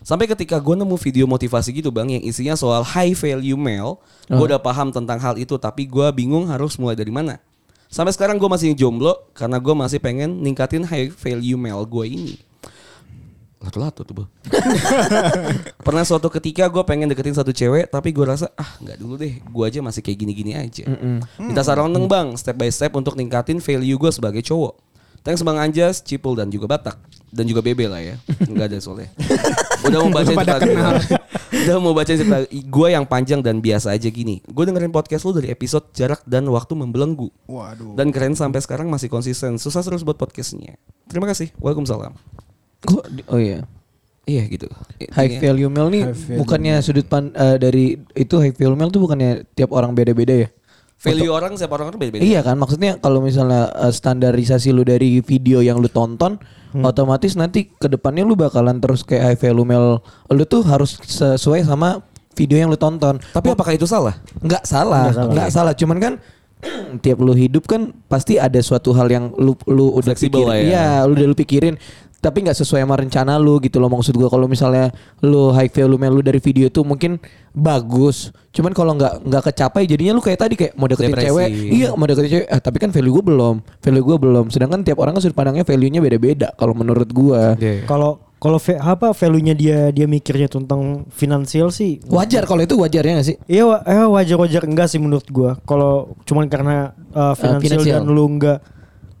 Sampai 0.00 0.24
ketika 0.24 0.56
gua 0.56 0.76
nemu 0.80 0.96
video 0.96 1.28
motivasi 1.28 1.76
gitu 1.76 1.92
bang, 1.92 2.16
yang 2.18 2.22
isinya 2.24 2.56
soal 2.56 2.80
high 2.80 3.12
value 3.12 3.56
male, 3.56 4.00
gua 4.32 4.56
udah 4.56 4.60
paham 4.60 4.88
tentang 4.88 5.20
hal 5.20 5.36
itu, 5.36 5.60
tapi 5.60 5.84
gua 5.84 6.08
bingung 6.08 6.48
harus 6.48 6.80
mulai 6.80 6.96
dari 6.96 7.12
mana. 7.12 7.36
Sampai 7.92 8.14
sekarang 8.16 8.40
gua 8.40 8.56
masih 8.56 8.72
jomblo 8.72 9.12
karena 9.36 9.60
gua 9.60 9.76
masih 9.76 10.00
pengen 10.00 10.40
ningkatin 10.40 10.88
high 10.88 11.12
value 11.12 11.60
male 11.60 11.84
gua 11.84 12.08
ini. 12.08 12.40
Latu-latu 13.60 14.08
tuh 14.08 14.24
bang. 14.24 14.28
Pernah 15.86 16.00
suatu 16.08 16.32
ketika 16.32 16.64
gue 16.72 16.80
pengen 16.80 17.12
deketin 17.12 17.36
satu 17.36 17.52
cewek 17.52 17.92
tapi 17.92 18.08
gue 18.08 18.24
rasa 18.24 18.48
ah 18.56 18.72
nggak 18.80 18.96
dulu 18.96 19.20
deh 19.20 19.36
gue 19.36 19.64
aja 19.68 19.84
masih 19.84 20.00
kayak 20.00 20.16
gini-gini 20.16 20.56
aja. 20.56 20.88
Minta 21.36 21.60
saran 21.60 21.92
dong 21.92 22.08
bang 22.08 22.32
step 22.40 22.56
by 22.56 22.72
step 22.72 22.96
untuk 22.96 23.20
ningkatin 23.20 23.60
value 23.60 24.00
gue 24.00 24.08
sebagai 24.08 24.40
cowok. 24.40 24.80
Thanks 25.20 25.44
bang 25.44 25.58
Anjas, 25.58 26.00
Cipul 26.00 26.32
dan 26.32 26.48
juga 26.48 26.64
Batak 26.66 26.96
dan 27.30 27.44
juga 27.46 27.60
Bebe 27.60 27.86
lah 27.86 28.00
ya. 28.00 28.16
Enggak 28.48 28.72
ada 28.72 28.78
soalnya. 28.80 29.12
Udah 29.84 29.98
mau 30.00 30.10
baca 30.10 30.26
cerita 30.26 30.56
kenal. 30.58 30.92
Udah 31.50 31.76
mau 31.78 31.92
baca 31.92 32.08
cerita 32.10 32.38
gue 32.48 32.88
yang 32.88 33.04
panjang 33.04 33.40
dan 33.44 33.60
biasa 33.60 33.92
aja 33.92 34.08
gini. 34.08 34.40
Gue 34.48 34.64
dengerin 34.64 34.90
podcast 34.90 35.28
lu 35.28 35.36
dari 35.36 35.52
episode 35.52 35.86
jarak 35.92 36.24
dan 36.24 36.48
waktu 36.48 36.72
membelenggu. 36.74 37.28
Waduh. 37.46 37.94
Dan 37.94 38.10
keren 38.10 38.34
sampai 38.34 38.58
sekarang 38.58 38.88
masih 38.88 39.06
konsisten. 39.06 39.60
Susah 39.60 39.84
terus 39.84 40.02
buat 40.02 40.16
podcastnya. 40.16 40.74
Terima 41.06 41.28
kasih. 41.28 41.52
Waalaikumsalam. 41.60 42.16
Di- 43.12 43.26
oh 43.28 43.38
iya. 43.38 43.62
Iya 44.24 44.46
gitu. 44.46 44.68
High 45.10 45.36
Intinya- 45.36 45.40
value 45.42 45.70
meal 45.72 45.88
nih 45.90 46.04
High 46.06 46.16
value 46.16 46.38
bukannya 46.40 46.74
sudut 46.80 47.06
pan 47.08 47.34
eh, 47.34 47.56
dari 47.58 47.84
itu 48.14 48.34
high 48.38 48.54
value 48.54 48.78
meal 48.78 48.92
tuh 48.92 49.02
bukannya 49.02 49.42
tiap 49.52 49.74
orang 49.74 49.90
beda-beda 49.92 50.46
ya? 50.46 50.48
Value 51.00 51.32
orang 51.32 51.56
setiap 51.56 51.72
orang 51.74 51.88
kan 51.88 51.96
beda-beda. 51.96 52.20
Iya 52.20 52.40
kan 52.40 52.54
maksudnya 52.54 53.00
kalau 53.00 53.18
misalnya 53.18 53.72
eh, 53.74 53.88
standarisasi 53.88 54.68
lu 54.70 54.84
dari 54.84 55.18
video 55.20 55.58
yang 55.58 55.80
lu 55.80 55.88
tonton 55.88 56.36
otomatis 56.70 57.34
nanti 57.34 57.66
ke 57.66 57.88
depannya 57.88 58.22
lu 58.22 58.38
bakalan 58.38 58.78
terus 58.78 59.02
kayak 59.02 59.24
high 59.26 59.40
value 59.40 59.66
meal 59.66 59.98
lu 60.28 60.44
tuh 60.44 60.62
harus 60.62 61.00
sesuai 61.00 61.64
sama 61.64 62.04
video 62.30 62.56
yang 62.56 62.70
lu 62.70 62.78
tonton. 62.78 63.18
Tapi 63.18 63.48
apakah 63.50 63.74
itu 63.74 63.84
salah? 63.84 64.14
nggak 64.38 64.62
salah, 64.62 65.10
Nggak 65.10 65.16
salah. 65.16 65.32
nggak 65.34 65.48
salah. 65.50 65.72
Cuman 65.74 65.98
kan 65.98 66.12
tiap 67.04 67.18
lu 67.18 67.32
hidup 67.32 67.64
kan 67.64 67.90
pasti 68.06 68.36
ada 68.36 68.60
suatu 68.60 68.92
hal 68.92 69.08
yang 69.08 69.32
lu 69.34 69.56
lu 69.66 69.96
udah 69.96 70.12
Fleksibel 70.12 70.44
pikirin. 70.44 70.62
ya. 70.62 70.68
Iya, 70.68 70.86
lu 71.08 71.12
udah 71.16 71.26
lu 71.26 71.36
pikirin 71.36 71.74
tapi 72.20 72.44
nggak 72.44 72.56
sesuai 72.56 72.84
sama 72.84 73.00
rencana 73.00 73.40
lu 73.40 73.56
gitu 73.64 73.80
loh 73.80 73.88
maksud 73.88 74.12
gua. 74.12 74.28
Kalau 74.28 74.44
misalnya 74.44 74.92
lu 75.24 75.50
high 75.56 75.72
value 75.72 75.96
lu 75.96 76.20
dari 76.20 76.36
video 76.36 76.68
itu 76.68 76.84
mungkin 76.84 77.16
bagus. 77.56 78.28
Cuman 78.52 78.76
kalau 78.76 78.92
nggak 78.94 79.24
nggak 79.24 79.42
kecapai 79.50 79.88
jadinya 79.88 80.12
lu 80.12 80.22
kayak 80.22 80.38
tadi 80.38 80.54
kayak 80.54 80.72
mau 80.76 80.84
deketin 80.84 81.16
Depresi. 81.16 81.26
cewek. 81.32 81.48
Iya 81.72 81.88
mau 81.96 82.04
deketin 82.04 82.30
cewek. 82.30 82.46
Ah, 82.52 82.60
tapi 82.60 82.76
kan 82.76 82.92
value 82.92 83.12
gua 83.16 83.24
belum. 83.24 83.54
Value 83.80 84.04
gua 84.04 84.16
belum. 84.20 84.44
Sedangkan 84.52 84.84
tiap 84.84 85.00
orang 85.00 85.16
kan 85.16 85.24
sudut 85.24 85.36
pandangnya 85.36 85.64
value 85.64 85.88
nya 85.88 86.00
beda-beda 86.04 86.48
kalau 86.60 86.76
menurut 86.76 87.08
gua. 87.08 87.56
Kalau 87.88 88.20
kalau 88.40 88.56
ve- 88.56 88.80
apa 88.80 89.12
value-nya 89.12 89.52
dia 89.52 89.78
dia 89.92 90.08
mikirnya 90.08 90.48
tentang 90.48 91.04
finansial 91.12 91.68
sih 91.68 92.00
wajar 92.08 92.48
kalau 92.48 92.64
itu 92.64 92.72
wajarnya 92.72 93.20
nggak 93.20 93.28
sih? 93.28 93.36
Iya 93.44 93.84
eh, 93.84 94.08
wajar-wajar 94.08 94.64
enggak 94.64 94.88
sih 94.88 94.96
menurut 94.96 95.28
gua. 95.28 95.60
Kalau 95.68 96.16
cuman 96.24 96.48
karena 96.48 96.96
uh, 97.12 97.36
finansial 97.36 97.84
finansial. 97.84 98.00
dan 98.00 98.08
lu 98.08 98.24
enggak 98.24 98.64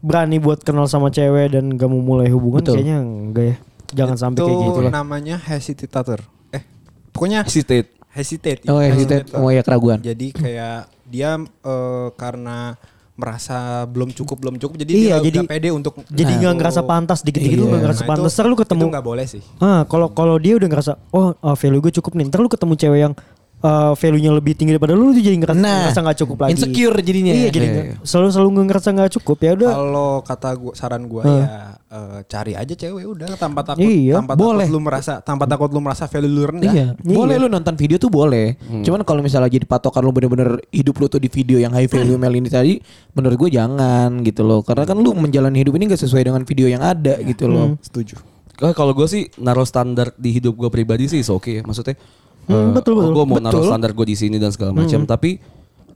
berani 0.00 0.36
buat 0.36 0.60
kenal 0.60 0.84
sama 0.84 1.08
cewek 1.08 1.52
dan 1.52 1.72
gak 1.72 1.86
mau 1.86 2.00
mulai 2.00 2.28
hubungan 2.28 2.60
Betul. 2.60 2.80
kayaknya 2.80 2.98
enggak 2.98 3.44
ya. 3.46 3.56
Jangan 3.92 4.16
sampai 4.18 4.40
kayak 4.40 4.58
gitu 4.64 4.80
lah. 4.80 4.92
namanya 4.94 5.36
hesitator. 5.38 6.20
Eh, 6.50 6.62
pokoknya 7.10 7.42
Hesitate. 7.42 7.90
hesitate. 8.10 8.60
oh 8.66 8.78
ya 8.78 8.90
hesitate 8.90 9.30
oh 9.32 9.48
ya 9.48 9.60
keraguan 9.60 9.98
Jadi 9.98 10.32
kayak 10.32 10.78
dia 11.04 11.38
eh, 11.38 12.08
karena 12.14 12.74
merasa 13.14 13.84
belum 13.84 14.10
cukup 14.10 14.40
belum 14.40 14.56
cukup 14.56 14.74
jadi 14.78 14.90
Iya, 14.90 15.16
dia 15.18 15.28
jadi- 15.28 15.38
nggak 15.38 15.52
pede 15.52 15.68
untuk 15.70 15.92
Jadi 16.06 16.32
nggak 16.34 16.54
ngerasa 16.56 16.80
pantas 16.82 17.20
dikit-dikit 17.20 17.54
lu 17.54 17.62
Iya. 17.62 17.70
nggak 17.70 17.82
ngerasa 17.84 18.02
Nah, 18.02 18.08
pantas. 18.08 18.24
itu- 18.26 18.36
Ntar 18.40 18.46
lu 18.46 18.56
ketemu 18.56 18.80
itu 18.80 18.90
nggak 18.90 19.06
boleh 19.06 19.26
sih. 19.28 19.42
Ah, 19.58 19.82
kalau 19.84 20.08
kalau 20.08 20.40
dia 20.40 20.56
udah 20.56 20.66
ngerasa 20.66 20.92
oh 21.10 21.36
uh, 21.36 21.54
value 21.54 21.80
gue 21.80 21.92
cukup 21.94 22.16
nih. 22.16 22.24
Ntar 22.26 22.40
lu 22.40 22.48
ketemu 22.48 22.74
cewek 22.74 23.00
yang 23.00 23.14
uh, 23.60 23.92
value-nya 23.92 24.30
lebih 24.30 24.52
tinggi 24.52 24.72
daripada 24.72 24.92
lu, 24.92 25.08
lu 25.08 25.12
tuh 25.12 25.22
jadi 25.22 25.36
ngerasa, 25.36 25.56
Nah, 25.56 25.78
ngerasa 25.86 26.00
nggak 26.00 26.18
cukup 26.20 26.36
lagi. 26.38 26.50
insecure 26.52 26.96
jadinya. 26.98 27.32
Iya, 27.32 27.48
jadi 27.48 27.58
Iya, 27.60 27.72
nggak- 27.72 27.86
iya. 27.86 27.96
selalu 28.02 28.28
selalu 28.30 28.48
nggak 28.50 28.66
ngerasa 28.68 28.88
nggak 28.92 29.10
cukup 29.16 29.38
ya 29.38 29.50
udah. 29.54 29.70
Kalau 29.72 30.10
kata 30.22 30.48
gua 30.54 30.72
saran 30.74 31.02
gua 31.04 31.22
Hah. 31.22 31.32
ya 31.32 31.46
eh, 31.90 32.18
cari 32.24 32.52
aja 32.54 32.70
cewek 32.72 33.02
udah 33.04 33.34
tanpa 33.34 33.60
takut 33.62 33.82
Iya, 33.82 34.14
tanpa 34.16 34.34
boleh. 34.34 34.62
takut 34.62 34.72
lu 34.72 34.80
merasa 34.80 35.12
tanpa 35.18 35.44
takut 35.44 35.68
lu 35.68 35.80
merasa 35.80 36.04
value 36.06 36.30
lu 36.30 36.42
rendah. 36.46 36.70
Iya, 36.70 36.86
Iya. 36.96 37.16
boleh 37.16 37.34
lu 37.36 37.46
nonton 37.46 37.74
video 37.74 37.96
tuh 37.96 38.08
boleh. 38.08 38.54
Cuman 38.80 39.02
kalau 39.02 39.20
misalnya 39.20 39.50
jadi 39.50 39.66
patokan 39.66 40.00
lu 40.00 40.10
bener-bener 40.10 40.62
hidup 40.70 40.96
lu 40.96 41.06
tuh 41.06 41.18
di 41.18 41.26
video 41.26 41.58
yang 41.58 41.70
high 41.70 41.86
value 41.86 42.14
mail 42.14 42.30
ini 42.32 42.46
tadi, 42.46 42.78
menurut 43.12 43.36
gue 43.36 43.50
jangan 43.52 44.22
gitu 44.22 44.40
loh. 44.40 44.62
Karena 44.62 44.84
kan 44.84 44.96
lu 44.96 45.12
menjalani 45.12 45.58
hidup 45.58 45.74
ini 45.74 45.86
gak 45.86 45.98
sesuai 45.98 46.22
dengan 46.24 46.42
video 46.42 46.66
yang 46.66 46.80
ada 46.80 47.18
gitu 47.18 47.44
loh. 47.44 47.74
Setuju. 47.80 48.16
Eh, 48.60 48.70
Kalau 48.70 48.92
gue 48.92 49.08
sih 49.08 49.24
naruh 49.36 49.64
standar 49.64 50.12
di 50.14 50.30
hidup 50.30 50.52
gue 50.52 50.68
pribadi 50.68 51.08
sih 51.08 51.24
oke 51.24 51.50
ya. 51.50 51.62
Maksudnya 51.62 51.96
Hmm, 52.46 52.72
betul, 52.72 52.96
betul. 52.96 53.12
Gue 53.12 53.24
mau 53.24 53.38
naruh 53.38 53.60
Betul. 53.60 53.70
standar 53.72 53.90
gue 53.90 54.06
di 54.06 54.16
sini 54.16 54.36
dan 54.36 54.50
segala 54.50 54.72
macam. 54.72 55.04
Tapi 55.04 55.40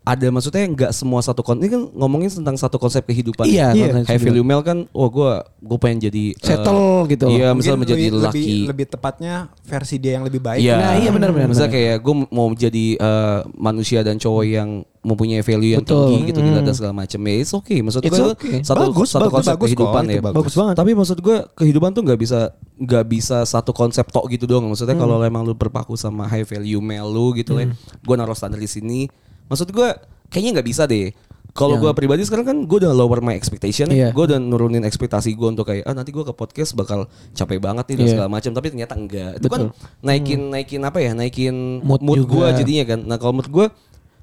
ada 0.05 0.29
maksudnya 0.29 0.69
nggak 0.69 0.93
semua 0.93 1.25
satu 1.25 1.41
konsep. 1.41 1.65
Ini 1.65 1.71
kan 1.73 1.83
ngomongin 1.97 2.29
tentang 2.29 2.61
satu 2.61 2.77
konsep 2.77 3.09
kehidupan. 3.09 3.49
Iya, 3.49 3.73
ya. 3.73 3.89
konsep 3.89 4.13
High 4.13 4.21
value 4.21 4.45
male 4.45 4.61
kan, 4.61 4.79
wah 4.93 5.09
gue 5.09 5.31
gue 5.65 5.79
pengen 5.81 5.99
jadi 6.13 6.25
eh, 6.37 6.45
Settle 6.45 7.09
gitu 7.09 7.25
loh. 7.25 7.33
Iya, 7.33 7.49
Mungkin 7.51 7.57
misalnya 7.57 7.81
menjadi 7.89 8.05
lebih, 8.13 8.21
laki. 8.21 8.37
lebih, 8.37 8.61
lebih 8.69 8.87
tepatnya 8.93 9.35
versi 9.65 9.97
dia 9.97 10.21
yang 10.21 10.25
lebih 10.29 10.45
baik. 10.45 10.61
Iya, 10.61 10.77
Nah, 10.77 10.93
iya 11.01 11.11
benar, 11.11 11.33
benar, 11.33 11.49
Misalnya 11.49 11.73
benar. 11.73 11.81
kayak 11.89 11.97
gue 12.05 12.15
mau 12.29 12.47
menjadi 12.53 12.87
eh, 13.01 13.39
manusia 13.57 14.01
dan 14.05 14.21
cowok 14.21 14.45
yang 14.45 14.71
mempunyai 15.05 15.45
value 15.45 15.77
yang 15.77 15.85
Betul. 15.85 16.09
tinggi 16.09 16.33
gitu 16.33 16.41
dilihat 16.41 16.65
dan 16.65 16.73
segala 16.73 16.95
macam. 16.97 17.21
Ya, 17.21 17.35
it's 17.37 17.53
okay. 17.53 17.79
Maksud 17.79 18.01
It's 18.01 18.11
gue 18.11 18.25
okay. 18.33 18.57
satu 18.65 18.89
Bagus, 18.89 19.09
satu 19.13 19.29
bagus, 19.29 19.35
konsep 19.37 19.53
bagus 19.55 19.67
kehidupan 19.69 20.03
ya. 20.09 20.21
bagus. 20.25 20.37
Bagus 20.41 20.55
banget. 20.57 20.75
Tapi 20.81 20.91
maksud 20.97 21.19
gue 21.21 21.37
kehidupan 21.55 21.91
tuh 21.93 22.03
nggak 22.03 22.19
bisa 22.19 22.39
nggak 22.75 23.05
bisa 23.07 23.37
satu 23.45 23.71
konsep 23.71 24.09
tok 24.09 24.25
gitu 24.27 24.45
doang. 24.45 24.65
Maksudnya 24.65 24.97
kalau 24.97 25.21
emang 25.21 25.45
lu 25.45 25.53
berpaku 25.53 25.95
sama 25.95 26.25
high 26.25 26.43
value 26.43 26.81
male 26.81 27.05
lu 27.05 27.37
gitu 27.37 27.53
lah, 27.53 27.69
gue 28.01 28.15
naruh 28.17 28.35
standar 28.35 28.57
di 28.57 28.67
sini. 28.67 29.07
Maksud 29.47 29.69
gue 29.71 29.89
kayaknya 30.27 30.59
nggak 30.59 30.67
bisa 30.67 30.89
deh. 30.89 31.13
Kalau 31.53 31.79
gue 31.79 31.87
pribadi 31.95 32.27
sekarang 32.27 32.43
kan 32.43 32.57
gue 32.67 32.79
udah 32.83 32.91
lower 32.91 33.23
my 33.23 33.31
expectation, 33.31 33.87
Iya. 33.87 34.11
gue 34.11 34.25
udah 34.27 34.43
nurunin 34.43 34.83
ekspektasi 34.83 35.39
gue 35.39 35.49
untuk 35.49 35.71
kayak 35.71 35.87
ah 35.87 35.95
nanti 35.95 36.11
gue 36.11 36.27
ke 36.27 36.35
podcast 36.35 36.75
bakal 36.75 37.07
capek 37.31 37.63
banget 37.63 37.87
nih 37.87 37.95
dan 37.95 38.03
Iya. 38.03 38.11
segala 38.11 38.29
macam. 38.29 38.51
Tapi 38.51 38.67
ternyata 38.75 38.95
enggak. 38.99 39.33
Itu 39.39 39.47
Betul. 39.47 39.55
kan 39.55 39.63
naikin 40.03 40.41
naikin 40.51 40.83
apa 40.83 40.99
ya? 40.99 41.15
Naikin 41.15 41.79
Mood 41.79 42.03
mood, 42.03 42.27
gue 42.27 42.47
jadinya 42.57 42.85
kan. 42.89 43.01
Nah 43.05 43.17
kalau 43.17 43.39
menurut 43.39 43.53
gue 43.53 43.67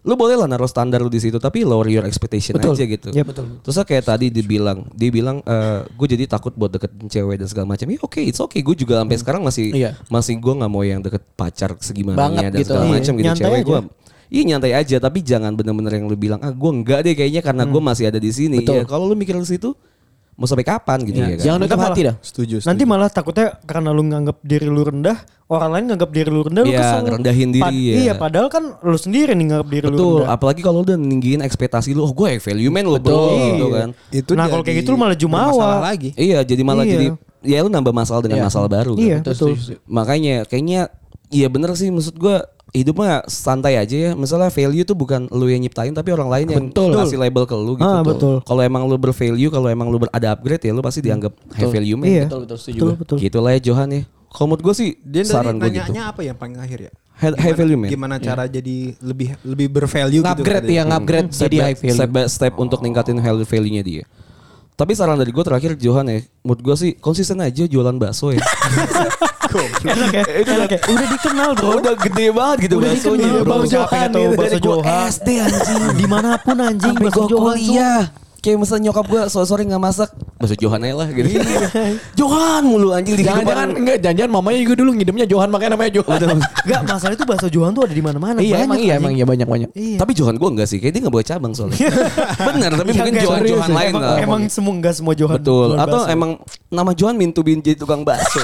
lu 0.02 0.18
boleh 0.18 0.34
lah 0.34 0.50
naruh 0.50 0.66
standar 0.66 0.98
lu 0.98 1.14
di 1.14 1.22
situ 1.22 1.38
tapi 1.38 1.62
lower 1.62 1.86
your 1.86 2.10
expectation 2.10 2.58
Betul. 2.58 2.74
aja 2.74 2.84
gitu. 2.90 3.10
Iya, 3.14 3.22
betul. 3.22 3.62
Terus 3.62 3.78
kayak 3.86 4.10
tadi 4.10 4.34
dibilang, 4.34 4.90
dia 4.98 5.14
bilang 5.14 5.46
gue 5.94 6.08
jadi 6.10 6.26
takut 6.26 6.58
buat 6.58 6.74
deketin 6.74 7.06
cewek 7.06 7.38
dan 7.38 7.48
segala 7.48 7.70
macam. 7.70 7.86
Ya 7.86 8.02
oke, 8.02 8.18
it's 8.18 8.42
okay. 8.42 8.66
Gue 8.66 8.74
juga 8.74 8.98
sampai 8.98 9.18
sekarang 9.22 9.42
masih 9.46 9.70
Iya. 9.70 9.94
masih 10.10 10.42
gue 10.42 10.54
nggak 10.58 10.72
mau 10.74 10.82
yang 10.82 11.06
deket 11.06 11.22
pacar 11.38 11.78
segimana 11.86 12.18
dan 12.34 12.50
gitu. 12.58 12.74
segala 12.74 12.86
Iya, 12.90 12.94
macam 12.98 13.14
gitu. 13.14 13.26
nyantai 13.30 13.46
Cewek 13.46 13.62
gue 13.62 13.80
Iya 14.32 14.44
nyantai 14.48 14.72
aja 14.72 14.96
tapi 15.04 15.20
jangan 15.28 15.52
bener-bener 15.60 15.92
yang 16.00 16.08
lu 16.08 16.16
bilang 16.16 16.40
ah 16.40 16.56
gue 16.56 16.72
enggak 16.72 17.04
deh 17.04 17.14
kayaknya 17.20 17.44
karena 17.44 17.68
gue 17.68 17.82
masih 17.84 18.08
ada 18.08 18.16
di 18.16 18.32
sini. 18.32 18.64
Betul. 18.64 18.82
Ya, 18.82 18.84
kalau 18.88 19.06
lu 19.06 19.14
mikir 19.14 19.36
ke 19.36 19.44
situ 19.44 19.76
mau 20.42 20.50
sampai 20.50 20.66
kapan 20.66 20.98
gitu 21.06 21.22
ya 21.22 21.28
kan? 21.32 21.46
Jangan 21.46 21.58
nutup 21.62 21.80
hati 21.80 22.02
dah. 22.02 22.16
Setuju. 22.18 22.56
Nanti 22.66 22.84
malah 22.84 23.08
takutnya 23.08 23.62
karena 23.62 23.94
lu 23.94 24.02
nganggap 24.02 24.42
diri 24.42 24.66
lu 24.66 24.82
rendah, 24.82 25.22
orang 25.46 25.70
lain 25.70 25.84
nganggap 25.88 26.10
diri 26.10 26.28
lu 26.28 26.42
rendah, 26.42 26.64
lu 26.64 26.72
Iya, 26.72 26.80
kesel. 26.82 27.00
ngerendahin 27.04 27.50
diri, 27.52 27.78
ya. 27.78 27.94
Iya, 28.02 28.14
padahal 28.18 28.48
kan 28.48 28.64
lu 28.76 28.98
sendiri 28.98 29.32
nih 29.32 29.46
nganggap 29.48 29.70
diri 29.70 29.86
lu 29.86 29.94
Betul, 29.94 30.16
rendah. 30.18 30.34
apalagi 30.34 30.62
kalau 30.62 30.82
lu 30.82 30.84
udah 30.84 30.98
ninggiin 30.98 31.40
ekspektasi 31.40 31.94
lu, 31.94 32.02
oh 32.02 32.12
gue 32.12 32.36
value 32.36 32.68
man 32.68 32.84
lu 32.84 32.98
bro, 32.98 32.98
Betul. 32.98 33.30
gitu 33.46 33.66
Iya. 33.68 33.78
kan. 33.78 33.90
itu 34.10 34.32
Nah, 34.34 34.46
kalau 34.48 34.64
kayak 34.66 34.78
gitu 34.82 34.90
lu 34.90 34.98
malah 34.98 35.14
jumawa. 35.16 35.70
lagi. 35.86 36.10
Iya, 36.14 36.42
jadi 36.42 36.62
malah 36.62 36.82
Iya. 36.82 36.92
jadi 36.92 37.08
ya 37.44 37.58
lu 37.62 37.70
nambah 37.70 37.92
masalah 37.92 38.22
dengan 38.22 38.42
Iya. 38.42 38.48
masalah 38.48 38.68
baru. 38.68 38.94
kan. 38.94 39.04
Iya, 39.04 39.18
Betul, 39.20 39.32
betul. 39.32 39.50
setuju. 39.56 39.74
Makanya 39.86 40.36
kayaknya 40.44 40.82
iya 41.30 41.48
bener 41.48 41.70
sih 41.74 41.88
maksud 41.88 42.18
gua 42.72 42.78
hidupnya 42.78 43.14
santai 43.26 43.76
aja 43.76 43.92
ya. 43.92 44.12
Misalnya 44.14 44.48
value 44.48 44.84
tuh 44.84 44.96
bukan 44.96 45.28
lu 45.28 45.46
yang 45.46 45.60
nyiptain 45.60 45.92
tapi 45.92 46.10
orang 46.10 46.32
lain 46.32 46.48
yang 46.50 46.66
Betul. 46.68 46.96
ngasih 46.96 47.20
label 47.20 47.44
ke 47.44 47.52
lu 47.54 47.76
gitu. 47.76 47.84
Ah, 47.84 48.00
tuh. 48.00 48.08
betul. 48.08 48.36
Kalau 48.42 48.62
emang 48.62 48.88
lu 48.88 48.96
bervalue, 48.96 49.52
kalau 49.52 49.68
emang 49.68 49.88
lu 49.88 50.00
ber- 50.00 50.12
ada 50.12 50.32
upgrade 50.32 50.64
ya 50.64 50.72
lu 50.72 50.80
pasti 50.80 51.04
dianggap 51.04 51.36
high 51.52 51.68
value 51.68 51.96
man. 51.96 52.08
Iya. 52.08 52.26
Betul, 52.26 52.40
betul, 52.48 52.58
setuju 52.58 52.80
Betul, 52.80 52.94
betul. 52.96 53.18
Gitu 53.20 53.38
lah 53.38 53.52
ya 53.52 53.60
Johan 53.62 53.90
ya. 53.92 54.02
Kalau 54.32 54.46
menurut 54.48 54.64
gue 54.64 54.74
sih 54.74 54.90
Dia 55.04 55.28
saran 55.28 55.60
tadi 55.60 55.76
gue 55.76 55.84
gitu. 55.84 56.00
apa 56.00 56.22
yang 56.24 56.38
paling 56.40 56.56
akhir 56.56 56.80
ya? 56.88 56.92
High- 57.20 57.38
high 57.38 57.54
value, 57.54 57.78
man. 57.78 57.90
Gimana 57.92 58.16
cara 58.18 58.48
jadi 58.48 58.96
lebih 58.98 59.36
lebih 59.44 59.68
bervalue 59.68 60.24
gitu? 60.24 60.32
Upgrade 60.32 60.72
ya, 60.72 60.88
upgrade 60.88 61.30
step 61.30 61.52
jadi 61.52 61.58
high 61.62 61.78
value. 61.78 61.98
step 62.00 62.10
by 62.10 62.24
step 62.26 62.54
untuk 62.56 62.80
ningkatin 62.80 63.20
value 63.20 63.44
value-nya 63.44 63.84
dia. 63.84 64.04
Tapi 64.74 64.96
saran 64.96 65.20
dari 65.20 65.30
gue 65.30 65.44
terakhir 65.44 65.76
Johan 65.76 66.08
ya, 66.08 66.24
menurut 66.42 66.62
gue 66.64 66.76
sih 66.80 66.92
konsisten 66.96 67.38
aja 67.38 67.68
jualan 67.68 67.94
bakso 67.94 68.32
ya. 68.32 68.42
Enak 69.92 70.10
ya, 70.14 70.24
enak 70.24 70.70
ya. 70.72 70.80
Udah 70.88 71.08
dikenal 71.10 71.50
bro. 71.58 71.70
udah 71.82 71.96
gede 72.00 72.28
banget 72.32 72.58
gitu 72.66 72.76
Udah 72.80 72.92
baksonya. 72.94 73.26
dikenal, 73.28 73.44
bro. 73.44 73.56
Yang 73.66 73.86
tahu 74.12 74.26
bakso 74.38 74.58
Johan? 74.62 75.04
SD 75.12 75.28
anjing. 75.40 75.82
Di 75.98 76.06
mana 76.08 76.30
pun 76.40 76.58
anjing 76.58 76.96
bakso 76.96 77.24
Johan. 77.28 77.58
kuliah. 77.58 78.02
Kayak 78.42 78.58
misalnya 78.58 78.90
nyokap 78.90 79.06
gue 79.06 79.22
sore-sore 79.30 79.62
gak 79.64 79.78
masak. 79.78 80.10
Bakso 80.42 80.58
Johan 80.58 80.82
aja 80.82 80.98
lah 80.98 81.08
gitu. 81.14 81.30
Johan 82.20 82.66
mulu 82.66 82.90
anjing 82.90 83.14
di 83.14 83.22
Jangan-jangan 83.22 83.70
kehidupan. 83.70 83.82
enggak 83.86 83.98
jangan-jangan 84.02 84.32
mamanya 84.34 84.58
juga 84.66 84.76
dulu 84.82 84.92
ngidamnya 84.98 85.26
Johan 85.30 85.50
makanya 85.54 85.72
namanya 85.78 85.92
Johan. 85.94 86.18
Enggak, 86.42 86.82
masalah 86.90 87.14
itu 87.14 87.26
bakso 87.30 87.48
Johan 87.54 87.72
tuh 87.72 87.86
ada 87.86 87.94
di 87.94 88.02
mana-mana. 88.02 88.42
iya 88.42 88.66
emang 88.66 88.82
iya 88.82 88.98
emang 88.98 89.14
iya 89.14 89.26
banyak 89.30 89.46
banyak. 89.46 89.70
Iya. 89.78 89.98
Tapi 90.02 90.12
Johan 90.18 90.42
gue 90.42 90.50
enggak 90.50 90.66
sih. 90.66 90.82
Kayak 90.82 90.94
dia 90.98 91.02
gak 91.06 91.14
boleh 91.14 91.28
cabang 91.30 91.54
soalnya. 91.54 91.78
Bener, 92.50 92.72
tapi 92.74 92.90
Iya, 92.90 92.98
mungkin 92.98 93.14
Johan 93.22 93.42
Johan 93.46 93.70
lain 93.70 93.92
emang, 93.94 94.02
lah. 94.02 94.18
emang 94.18 94.42
semua 94.50 94.74
enggak 94.74 94.94
semua 94.98 95.14
Johan. 95.14 95.38
Betul. 95.38 95.68
Johan 95.78 95.86
Atau 95.86 96.00
emang 96.10 96.32
nama 96.74 96.92
Johan 96.98 97.16
mintu 97.22 97.46
bin 97.46 97.62
jadi 97.62 97.78
tukang 97.78 98.02
bakso. 98.02 98.42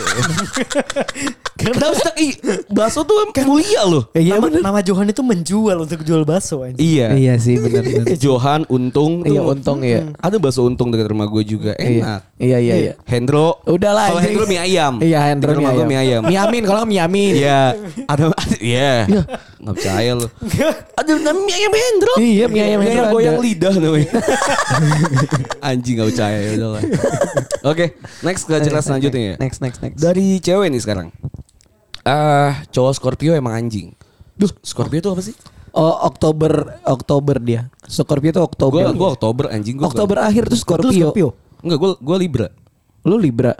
Karena 1.57 1.89
Ustaz, 1.89 2.13
ih, 2.21 2.37
bakso 2.69 3.01
tuh 3.01 3.33
mulia 3.49 3.81
loh. 3.81 4.05
Ya, 4.13 4.21
iya, 4.21 4.33
nama, 4.37 4.47
nama 4.61 4.79
Johan 4.85 5.09
itu 5.09 5.25
menjual 5.25 5.77
untuk 5.81 6.05
jual 6.05 6.21
bakso 6.21 6.61
anjing. 6.61 6.77
Iya. 6.77 7.17
Iya 7.17 7.33
sih 7.41 7.57
benar 7.57 7.81
benar. 7.81 8.05
Johan 8.21 8.61
untung 8.69 9.25
tuh. 9.25 9.33
Iya 9.33 9.41
untung 9.41 9.81
iya. 9.87 10.01
Ada 10.19 10.35
bakso 10.37 10.67
untung 10.67 10.91
dekat 10.91 11.07
rumah 11.07 11.23
gue 11.25 11.41
juga. 11.41 11.71
Enak. 11.79 12.35
Iya 12.35 12.57
iya 12.59 12.75
iya. 12.75 12.93
Hendro. 13.07 13.63
Udah 13.63 13.91
lah. 13.95 14.07
Kalau. 14.11 14.21
Hendro 14.21 14.43
mie 14.45 14.59
ayam. 14.59 14.99
Iya 14.99 15.19
Hendro 15.23 15.55
mie 15.55 15.65
ayam. 15.65 15.87
mie 15.87 15.99
ayam. 15.99 16.21
Mie 16.27 16.37
amin 16.37 16.63
kalau 16.67 16.83
mie 16.83 16.99
amin. 16.99 17.33
Iya. 17.39 17.61
Ada 18.05 18.23
Iya. 18.61 18.93
Nggak 19.57 19.73
percaya 19.79 20.11
lu. 20.13 20.27
Ada 20.99 21.11
nama 21.23 21.39
mie 21.39 21.55
ayam 21.55 21.73
Hendro. 21.73 22.13
Iya, 22.19 22.45
mie 22.51 22.63
ayam 22.67 22.79
Hendro 22.83 23.03
ada. 23.07 23.13
goyang 23.15 23.39
lidah 23.39 23.73
namanya. 23.79 24.11
Anjing 25.67 25.95
nggak 25.97 26.07
percaya 26.13 26.37
ya 26.43 26.49
udah 26.59 26.69
lah. 26.77 26.81
Oke, 27.65 27.85
next 28.21 28.43
ke 28.45 28.55
jelas 28.61 28.83
selanjutnya 28.85 29.23
ya. 29.23 29.35
Next 29.39 29.59
next 29.63 29.79
next. 29.79 29.97
Dari 29.97 30.37
cewek 30.43 30.67
nih 30.69 30.81
sekarang. 30.83 31.07
Ah, 32.07 32.63
cowok 32.71 32.93
Scorpio 32.95 33.35
emang 33.35 33.55
anjing. 33.57 33.91
Duh, 34.37 34.47
Scorpio 34.63 35.01
itu 35.01 35.09
apa 35.11 35.21
sih? 35.25 35.35
Oh 35.77 35.93
Oktober 36.03 36.81
Oktober 36.83 37.37
dia. 37.37 37.69
Scorpio 37.85 38.33
itu 38.33 38.41
Oktober. 38.41 38.81
Gua 38.81 38.93
gua 38.93 39.09
Oktober 39.13 39.45
anjing 39.53 39.77
gua. 39.77 39.93
Oktober 39.93 40.17
akhir 40.19 40.49
tuh 40.49 40.57
Itu 40.57 40.63
Scorpio. 40.65 40.91
Scorpio. 41.13 41.27
Enggak, 41.61 41.77
gua 41.77 41.91
gua 42.01 42.17
Libra. 42.17 42.47
Lu 43.05 43.15
Libra. 43.15 43.53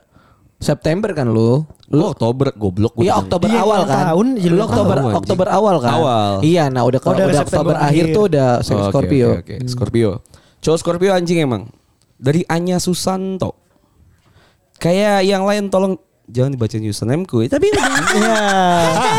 September 0.57 1.13
kan 1.13 1.29
lu. 1.29 1.61
Lu 1.87 1.93
Lu 1.93 2.09
Oktober 2.09 2.49
goblok 2.51 2.97
gua 2.97 3.05
Iya. 3.05 3.13
Oktober 3.21 3.47
Dia 3.47 3.61
awal 3.61 3.81
kan. 3.85 3.97
tahun, 4.09 4.27
jadi 4.35 4.53
Lu 4.57 4.63
Oktober 4.65 4.95
tahun. 4.97 5.13
Oktober 5.13 5.47
awal 5.47 5.75
kan. 5.77 5.93
Awal. 5.93 6.31
Iya, 6.41 6.63
nah 6.67 6.81
udah 6.83 6.99
Oh, 6.99 7.13
udah 7.13 7.25
September 7.29 7.45
Oktober 7.45 7.75
akhir 7.77 8.03
akhir. 8.03 8.15
tuh 8.17 8.23
udah 8.25 8.49
Oh, 8.49 8.59
oke, 8.59 8.85
Scorpio. 8.89 9.27
oke, 9.29 9.39
oke. 9.45 9.55
Scorpio. 9.69 10.09
Cowok 10.57 10.77
Scorpio 10.81 11.11
anjing 11.13 11.39
emang. 11.39 11.69
Dari 12.17 12.41
Anya 12.49 12.81
Susanto. 12.81 13.53
Kayak 14.77 15.21
yang 15.21 15.45
lain 15.45 15.69
tolong 15.69 16.01
jangan 16.27 16.51
dibacain 16.53 16.83
usernameku 16.83 17.43
ya. 17.43 17.47
Tapi. 17.55 17.67
Ya. 17.71 18.37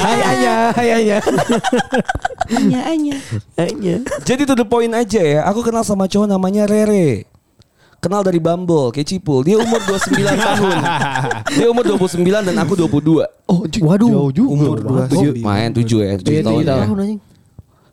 Hai 0.05 0.21
Anya, 0.23 0.55
hai 0.77 0.89
Anya. 0.93 1.19
Anya, 2.53 2.81
Anya. 2.87 3.17
Anya. 3.57 3.97
Jadi 4.23 4.43
to 4.45 4.55
the 4.55 4.65
point 4.69 4.93
aja 4.93 5.21
ya. 5.21 5.41
Aku 5.49 5.65
kenal 5.65 5.83
sama 5.83 6.07
cowok 6.07 6.29
namanya 6.29 6.69
Rere. 6.69 7.25
Kenal 7.99 8.23
dari 8.23 8.39
Bumble, 8.39 8.95
kayak 8.95 9.11
Cipul. 9.11 9.43
Dia 9.43 9.59
umur 9.59 9.83
29 9.83 10.23
tahun. 10.47 10.79
Dia 11.51 11.67
umur 11.67 11.83
29 11.83 12.47
dan 12.47 12.55
aku 12.63 12.79
22. 12.79 13.27
Oh, 13.51 13.67
Waduh. 13.67 14.31
Umur 14.31 14.79
Tujuh, 15.11 15.43
main 15.43 15.75
7 15.75 15.83
ya, 16.07 16.15
7 16.15 16.31
Iya, 16.31 16.43
tahun 16.47 16.63
tujuh 16.63 16.79
ya. 16.79 17.19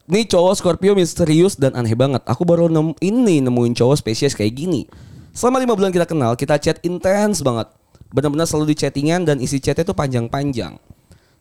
Nih 0.06 0.30
cowok 0.30 0.54
Scorpio 0.62 0.94
misterius 0.94 1.58
dan 1.58 1.74
aneh 1.74 1.98
banget. 1.98 2.22
Aku 2.30 2.46
baru 2.46 2.70
nem 2.70 2.94
ini 3.02 3.42
nemuin 3.42 3.74
cowok 3.74 3.98
spesies 3.98 4.38
kayak 4.38 4.54
gini. 4.54 4.86
Selama 5.34 5.58
lima 5.58 5.74
bulan 5.74 5.90
kita 5.90 6.06
kenal, 6.06 6.38
kita 6.38 6.62
chat 6.62 6.78
intens 6.86 7.42
banget. 7.42 7.66
Benar-benar 8.12 8.46
selalu 8.50 8.74
di 8.74 8.86
chattingan 8.86 9.26
dan 9.26 9.38
isi 9.42 9.58
chatnya 9.62 9.88
tuh 9.88 9.98
panjang-panjang. 9.98 10.78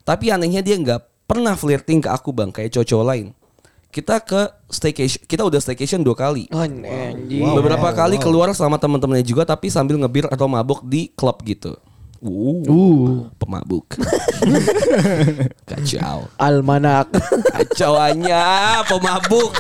Tapi 0.05 0.25
anehnya 0.29 0.61
dia 0.61 0.77
nggak 0.77 1.29
pernah 1.29 1.57
flirting 1.57 2.05
ke 2.05 2.09
aku 2.13 2.31
bang, 2.31 2.53
kayak 2.53 2.73
cowok 2.73 3.07
lain. 3.09 3.27
Kita 3.95 4.19
ke 4.21 4.51
staycation, 4.69 5.23
kita 5.25 5.47
udah 5.47 5.63
staycation 5.63 6.03
dua 6.03 6.19
kali. 6.19 6.51
Oh, 6.51 6.59
anjing. 6.61 7.47
Beberapa 7.55 7.95
kali 7.95 8.19
keluar 8.19 8.51
sama 8.53 8.75
teman-temannya 8.75 9.23
juga, 9.23 9.47
tapi 9.47 9.71
sambil 9.71 9.97
ngebir 10.03 10.27
atau 10.29 10.51
mabok 10.51 10.83
di 10.83 11.15
klub 11.15 11.41
gitu. 11.47 11.79
Uh, 12.25 12.59
Uh, 12.65 13.29
pemabuk. 13.37 13.85
Kacau. 15.69 16.25
almanak. 16.41 17.13
Kacauannya 17.53 18.43
pemabuk 18.89 19.53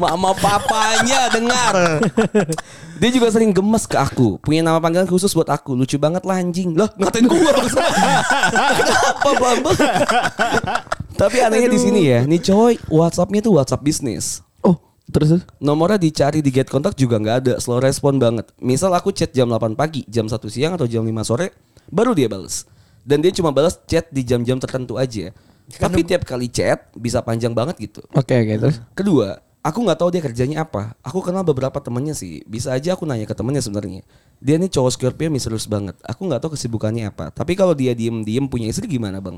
Mama 0.00 0.32
papanya 0.32 1.28
dengar 1.28 1.74
Dia 3.00 3.08
juga 3.08 3.32
sering 3.32 3.56
gemes 3.56 3.88
ke 3.88 3.96
aku. 3.96 4.36
Punya 4.44 4.60
nama 4.60 4.76
panggilan 4.76 5.08
khusus 5.08 5.32
buat 5.32 5.48
aku. 5.48 5.72
Lucu 5.72 5.96
banget 5.96 6.20
lah 6.20 6.36
anjing. 6.36 6.76
Lah 6.76 6.92
ngatain 7.00 7.24
gua 7.24 7.48
bangsa 7.56 7.80
Kenapa 8.76 9.30
bambang? 9.40 9.78
Tapi 11.16 11.36
anehnya 11.40 11.72
di 11.72 11.80
sini 11.80 12.00
ya. 12.12 12.20
Nih 12.28 12.44
cowok 12.44 12.92
Whatsappnya 12.92 13.40
tuh 13.40 13.56
Whatsapp 13.56 13.80
bisnis. 13.80 14.44
Oh, 14.60 14.76
terus 15.08 15.40
Nomornya 15.56 15.96
dicari 15.96 16.44
di 16.44 16.52
get 16.52 16.68
kontak 16.68 16.92
juga 16.92 17.16
nggak 17.16 17.36
ada. 17.40 17.54
Slow 17.56 17.80
respon 17.80 18.20
banget. 18.20 18.52
Misal 18.60 18.92
aku 18.92 19.16
chat 19.16 19.32
jam 19.32 19.48
8 19.48 19.80
pagi 19.80 20.04
Jam 20.04 20.28
1 20.28 20.36
siang 20.52 20.76
atau 20.76 20.84
jam 20.84 21.00
5 21.00 21.08
sore 21.24 21.56
Baru 21.88 22.12
dia 22.12 22.28
bales. 22.28 22.68
Dan 23.00 23.24
dia 23.24 23.32
cuma 23.32 23.48
balas 23.48 23.80
chat 23.88 24.12
di 24.12 24.20
jam-jam 24.28 24.60
tertentu 24.60 25.00
aja. 25.00 25.32
Tapi 25.72 26.04
tiap 26.04 26.28
kali 26.28 26.52
chat 26.52 26.92
Bisa 26.92 27.24
panjang 27.24 27.56
banget 27.56 27.80
gitu. 27.80 28.04
Oke, 28.12 28.44
oke, 28.44 28.54
terus. 28.60 28.76
Kedua, 28.92 29.40
aku 29.60 29.78
nggak 29.84 29.98
tahu 30.00 30.08
dia 30.12 30.22
kerjanya 30.24 30.64
apa. 30.64 30.96
Aku 31.04 31.20
kenal 31.20 31.44
beberapa 31.44 31.76
temennya 31.80 32.16
sih. 32.16 32.40
Bisa 32.48 32.72
aja 32.72 32.96
aku 32.96 33.04
nanya 33.04 33.28
ke 33.28 33.36
temennya 33.36 33.60
sebenarnya. 33.60 34.02
Dia 34.40 34.56
nih 34.56 34.72
cowok 34.72 34.90
Scorpio 34.96 35.28
misterius 35.28 35.68
banget. 35.68 35.96
Aku 36.04 36.24
nggak 36.24 36.40
tahu 36.40 36.56
kesibukannya 36.56 37.12
apa. 37.12 37.28
Tapi 37.32 37.52
kalau 37.56 37.76
dia 37.76 37.92
diem-diem 37.92 38.48
punya 38.48 38.72
istri 38.72 38.88
gimana 38.88 39.20
bang? 39.20 39.36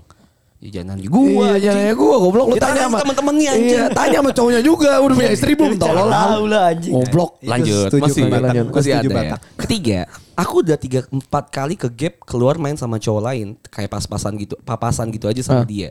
Ya 0.63 0.79
jangan 0.79 0.95
nanya 0.95 1.11
gua. 1.11 1.27
Iya, 1.27 1.51
jangan 1.59 1.79
nanya 1.83 1.95
gua, 1.99 2.15
goblok 2.23 2.47
lu 2.47 2.55
Ya, 2.55 2.63
tanya 2.63 2.83
sama 2.87 2.99
temen-temennya, 3.03 3.51
anjing. 3.51 3.79
Iya, 3.83 3.85
tanya 3.91 4.17
sama 4.23 4.31
cowoknya 4.31 4.61
juga, 4.63 4.91
udah 5.03 5.15
punya 5.19 5.33
istri 5.35 5.53
belum 5.59 5.75
tolol 5.75 6.07
lah. 6.07 6.39
Tahu 6.39 6.45
lah 6.47 6.63
anjing. 6.71 6.93
Goblok. 6.95 7.31
Lanjut, 7.43 7.91
setuju, 7.91 8.03
masih, 8.07 8.23
lanjut. 8.31 8.67
Masih 8.71 8.93
ada 8.95 9.11
ya. 9.11 9.37
Ketiga, 9.59 9.99
aku 10.39 10.55
udah 10.63 10.79
tiga 10.79 11.01
empat 11.11 11.45
kali 11.51 11.75
ke 11.75 11.91
gap 11.91 12.15
keluar 12.23 12.63
main 12.63 12.79
sama 12.79 13.03
cowok 13.03 13.23
lain, 13.27 13.59
kayak 13.75 13.91
pas-pasan 13.91 14.39
gitu, 14.39 14.55
papasan 14.63 15.11
gitu 15.11 15.27
aja 15.27 15.43
sama 15.43 15.63
Ah. 15.63 15.67
dia. 15.67 15.91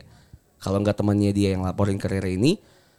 Kalau 0.56 0.80
nggak 0.80 0.96
temannya 0.96 1.36
dia 1.36 1.52
yang 1.52 1.68
laporin 1.68 2.00
ke 2.00 2.08
Rere 2.08 2.32
ini, 2.32 2.56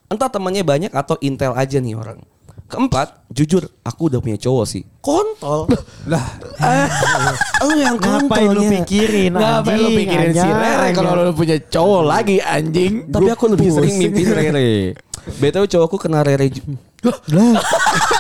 entah 0.08 0.30
temannya 0.30 0.64
banyak 0.64 0.92
atau 0.92 1.16
intel 1.20 1.54
aja 1.54 1.78
nih 1.80 1.96
orang. 1.96 2.20
Keempat, 2.64 3.30
jujur, 3.30 3.70
aku 3.86 4.10
udah 4.10 4.18
punya 4.18 4.34
cowok 4.40 4.66
sih. 4.66 4.82
Kontol. 4.98 5.70
Lah, 6.10 6.26
Lu 7.62 7.78
yang 7.78 8.02
Ngapain 8.02 8.50
lu 8.50 8.66
kontolnya. 8.66 8.70
pikirin 8.82 9.32
Ngapain 9.38 9.78
lu 9.78 9.88
anjing, 9.94 10.00
pikirin 10.02 10.32
si 10.34 10.50
Rere 10.50 10.88
kalau 10.92 11.12
lu 11.22 11.34
punya 11.38 11.56
cowok 11.62 12.02
lagi 12.02 12.38
anjing? 12.42 13.14
Tapi 13.14 13.30
aku 13.30 13.46
lebih 13.54 13.70
sering 13.70 13.94
mimpi 13.94 14.24
Rere. 14.26 14.70
BTW 15.40 15.64
cowokku 15.70 16.02
kena 16.02 16.26
Rere 16.26 16.50
Lah, 17.32 17.54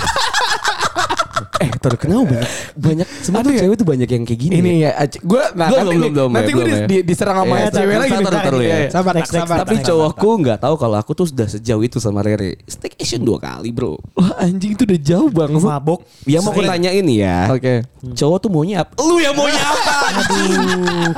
Eh, 1.62 1.70
terkenal 1.78 2.26
banyak 2.26 2.50
banyak 2.74 3.08
sebenarnya 3.22 3.54
cewek 3.62 3.78
tuh 3.78 3.86
banyak 3.86 4.10
yang 4.10 4.24
kayak 4.26 4.40
gini. 4.42 4.54
Ini 4.58 4.72
ya. 4.80 4.92
ya, 4.98 5.06
gue 5.06 5.44
nah 5.54 5.68
Belum, 5.70 5.80
nanti, 5.86 5.96
belum, 5.96 6.12
belum, 6.12 6.30
nanti 6.34 6.50
ya, 6.50 6.56
gue 6.56 6.66
di, 6.66 6.74
ya. 6.74 6.86
di- 6.90 7.04
diserang 7.06 7.38
sama 7.40 7.56
Iya, 7.56 7.68
cewek 7.70 7.96
lagi 7.96 8.12
bentar, 8.18 8.44
Iya, 8.54 8.66
ya. 8.66 8.80
sabar, 8.90 9.14
Next, 9.14 9.32
sabar. 9.32 9.58
Tapi 9.62 9.76
cowokku 9.80 10.30
nggak 10.42 10.58
tahu 10.60 10.76
kalau 10.76 10.98
aku 10.98 11.12
tuh 11.14 11.28
sudah 11.30 11.46
sejauh 11.46 11.84
itu 11.84 11.98
sama 12.02 12.20
Rere. 12.20 12.58
Staycation 12.66 13.22
dua 13.22 13.38
kali, 13.38 13.70
Bro. 13.70 14.02
Wah 14.18 14.34
anjing 14.42 14.74
itu 14.74 14.84
udah 14.84 15.00
jauh 15.00 15.30
bang. 15.30 15.52
mabok. 15.54 16.02
Ya 16.26 16.42
mau 16.42 16.50
aku 16.52 16.66
tanya 16.66 16.90
ini 16.90 17.22
ya. 17.22 17.54
Oke. 17.54 17.86
Cowok 18.02 18.38
tuh 18.42 18.50
maunya 18.50 18.82
apa? 18.82 18.98
Lu 19.00 19.22
yang 19.22 19.38
maunya 19.38 19.62
apa? 19.62 19.94
Aduh. 20.10 21.12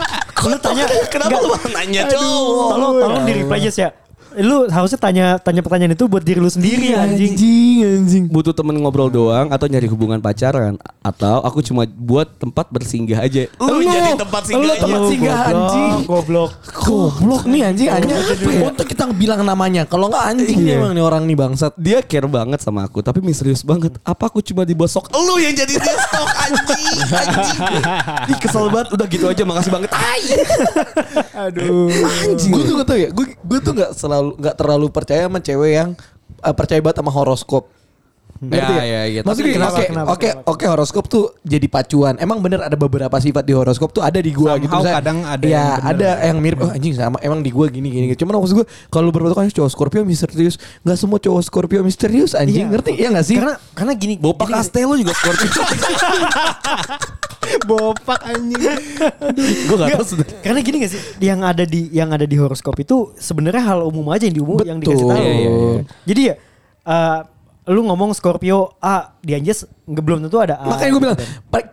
Lu 0.45 0.57
tanya 0.59 0.83
Kenapa 1.09 1.37
lu 1.39 1.55
nanya 1.71 2.01
cowok? 2.11 2.69
Tolong 2.75 2.93
tolong 2.99 3.23
di 3.23 3.33
reply 3.39 3.59
aja 3.63 3.71
ya. 3.71 3.89
Lu 4.37 4.67
harusnya 4.67 4.97
tanya 4.97 5.25
tanya 5.37 5.59
pertanyaan 5.59 5.93
itu 5.93 6.05
buat 6.05 6.19
diri 6.19 6.37
lu 6.37 6.47
sendiri 6.47 6.91
Iya, 6.91 7.03
anjing. 7.03 7.33
anjing. 7.81 8.23
Butuh 8.27 8.51
temen 8.51 8.75
ngobrol 8.75 9.07
doang 9.07 9.47
atau 9.49 9.65
nyari 9.65 9.85
hubungan 9.85 10.19
pacaran 10.19 10.75
atau 10.99 11.39
aku 11.39 11.61
cuma 11.61 11.85
buat 11.85 12.27
tempat 12.35 12.67
bersinggah 12.67 13.21
aja. 13.21 13.47
Lu, 13.57 13.79
jadi 13.79 14.13
tempat 14.13 14.41
Lu 14.45 14.49
singgah 14.51 14.77
tempat 14.77 14.99
aja. 14.99 15.09
singgah 15.09 15.35
Goblok, 15.35 15.51
anjing. 15.51 15.93
Goblok. 16.05 16.51
Goblok 16.75 17.43
nih 17.45 17.61
anjing 17.63 17.89
anjing. 17.89 18.17
Untuk 18.61 18.85
kita 18.85 19.03
bilang 19.09 19.41
namanya. 19.41 19.83
Kalau 19.85 20.07
nggak 20.07 20.25
anjing 20.27 20.59
nih 20.59 20.75
emang 20.75 20.91
nih 20.91 21.03
orang 21.03 21.23
nih 21.23 21.37
bangsat. 21.37 21.73
Dia 21.75 22.01
care 22.01 22.27
banget 22.27 22.59
sama 22.59 22.83
aku 22.83 22.99
tapi 22.99 23.19
misterius 23.19 23.61
banget. 23.61 23.95
Apa 24.01 24.27
aku 24.27 24.41
cuma 24.41 24.63
dibosok? 24.63 25.07
Lu 25.11 25.37
yang 25.37 25.53
jadi 25.53 25.75
dia 25.75 25.95
stok 25.95 26.29
anjing. 26.33 26.95
Anjing. 27.25 27.59
Ih, 28.29 28.37
kesel 28.39 28.67
banget. 28.67 28.87
Udah 28.91 29.05
gitu 29.05 29.25
aja 29.25 29.43
makasih 29.43 29.71
banget. 29.71 29.89
Tai. 29.89 30.23
aduh. 31.33 31.89
Anjing. 32.25 32.51
Gue 32.51 32.63
tuh 32.63 32.73
gak 32.77 32.87
tau 32.87 32.97
ya. 32.97 33.09
Gue 33.11 33.25
gue 33.35 33.59
tuh 33.61 33.71
nggak 33.71 33.91
selalu 33.93 34.24
nggak 34.33 34.55
terlalu 34.57 34.87
percaya 34.89 35.29
sama 35.29 35.37
cewek 35.37 35.71
yang 35.71 35.89
eh, 36.41 36.55
percaya 36.55 36.81
banget 36.81 36.97
sama 36.99 37.13
horoskop. 37.13 37.69
Ngerti 38.35 38.67
Ya, 38.67 38.83
ya? 38.83 38.83
ya, 38.83 39.01
ya. 39.07 39.21
Maksudnya 39.23 39.55
oke, 39.63 39.83
kenapa, 39.87 40.09
oke, 40.11 40.27
oke 40.43 40.65
horoskop 40.67 41.07
tuh 41.07 41.23
jadi 41.39 41.71
pacuan. 41.71 42.19
Emang 42.19 42.43
bener 42.43 42.59
ada 42.59 42.75
beberapa 42.75 43.15
sifat 43.15 43.47
di 43.47 43.55
horoskop 43.55 43.95
tuh 43.95 44.03
ada 44.03 44.19
di 44.19 44.35
gua 44.35 44.59
gitu. 44.59 44.67
Somehow 44.67 44.83
Misalnya, 44.83 44.99
kadang 44.99 45.17
ada 45.23 45.39
ya, 45.39 45.55
yang 45.55 45.71
bener. 45.71 45.87
ada 45.87 46.09
yang 46.19 46.37
mirip. 46.43 46.57
Oh 46.59 46.67
anjing 46.67 46.93
sama. 46.93 47.15
Emang 47.23 47.39
di 47.39 47.47
gua 47.47 47.71
gini 47.71 47.87
gini. 47.87 48.11
Cuman 48.11 48.35
maksud 48.35 48.59
gua 48.59 48.67
kalau 48.91 49.07
berbentuk 49.07 49.39
kan 49.39 49.47
cowok 49.47 49.71
Scorpio 49.71 50.03
misterius, 50.03 50.59
nggak 50.83 50.97
semua 50.99 51.15
cowok 51.15 51.41
Scorpio 51.47 51.79
misterius 51.79 52.35
anjing. 52.35 52.67
Iya. 52.67 52.75
Ngerti? 52.75 52.91
Ya 52.99 53.07
nggak 53.07 53.23
sih? 53.23 53.35
Karena 53.39 53.55
karena 53.71 53.93
gini. 53.95 54.13
Gini- 54.19 54.35
Castello 54.35 54.93
juga 54.99 55.15
Scorpio. 55.15 55.47
Bopak 57.69 58.19
anjing. 58.25 58.61
Gue 59.67 59.75
gak 59.79 59.87
tau. 59.95 60.05
Karena 60.43 60.59
gini 60.61 60.75
gak 60.83 60.91
sih, 60.91 61.01
yang 61.23 61.41
ada 61.41 61.63
di 61.63 61.89
yang 61.91 62.09
ada 62.11 62.25
di 62.27 62.35
horoskop 62.35 62.75
itu 62.79 63.15
sebenarnya 63.17 63.63
hal 63.75 63.79
umum 63.85 64.07
aja 64.11 64.27
yang 64.27 64.35
diumum 64.35 64.59
yang 64.63 64.79
dikasih 64.81 65.05
tahu. 65.05 65.17
Iya, 65.19 65.31
iya, 65.31 65.49
iya. 65.49 65.81
Jadi 66.05 66.21
ya 66.21 66.35
eh, 66.85 67.19
lu 67.65 67.81
ngomong 67.81 68.13
Scorpio 68.13 68.77
A 68.77 69.17
di 69.17 69.33
Anjas 69.33 69.65
nggak 69.85 70.01
belum 70.01 70.19
tentu 70.21 70.37
ada 70.37 70.61
A. 70.61 70.69
Makanya 70.69 70.91
gue 70.91 71.01
bilang, 71.01 71.17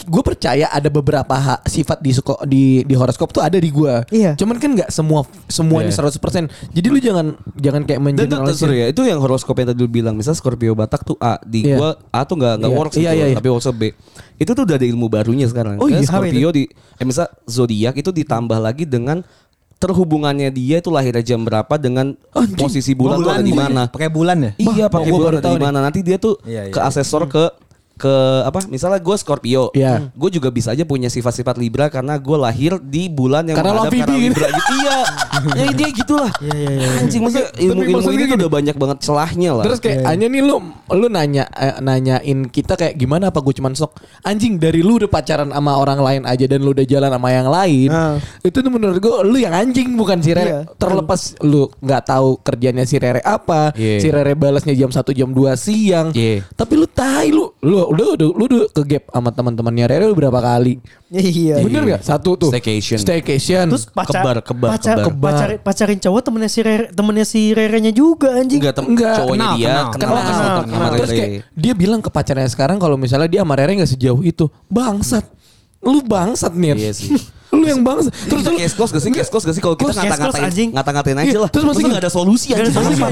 gue 0.03 0.23
percaya 0.25 0.67
ada 0.67 0.89
beberapa 0.89 1.33
ha- 1.33 1.61
sifat 1.63 2.01
di 2.01 2.11
suko, 2.11 2.41
di 2.45 2.81
di 2.83 2.95
horoskop 2.97 3.29
tuh 3.29 3.45
ada 3.45 3.61
di 3.61 3.69
gue. 3.69 4.01
Iya. 4.09 4.33
Cuman 4.33 4.57
kan 4.57 4.73
nggak 4.73 4.89
semua 4.89 5.25
semuanya 5.47 5.93
Iya. 5.93 6.09
100%. 6.09 6.49
Jadi 6.73 6.87
lu 6.89 6.97
jangan 6.97 7.37
jangan 7.55 7.85
kayak 7.85 8.01
itu 8.01 8.05
mengeneralisir. 8.25 8.57
sorry 8.57 8.77
ya, 8.81 8.87
itu 8.89 9.05
yang 9.05 9.21
horoskop 9.21 9.53
yang 9.55 9.69
tadi 9.69 9.81
lu 9.81 9.89
bilang. 9.89 10.17
Misal 10.17 10.33
Scorpio 10.33 10.73
Batak 10.73 11.05
tuh 11.05 11.17
A, 11.21 11.37
di 11.41 11.69
Iya. 11.69 11.77
gua 11.77 11.91
A 12.09 12.25
tuh 12.25 12.41
gak, 12.41 12.57
nggak 12.57 12.73
Iya. 12.73 12.79
works 12.81 12.97
Iya, 12.97 13.03
gitu, 13.05 13.17
iya, 13.17 13.27
iya. 13.29 13.37
tapi 13.37 13.49
works 13.53 13.69
B. 13.77 13.83
Itu 14.41 14.51
tuh 14.53 14.63
udah 14.65 14.77
ada 14.81 14.87
ilmu 14.89 15.07
barunya 15.07 15.45
sekarang. 15.45 15.77
Oh 15.77 15.87
iya, 15.87 16.01
Scorpio 16.01 16.49
di, 16.51 16.65
eh 16.73 17.05
misal 17.05 17.29
zodiak 17.45 17.95
itu 17.95 18.09
ditambah 18.09 18.57
lagi 18.57 18.89
dengan 18.89 19.21
terhubungannya 19.83 20.55
dia 20.55 20.79
itu 20.79 20.95
lahirnya 20.95 21.27
jam 21.27 21.43
berapa 21.43 21.75
dengan 21.83 22.15
posisi 22.55 22.95
bulan, 22.95 23.19
tuh 23.19 23.35
ada 23.35 23.43
di 23.43 23.51
mana. 23.51 23.91
Pakai 23.91 24.07
bulan 24.07 24.39
ya? 24.39 24.53
Iya 24.63 24.87
pakai 24.87 25.11
bulan 25.11 25.43
ada 25.43 25.51
di 25.51 25.59
mana. 25.59 25.79
Nanti 25.83 26.07
dia 26.07 26.23
tuh 26.23 26.39
Iya, 26.47 26.71
iya, 26.71 26.73
ke 26.73 26.79
asesor 26.79 27.27
ke 27.27 27.51
ke 27.95 28.15
apa 28.43 28.65
misalnya 28.67 28.99
gue 28.99 29.17
Scorpio, 29.17 29.71
Iya. 29.73 30.11
gue 30.11 30.31
juga 30.31 30.49
bisa 30.49 30.73
aja 30.73 30.83
punya 30.83 31.07
sifat-sifat 31.07 31.55
Libra 31.55 31.87
karena 31.87 32.17
gue 32.17 32.35
lahir 32.35 32.77
di 32.79 33.07
bulan 33.07 33.45
yang 33.45 33.57
Karena 33.57 33.79
menghadap 33.79 33.95
gitu. 33.95 34.13
Libra 34.13 34.47
gitu. 34.49 34.73
iya, 34.75 34.99
ya 35.59 35.67
dia 35.71 35.89
gitulah. 35.91 36.31
Iya, 36.39 36.55
iya, 36.55 36.71
iya. 36.73 36.89
Anjing 36.99 37.21
maksudnya 37.21 37.49
ilmu-ilmu 37.59 38.11
ini 38.11 38.25
gini. 38.25 38.37
udah 38.37 38.49
banyak 38.49 38.77
banget 38.77 38.99
celahnya 39.01 39.51
lah. 39.53 39.65
Terus 39.65 39.79
kayak 39.79 39.99
hanya 40.05 40.27
nih 40.27 40.43
lu 40.43 40.57
lu 40.89 41.07
nanya 41.07 41.45
eh, 41.51 41.77
nanyain 41.79 42.39
kita 42.47 42.75
kayak 42.75 42.95
gimana 42.95 43.29
apa 43.29 43.39
gue 43.39 43.55
cuman 43.55 43.73
sok 43.73 43.93
anjing 44.23 44.57
dari 44.57 44.81
lu 44.81 44.97
udah 44.97 45.09
pacaran 45.09 45.49
sama 45.49 45.73
orang 45.75 45.99
lain 45.99 46.23
aja 46.25 46.45
dan 46.45 46.61
lu 46.61 46.71
udah 46.71 46.85
jalan 46.85 47.11
sama 47.11 47.29
yang 47.29 47.49
lain. 47.49 47.89
Nah. 47.89 48.17
Itu 48.41 48.61
tuh 48.61 48.71
menurut 48.71 48.99
gue 48.99 49.15
lu 49.23 49.37
yang 49.37 49.53
anjing 49.53 49.95
bukan 49.95 50.19
si 50.19 50.31
Rere. 50.31 50.49
Iya. 50.49 50.61
Terlepas 50.75 51.21
lu 51.41 51.69
nggak 51.79 52.03
tahu 52.05 52.41
kerjanya 52.41 52.83
si 52.83 52.97
Rere 52.97 53.21
apa, 53.21 53.73
Iya. 53.75 53.99
si 53.99 54.09
Rere 54.09 54.33
balasnya 54.33 54.73
jam 54.73 54.89
1 54.89 55.01
jam 55.13 55.31
2 55.31 55.55
siang. 55.55 56.09
Iya. 56.13 56.45
Tapi 56.53 56.73
lu 56.75 56.87
tai 56.87 57.29
lu 57.29 57.51
lu 57.61 57.82
udah 57.85 58.07
udah 58.13 58.29
lu 58.29 58.45
udah 58.45 58.63
ke 58.69 58.83
gap 58.85 59.05
sama 59.09 59.31
teman-temannya 59.31 59.85
Rere 59.87 60.05
udah 60.07 60.19
berapa 60.19 60.41
kali? 60.41 60.79
Iya. 61.09 61.61
Bener 61.61 61.83
gak? 61.87 62.01
Satu 62.03 62.35
tuh. 62.35 62.49
Staycation. 62.49 62.97
Staycation. 62.97 63.67
Terus 63.69 63.85
pacar, 63.87 64.21
Kebar, 64.21 64.37
kebar, 64.41 64.69
pacar, 64.73 64.97
kebar. 65.01 65.33
pacar- 65.33 65.59
pacarin 65.61 65.99
cowok 65.99 66.21
temennya 66.23 66.49
si 66.49 66.61
Rere, 66.61 66.87
temennya 66.89 67.25
si 67.25 67.41
Rerenya 67.51 67.91
juga 67.91 68.35
anjing. 68.35 68.59
Enggak, 68.59 68.75
tem- 68.75 68.89
Enggak, 68.89 69.15
cowoknya 69.19 69.41
kenal, 69.43 69.57
dia 69.57 69.67
kenal, 69.67 69.85
kenal, 69.85 69.93
kenal, 69.93 70.17
sama 70.17 70.23
kenal, 70.23 70.53
sama 70.53 70.67
kenal. 70.67 70.91
Terus 70.97 71.11
kayak 71.11 71.31
dia 71.53 71.73
bilang 71.73 72.01
ke 72.01 72.09
pacarnya 72.09 72.49
sekarang 72.49 72.77
kalau 72.77 72.97
misalnya 72.97 73.27
dia 73.27 73.41
sama 73.41 73.55
Rere 73.55 73.73
gak 73.77 73.91
sejauh 73.91 74.23
itu. 74.23 74.45
Bangsat. 74.67 75.25
Lu 75.81 75.99
bangsat 76.01 76.53
nih. 76.53 76.79
Iya 76.79 76.93
sih. 76.93 77.11
Lu 77.53 77.69
yang 77.69 77.85
bangsat. 77.85 78.09
Terus 78.27 78.43
Terus 78.43 78.57
case 78.59 78.75
close 78.75 78.91
gak 78.91 79.03
sih? 79.05 79.11
Case 79.13 79.29
close 79.29 79.45
gak 79.45 79.55
sih? 79.55 79.61
Kalau 79.61 79.77
kita 79.77 79.93
ngata-ngatain 79.93 80.73
ngata-ngatain 80.73 81.17
aja 81.21 81.29
Iya, 81.29 81.39
lah. 81.39 81.51
terus 81.53 81.65
maksudnya 81.69 81.91
gak 81.93 82.03
ada 82.03 82.13
solusi 82.13 82.49
anjing. 82.51 82.73
solusi. 82.73 83.03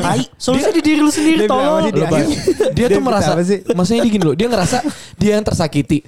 Solusi 0.41 0.69
di 0.73 0.81
diri 0.81 1.01
lu 1.01 1.13
sendiri 1.13 1.45
tolong. 1.45 1.85
apa 1.85 1.85
sih? 1.85 1.93
dia, 1.93 2.09
Dia- 2.09 2.69
dia 2.73 2.87
dia 2.89 2.97
tuh 2.97 3.03
merasa 3.05 3.31
maksudnya 3.77 4.01
dia 4.01 4.11
gini 4.11 4.25
loh 4.25 4.35
dia 4.35 4.49
ngerasa 4.49 4.77
dia 5.15 5.31
yang 5.37 5.45
tersakiti 5.45 5.99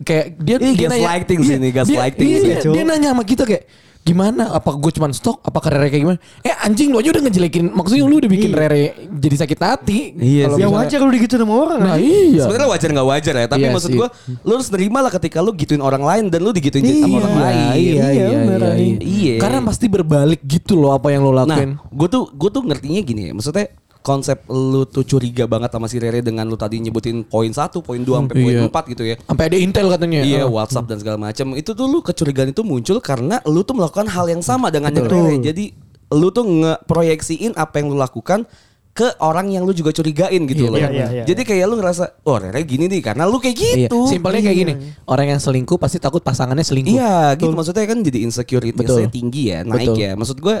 kayak 0.00 0.26
dia 0.40 0.56
dia 0.56 0.88
gaslighting 0.88 1.38
iya, 1.38 1.46
sih 1.46 1.54
ini, 1.54 1.68
dia- 1.68 1.76
gaslighting 1.76 2.28
iya, 2.28 2.56
dia 2.64 2.82
nanya 2.82 3.08
sama 3.12 3.22
kita 3.22 3.44
kayak 3.44 3.62
gimana 4.08 4.50
apa 4.50 4.70
gue 4.72 4.88
cuman 4.90 5.10
stok 5.10 5.42
apa 5.42 5.58
Rere 5.68 5.86
kayak 5.86 6.02
gimana 6.02 6.18
eh 6.40 6.54
anjing 6.58 6.88
lu 6.88 6.96
aja 6.96 7.10
udah 7.10 7.22
ngejelekin 7.22 7.64
maksudnya 7.70 8.02
lu 8.02 8.16
udah 8.16 8.26
bikin 8.26 8.48
Iya. 8.48 8.58
Rere 8.58 8.82
jadi 9.12 9.36
sakit 9.38 9.58
hati 9.58 9.98
Iya 10.14 10.44
Kalau. 10.46 10.56
Ya 10.56 10.68
wajar 10.70 10.98
lu 10.98 11.10
digituin 11.10 11.40
sama 11.40 11.54
orang 11.58 11.78
nah 11.78 11.94
anjing. 11.94 12.32
iya 12.32 12.42
Sebenarnya 12.42 12.68
wajar 12.68 12.88
nggak 12.90 13.08
wajar 13.08 13.34
ya, 13.34 13.46
tapi 13.46 13.60
Iya 13.60 13.70
maksud 13.70 13.90
gue, 13.92 14.08
lu 14.40 14.50
harus 14.50 14.68
nerima 14.68 14.98
lah 14.98 15.10
ketika 15.10 15.38
lu 15.38 15.52
gituin 15.52 15.78
orang 15.80 16.00
lain 16.00 16.24
dan 16.26 16.40
lu 16.40 16.50
digituin 16.50 16.80
sama 16.80 16.96
Iya, 16.96 17.18
orang 17.18 17.34
lain. 17.36 17.58
iya, 17.58 17.76
iya, 17.76 18.06
Iya, 18.08 18.24
iya, 18.24 18.40
iya. 18.72 18.96
Iya. 18.98 19.34
Karena 19.38 19.60
pasti 19.60 19.86
berbalik 19.86 20.40
gitu 20.42 20.74
loh 20.74 20.92
apa 20.92 21.08
yang 21.08 21.22
lo 21.22 21.30
Nah, 21.30 21.44
lakuin. 21.44 21.76
gue 21.76 22.08
tuh 22.08 22.24
gue 22.30 22.48
tuh 22.48 22.62
ngertinya 22.62 23.00
gini 23.00 23.22
ya, 23.24 23.32
maksudnya 23.32 23.66
konsep 24.00 24.40
lu 24.48 24.82
tuh 24.84 25.02
curiga 25.02 25.44
banget 25.44 25.68
sama 25.68 25.84
si 25.84 25.96
Rere 25.96 26.20
dengan 26.20 26.44
lu 26.44 26.54
tadi 26.54 26.78
nyebutin 26.78 27.22
poin 27.22 27.50
satu, 27.50 27.80
poin 27.80 28.00
dua 28.00 28.24
sampai 28.24 28.36
poin 28.38 28.54
Iya. 28.56 28.64
empat 28.66 28.84
gitu 28.88 29.04
ya. 29.04 29.16
Sampai 29.20 29.44
ada 29.48 29.56
intel 29.56 29.86
katanya. 29.88 30.20
Iya, 30.22 30.44
Oh. 30.44 30.54
WhatsApp 30.54 30.86
dan 30.86 30.96
segala 30.96 31.18
macam. 31.18 31.52
Itu 31.52 31.72
tuh 31.72 31.84
lu 31.84 32.00
kecurigaan 32.00 32.50
itu 32.50 32.62
muncul 32.62 32.98
karena 32.98 33.42
lu 33.44 33.60
tuh 33.62 33.76
melakukan 33.76 34.06
hal 34.06 34.26
yang 34.26 34.40
sama 34.40 34.72
dengan 34.72 34.90
yang 34.90 35.04
Betul. 35.04 35.20
Rere. 35.28 35.36
Jadi 35.44 35.64
lu 36.08 36.28
tuh 36.28 36.44
ngeproyeksiin 36.44 37.52
apa 37.52 37.78
yang 37.78 37.92
lu 37.92 37.96
lakukan 37.96 38.48
ke 38.90 39.14
orang 39.20 39.46
yang 39.46 39.62
lu 39.62 39.70
juga 39.70 39.92
curigain 39.92 40.42
gitu 40.42 40.66
Iya, 40.66 40.70
loh. 40.72 40.78
iya, 40.80 40.90
iya, 40.90 41.06
iya. 41.12 41.22
Jadi 41.22 41.46
kayak 41.46 41.70
lu 41.70 41.78
ngerasa, 41.78 42.18
oh 42.24 42.34
Rere 42.34 42.58
gini 42.66 42.90
nih 42.90 42.98
karena 42.98 43.30
lu 43.30 43.38
kayak 43.38 43.54
Iya, 43.54 43.86
gitu. 43.86 44.10
simpelnya 44.10 44.42
kayak 44.42 44.58
gini. 44.58 44.72
Orang 45.06 45.28
yang 45.28 45.38
selingkuh 45.38 45.78
pasti 45.78 46.02
takut 46.02 46.18
pasangannya 46.18 46.66
selingkuh. 46.66 46.98
Iya, 46.98 47.38
gitu 47.38 47.54
maksudnya 47.54 47.86
kan 47.86 48.02
jadi 48.02 48.18
insecurity-nya 48.26 49.06
Betul. 49.06 49.14
tinggi 49.14 49.54
ya, 49.54 49.62
naik 49.62 49.94
Betul. 49.94 50.02
ya. 50.02 50.10
Maksud 50.18 50.38
gue 50.42 50.56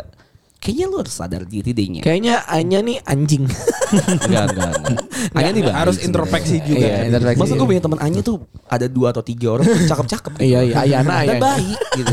kayaknya 0.58 0.86
lu 0.90 0.96
harus 1.00 1.14
sadar 1.14 1.42
diri 1.46 1.70
deh 1.70 1.86
nya. 1.86 2.02
Kayaknya 2.02 2.34
Anya 2.50 2.78
nih 2.82 2.98
anjing. 3.06 3.46
Enggak, 4.28 4.52
enggak, 4.52 4.72
enggak. 4.84 4.98
Anya 5.32 5.50
nih 5.56 5.62
harus 5.64 5.96
sebenarnya. 5.96 6.06
introspeksi 6.12 6.56
juga. 6.60 6.84
Iya, 6.84 6.96
introspeksi. 7.08 7.40
Masa 7.40 7.52
gue 7.56 7.68
punya 7.72 7.82
teman 7.82 7.98
Anya 8.04 8.20
tuh 8.20 8.36
ada 8.68 8.86
dua 8.90 9.16
atau 9.16 9.24
tiga 9.24 9.48
orang 9.56 9.64
cakep-cakep. 9.64 10.32
Iya, 10.44 10.60
iya, 10.68 10.74
Ayana, 10.84 11.12
Ayana. 11.24 11.40
baik 11.40 11.80
gitu. 11.96 12.12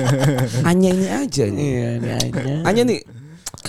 Anya 0.72 0.88
ini 0.90 1.06
aja 1.06 1.44
nih. 1.46 1.62
Iya, 1.62 1.90
ini 2.02 2.08
Anya. 2.10 2.54
Anya 2.66 2.82
nih 2.90 3.00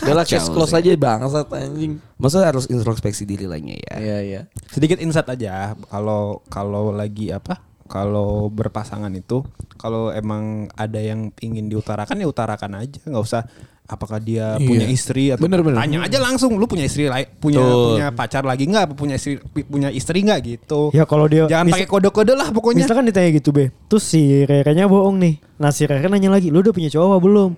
Udah 0.03 0.13
lah 0.13 0.25
case 0.27 0.49
close 0.53 0.73
aja 0.77 0.89
bangsat 0.93 1.47
anjing. 1.53 1.97
Maksudnya 2.21 2.53
harus 2.53 2.65
introspeksi 2.69 3.25
diri 3.25 3.49
lainnya 3.49 3.77
ya. 3.81 3.93
Iya, 3.97 4.17
iya. 4.21 4.41
Sedikit 4.69 5.01
insight 5.01 5.29
aja 5.29 5.73
kalau 5.89 6.41
kalau 6.49 6.93
lagi 6.93 7.33
apa? 7.33 7.61
Kalau 7.87 8.51
berpasangan 8.51 9.09
itu 9.15 9.47
kalau 9.79 10.11
emang 10.11 10.67
ada 10.75 10.99
yang 10.99 11.31
ingin 11.39 11.71
diutarakan 11.71 12.19
ya 12.19 12.27
utarakan 12.27 12.83
aja, 12.83 12.99
nggak 13.05 13.23
usah 13.23 13.47
apakah 13.87 14.19
dia 14.19 14.59
Iya. 14.59 14.67
punya 14.67 14.85
istri 14.85 15.31
atau 15.31 15.47
Bener, 15.47 15.63
bener. 15.63 15.79
tanya 15.79 16.03
aja 16.03 16.19
langsung 16.19 16.59
lu 16.59 16.67
punya 16.67 16.83
istri 16.83 17.07
punya 17.39 17.63
Betul. 17.63 17.83
punya 17.95 18.07
pacar 18.11 18.43
lagi 18.43 18.67
nggak 18.67 18.83
apa 18.83 18.93
punya 18.93 19.15
istri 19.15 19.39
punya 19.63 19.87
istri 19.89 20.27
nggak 20.27 20.39
gitu. 20.43 20.91
Ya 20.91 21.07
kalau 21.07 21.25
dia 21.25 21.47
Jangan 21.47 21.71
pakai 21.71 21.87
kode-kode 21.87 22.35
lah 22.35 22.51
pokoknya. 22.51 22.83
Misalkan 22.83 23.07
ditanya 23.07 23.31
gitu 23.31 23.55
be 23.55 23.71
Terus 23.87 24.03
si 24.03 24.43
Rere-nya 24.43 24.85
bohong 24.85 25.15
nih 25.17 25.39
Nah 25.57 25.71
si 25.71 25.87
Rere 25.87 26.03
nanya 26.05 26.29
lagi 26.29 26.51
Lu 26.51 26.59
udah 26.59 26.75
punya 26.75 26.91
cowok 26.91 27.07
apa 27.07 27.17
belum 27.23 27.51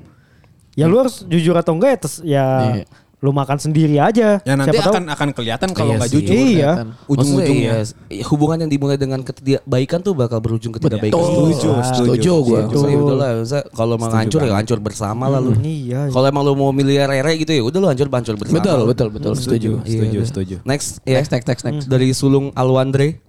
Ya 0.78 0.86
lu 0.86 0.96
harus 1.02 1.26
jujur 1.26 1.58
atau 1.58 1.74
enggak 1.76 1.90
ya, 1.90 1.98
tes, 1.98 2.14
ya 2.22 2.46
Iya. 2.78 2.86
Lu 3.20 3.36
makan 3.36 3.60
sendiri 3.60 4.00
aja 4.00 4.40
Ya 4.40 4.56
nanti 4.56 4.72
Siapa 4.72 4.80
tahu- 4.82 4.96
akan 4.96 5.06
akan 5.12 5.28
kelihatan 5.36 5.70
kalau 5.76 5.92
Iya 5.92 6.00
nggak 6.00 6.08
sih. 6.08 6.16
jujur. 6.16 6.32
Iya. 6.32 6.48
kelihatan. 6.72 6.88
Ujung-ujungnya. 7.06 7.72
Iya, 8.08 8.24
hubungan 8.26 8.58
yang 8.58 8.72
dimulai 8.72 8.96
dengan 8.96 9.20
ketidakbaikan 9.20 10.00
tuh 10.00 10.14
bakal 10.16 10.40
berujung 10.40 10.72
ketidakbaikan. 10.72 11.12
Betul. 11.12 11.28
Setuju, 11.28 11.70
Ah, 11.70 11.84
setuju. 11.84 12.10
Setuju 12.16 12.32
gue. 12.40 12.60
Gitu. 12.64 12.80
Ya 12.80 12.98
maksudnya 13.36 13.64
kalau 13.76 13.96
mau 14.00 14.08
hancur 14.08 14.40
ya 14.42 14.54
hancur 14.56 14.80
bersama 14.80 15.28
lah 15.28 15.40
lu. 15.40 15.52
Iya 15.60 16.08
Kalau 16.08 16.26
emang 16.26 16.44
lu 16.44 16.56
mau 16.56 16.72
milih 16.72 16.96
Rere 17.02 17.34
gitu 17.36 17.52
ya 17.52 17.60
udah 17.60 17.78
lu 17.78 17.88
hancur 17.88 18.08
hancur 18.08 18.36
bersama. 18.36 18.56
Betul, 18.56 18.80
betul, 18.88 19.08
betul. 19.12 19.32
Setuju. 19.36 19.72
Iya, 19.84 20.00
Setuju, 20.00 20.20
setuju. 20.24 20.56
Next, 20.64 21.04
ya. 21.04 21.20
Next, 21.20 21.30
next, 21.30 21.46
next, 21.46 21.64
next. 21.66 21.86
Dari 21.86 22.08
sulung 22.12 22.56
Alwandre. 22.56 23.20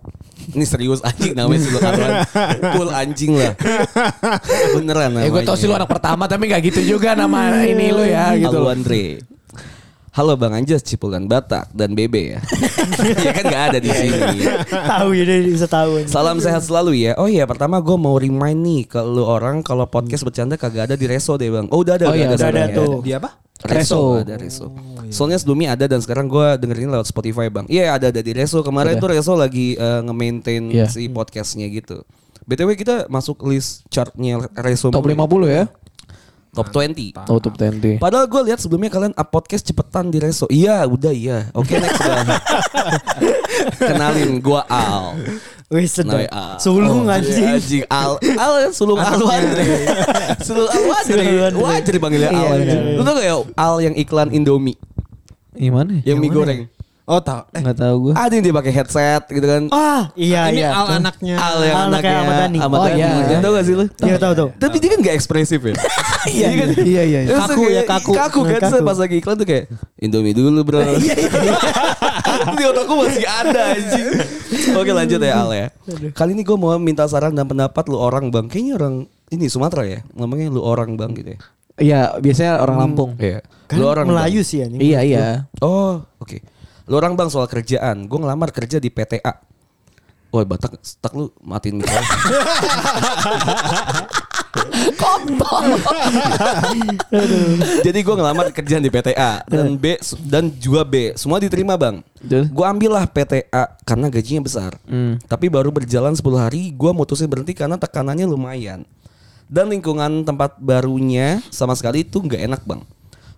Ini 0.50 0.64
serius 0.64 1.02
anjing 1.02 1.34
namanya 1.34 1.60
sulung 1.60 1.82
Alwandre. 1.82 2.22
Full 2.78 2.90
anjing 2.90 3.32
lah. 3.34 3.52
Beneran 4.72 5.10
namanya. 5.10 5.26
Eh 5.26 5.30
gue 5.30 5.42
tau 5.42 5.54
sih 5.54 5.66
lu 5.66 5.74
anak 5.74 5.90
pertama 5.90 6.24
tapi 6.26 6.46
gak 6.46 6.62
gitu 6.64 6.80
juga 6.88 7.12
nama 7.12 7.58
ini 7.60 7.90
lu 7.90 8.02
ya 8.02 8.38
gitu. 8.38 8.54
Alwandre. 8.54 9.18
Halo 10.10 10.34
Bang 10.34 10.50
Anjas, 10.50 10.82
Cipulan 10.82 11.30
Batak 11.30 11.70
dan 11.70 11.94
Bebe 11.94 12.34
ya. 12.34 12.40
ya 13.24 13.30
kan 13.30 13.44
gak 13.46 13.62
ada 13.70 13.78
di 13.78 13.86
sini. 13.88 14.42
Tahu 14.66 15.14
ya 15.14 15.22
dia 15.22 15.38
bisa 15.46 15.70
tahu 15.70 16.02
Salam 16.10 16.42
sehat 16.42 16.66
selalu 16.66 16.98
ya. 16.98 17.14
Oh 17.14 17.30
iya, 17.30 17.46
pertama 17.46 17.78
gue 17.78 17.94
mau 17.94 18.18
remind 18.18 18.58
nih 18.58 18.82
ke 18.90 18.98
lu 18.98 19.22
orang 19.22 19.62
kalau 19.62 19.86
podcast 19.86 20.26
bercanda 20.26 20.58
kagak 20.58 20.90
ada 20.90 20.96
di 20.98 21.06
Reso 21.06 21.38
deh 21.38 21.46
bang. 21.46 21.70
Oh 21.70 21.86
udah 21.86 21.94
ada, 21.94 22.10
Oh 22.10 22.18
iya, 22.18 22.26
udah 22.26 22.34
ada 22.34 22.42
sekarang 22.42 22.66
ya. 22.66 22.74
tuh. 22.74 22.92
Dia 23.06 23.16
apa? 23.22 23.30
Reso, 23.60 23.70
Reso. 23.70 24.00
ada 24.18 24.34
Reso. 24.34 24.66
Soalnya 25.14 25.38
sebelumnya 25.38 25.68
ada 25.78 25.84
dan 25.86 26.00
sekarang 26.02 26.26
gue 26.26 26.46
dengerin 26.58 26.90
lewat 26.90 27.06
Spotify 27.06 27.46
bang. 27.46 27.70
Iya 27.70 27.94
ada 27.94 28.10
ada 28.10 28.18
di 28.18 28.32
Reso. 28.34 28.66
Kemarin 28.66 28.98
tuh 28.98 29.14
Reso 29.14 29.38
lagi 29.38 29.78
eh, 29.78 30.00
nge-maintain 30.02 30.62
Iya. 30.74 30.90
si 30.90 31.06
podcastnya 31.06 31.70
gitu. 31.70 32.02
BTW 32.50 32.74
kita 32.74 33.06
masuk 33.06 33.46
list 33.46 33.86
chartnya 33.94 34.42
Reso 34.58 34.90
Top 34.90 35.06
mulu 35.06 35.46
ya. 35.46 35.70
50 35.70 35.70
ya. 35.70 35.89
Top 36.50 36.74
20. 36.74 37.14
Oh, 37.30 37.38
top 37.38 37.54
20. 37.54 38.02
Padahal 38.02 38.26
gue 38.26 38.42
lihat 38.50 38.58
sebelumnya 38.58 38.90
kalian 38.90 39.14
up 39.14 39.30
podcast 39.30 39.62
cepetan 39.62 40.10
di 40.10 40.18
Reso. 40.18 40.50
Iya, 40.50 40.82
udah 40.82 41.14
iya. 41.14 41.46
Oke 41.54 41.78
next 41.78 42.02
bang. 42.02 42.26
Kenalin 43.78 44.42
gue 44.42 44.60
Al. 44.66 45.14
Wih 45.70 45.86
sedap 45.86 46.18
Nah, 46.18 46.26
Al. 46.26 46.54
Sulung 46.58 47.06
Oh, 47.06 47.14
anjing 47.14 47.38
iya, 47.38 47.54
anjing. 47.54 47.82
Al, 47.86 48.18
Al 48.34 48.54
ya, 48.66 48.68
sulung 48.74 48.98
Alwandre. 48.98 49.62
sulung 50.46 50.66
Alwandre. 50.66 51.22
Alwandre. 51.22 51.62
Wajar 51.62 51.92
dipanggilnya 51.94 52.30
Al. 52.34 52.58
Iya, 52.58 52.66
iya. 52.66 52.98
Lu 52.98 53.02
tau 53.06 53.14
gak 53.14 53.26
ya 53.30 53.36
Al 53.54 53.74
yang 53.78 53.94
iklan 53.94 54.28
Indomie, 54.34 54.74
Gimana? 55.54 56.02
yang 56.02 56.18
mie 56.18 56.34
goreng. 56.34 56.60
Oh 57.10 57.18
tahu. 57.18 57.42
Eh, 57.50 57.58
Enggak 57.58 57.74
tahu 57.76 57.94
gue. 58.00 58.12
Ada 58.14 58.32
yang 58.32 58.44
dia 58.44 58.54
pakai 58.54 58.72
headset 58.72 59.22
gitu 59.26 59.42
kan. 59.42 59.62
Ah 59.68 60.14
iya 60.14 60.46
ini 60.46 60.62
iya 60.62 60.70
Al 60.70 60.86
anaknya. 60.96 61.34
Al 61.34 61.58
yang 61.58 61.74
Al 61.74 61.82
anaknya 61.82 61.90
anaknya 61.90 62.14
Ahmad 62.14 62.34
Dhani. 62.38 62.58
Ahmad 62.62 62.78
Oh, 62.78 62.86
iya. 62.88 63.08
Ya, 63.26 63.38
Tau 63.40 63.50
gak 63.50 63.64
sih 63.66 63.74
lu? 63.74 63.84
Iya 63.98 64.16
tahu 64.16 64.32
tahu 64.32 64.48
Tapi 64.54 64.76
dia 64.78 64.88
kan 64.88 64.98
gak 65.00 65.16
ekspresif 65.16 65.58
ya. 65.60 65.74
Iya 66.30 66.48
kan? 66.54 66.68
iya 66.80 67.02
iya 67.02 67.18
Terus 67.26 67.40
Kaku 67.42 67.62
kayak- 67.62 67.74
ya 67.74 67.82
kaku 67.84 68.12
Kaku 68.14 68.40
kan 68.46 68.60
Kaku. 68.62 68.84
pas 68.84 68.96
lagi 68.96 69.14
iklan 69.16 69.34
tuh 69.34 69.44
kayak 69.44 69.64
Indomie 69.98 70.30
dulu 70.32 70.60
bro. 70.62 70.78
Di 72.56 72.64
otakku 72.64 72.94
masih 72.94 73.26
ada 73.26 73.74
anjing. 73.74 74.06
Oke 74.72 74.90
lanjut 74.90 75.18
ya 75.18 75.34
Al 75.36 75.50
ya. 75.50 75.66
Kali 76.12 76.30
ini 76.32 76.42
gue 76.42 76.54
mau 76.54 76.76
minta 76.76 77.04
saran 77.04 77.32
dan 77.32 77.44
pendapat 77.44 77.84
lu 77.86 77.96
orang 77.96 78.30
bang. 78.30 78.46
Kayaknya 78.46 78.72
orang 78.76 78.94
ini 79.28 79.44
Sumatera 79.46 79.82
ya. 79.82 79.98
Ngomongnya 80.12 80.46
lu 80.48 80.60
orang 80.60 80.94
bang 80.94 81.10
gitu 81.12 81.34
ya. 81.34 81.40
Iya, 81.80 82.00
biasanya 82.20 82.60
orang 82.60 82.76
Lampung. 82.78 83.16
Iya. 83.16 83.40
Kan 83.64 83.76
lu 83.76 83.86
orang 83.86 84.04
Melayu 84.04 84.42
Bang. 84.42 84.44
sih 84.44 84.60
anjing 84.60 84.76
Iya, 84.78 85.00
iya. 85.00 85.26
Oh 85.58 86.04
oke. 86.18 86.44
Lu 86.90 86.98
orang 86.98 87.14
bang 87.14 87.30
soal 87.30 87.46
kerjaan. 87.46 88.10
Gue 88.10 88.18
ngelamar 88.18 88.50
kerja 88.50 88.82
di 88.82 88.90
PTA. 88.90 89.38
Woi 90.34 90.46
Batak, 90.46 90.78
stuck 90.82 91.14
lu 91.14 91.30
matiin 91.42 91.78
mikrofon. 91.78 92.02
Jadi 97.86 97.98
gue 97.98 98.14
ngelamar 98.14 98.54
kerjaan 98.54 98.82
di 98.82 98.90
PTA 98.90 99.42
dan 99.46 99.74
B 99.74 99.98
dan 100.26 100.50
juga 100.54 100.86
B 100.86 101.14
semua 101.14 101.38
diterima 101.38 101.78
bang. 101.78 102.02
Gue 102.50 102.66
ambil 102.66 102.98
lah 102.98 103.06
PTA 103.06 103.78
karena 103.86 104.06
gajinya 104.10 104.42
besar. 104.46 104.78
Hmm. 104.86 105.18
Tapi 105.26 105.50
baru 105.50 105.70
berjalan 105.70 106.14
10 106.14 106.22
hari 106.38 106.70
gue 106.74 106.90
mutusin 106.94 107.30
berhenti 107.30 107.54
karena 107.54 107.78
tekanannya 107.78 108.26
lumayan. 108.26 108.82
Dan 109.50 109.70
lingkungan 109.70 110.22
tempat 110.22 110.62
barunya 110.62 111.42
sama 111.50 111.74
sekali 111.74 112.06
itu 112.06 112.22
nggak 112.22 112.42
enak 112.50 112.62
bang. 112.66 112.82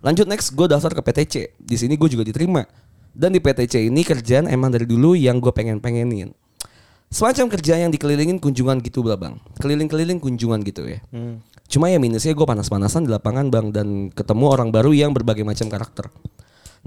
Lanjut 0.04 0.28
next 0.28 0.52
gue 0.52 0.66
daftar 0.68 0.92
ke 0.92 1.02
PTC. 1.04 1.34
Di 1.56 1.76
sini 1.80 1.96
gue 1.96 2.08
juga 2.08 2.24
diterima. 2.24 2.64
Dan 3.12 3.36
di 3.36 3.40
PTC 3.44 3.92
ini 3.92 4.02
kerjaan 4.02 4.48
emang 4.48 4.72
dari 4.72 4.88
dulu 4.88 5.12
yang 5.12 5.36
gue 5.38 5.52
pengen-pengenin. 5.52 6.32
Semacam 7.12 7.52
kerja 7.52 7.76
yang 7.76 7.92
dikelilingin 7.92 8.40
kunjungan 8.40 8.80
gitu 8.80 9.04
lah 9.04 9.20
bang. 9.20 9.36
Keliling-keliling 9.60 10.16
kunjungan 10.16 10.64
gitu 10.64 10.88
ya. 10.88 11.04
Cuma 11.68 11.92
ya 11.92 12.00
minusnya 12.00 12.32
gue 12.32 12.46
panas-panasan 12.48 13.04
di 13.04 13.12
lapangan 13.12 13.52
bang 13.52 13.68
dan 13.68 14.08
ketemu 14.08 14.44
orang 14.48 14.72
baru 14.72 14.96
yang 14.96 15.12
berbagai 15.12 15.44
macam 15.44 15.68
karakter. 15.68 16.08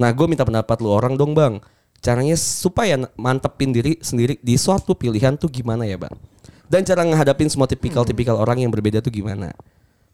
Nah 0.02 0.10
gue 0.10 0.26
minta 0.26 0.42
pendapat 0.42 0.82
lu 0.82 0.90
orang 0.90 1.14
dong 1.14 1.38
bang. 1.38 1.62
Caranya 2.02 2.34
supaya 2.38 3.06
mantepin 3.18 3.74
diri 3.74 3.98
sendiri 4.02 4.38
di 4.42 4.58
suatu 4.58 4.98
pilihan 4.98 5.38
tuh 5.38 5.50
gimana 5.50 5.86
ya 5.86 6.02
bang? 6.02 6.14
Dan 6.66 6.82
cara 6.82 7.06
ngehadapin 7.06 7.46
semua 7.46 7.70
tipikal-tipikal 7.70 8.34
orang 8.38 8.66
yang 8.66 8.74
berbeda 8.74 9.02
tuh 9.06 9.14
gimana? 9.14 9.54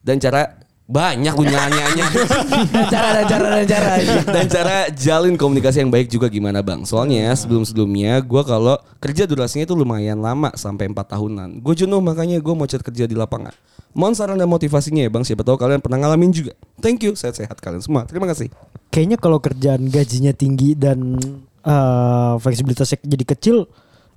Dan 0.04 0.20
cara 0.20 0.60
Banyak 0.82 1.34
lu 1.38 1.46
nanya-nanya. 1.46 2.06
Dan 2.74 2.84
cara 2.90 3.08
dan 3.14 3.24
cara 3.30 3.46
dan 3.54 3.66
cara. 3.70 3.90
Dan 4.28 4.46
cara 4.50 4.76
jalin 4.90 5.34
komunikasi 5.38 5.80
yang 5.80 5.94
baik 5.94 6.10
juga 6.10 6.26
gimana 6.26 6.58
bang? 6.60 6.82
Soalnya 6.82 7.32
sebelum-sebelumnya 7.38 8.18
gue 8.20 8.42
kalau 8.42 8.76
kerja 8.98 9.24
durasinya 9.24 9.64
itu 9.64 9.78
lumayan 9.78 10.18
lama 10.18 10.50
sampai 10.58 10.90
4 10.90 10.98
tahunan. 11.16 11.48
Gue 11.62 11.74
jenuh 11.78 12.02
makanya 12.02 12.42
gue 12.42 12.54
mau 12.54 12.66
cari 12.66 12.82
kerja 12.82 13.06
di 13.06 13.14
lapangan. 13.14 13.54
Mohon 13.94 14.14
saran 14.16 14.36
dan 14.40 14.50
motivasinya 14.50 15.06
ya 15.06 15.10
bang. 15.12 15.22
Siapa 15.22 15.46
tahu 15.46 15.56
kalian 15.56 15.78
pernah 15.78 16.02
ngalamin 16.02 16.34
juga. 16.34 16.52
Thank 16.82 17.06
you. 17.06 17.12
Sehat-sehat 17.14 17.62
kalian 17.62 17.80
semua. 17.80 18.02
Terima 18.04 18.26
kasih. 18.26 18.50
Kayaknya 18.90 19.16
kalau 19.22 19.38
kerjaan 19.38 19.86
gajinya 19.88 20.34
tinggi 20.34 20.74
dan 20.74 21.16
eh, 21.62 22.34
fleksibilitasnya 22.42 23.00
jadi 23.06 23.24
kecil, 23.24 23.56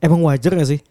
emang 0.02 0.26
wajar 0.26 0.58
gak 0.58 0.70
sih? 0.76 0.82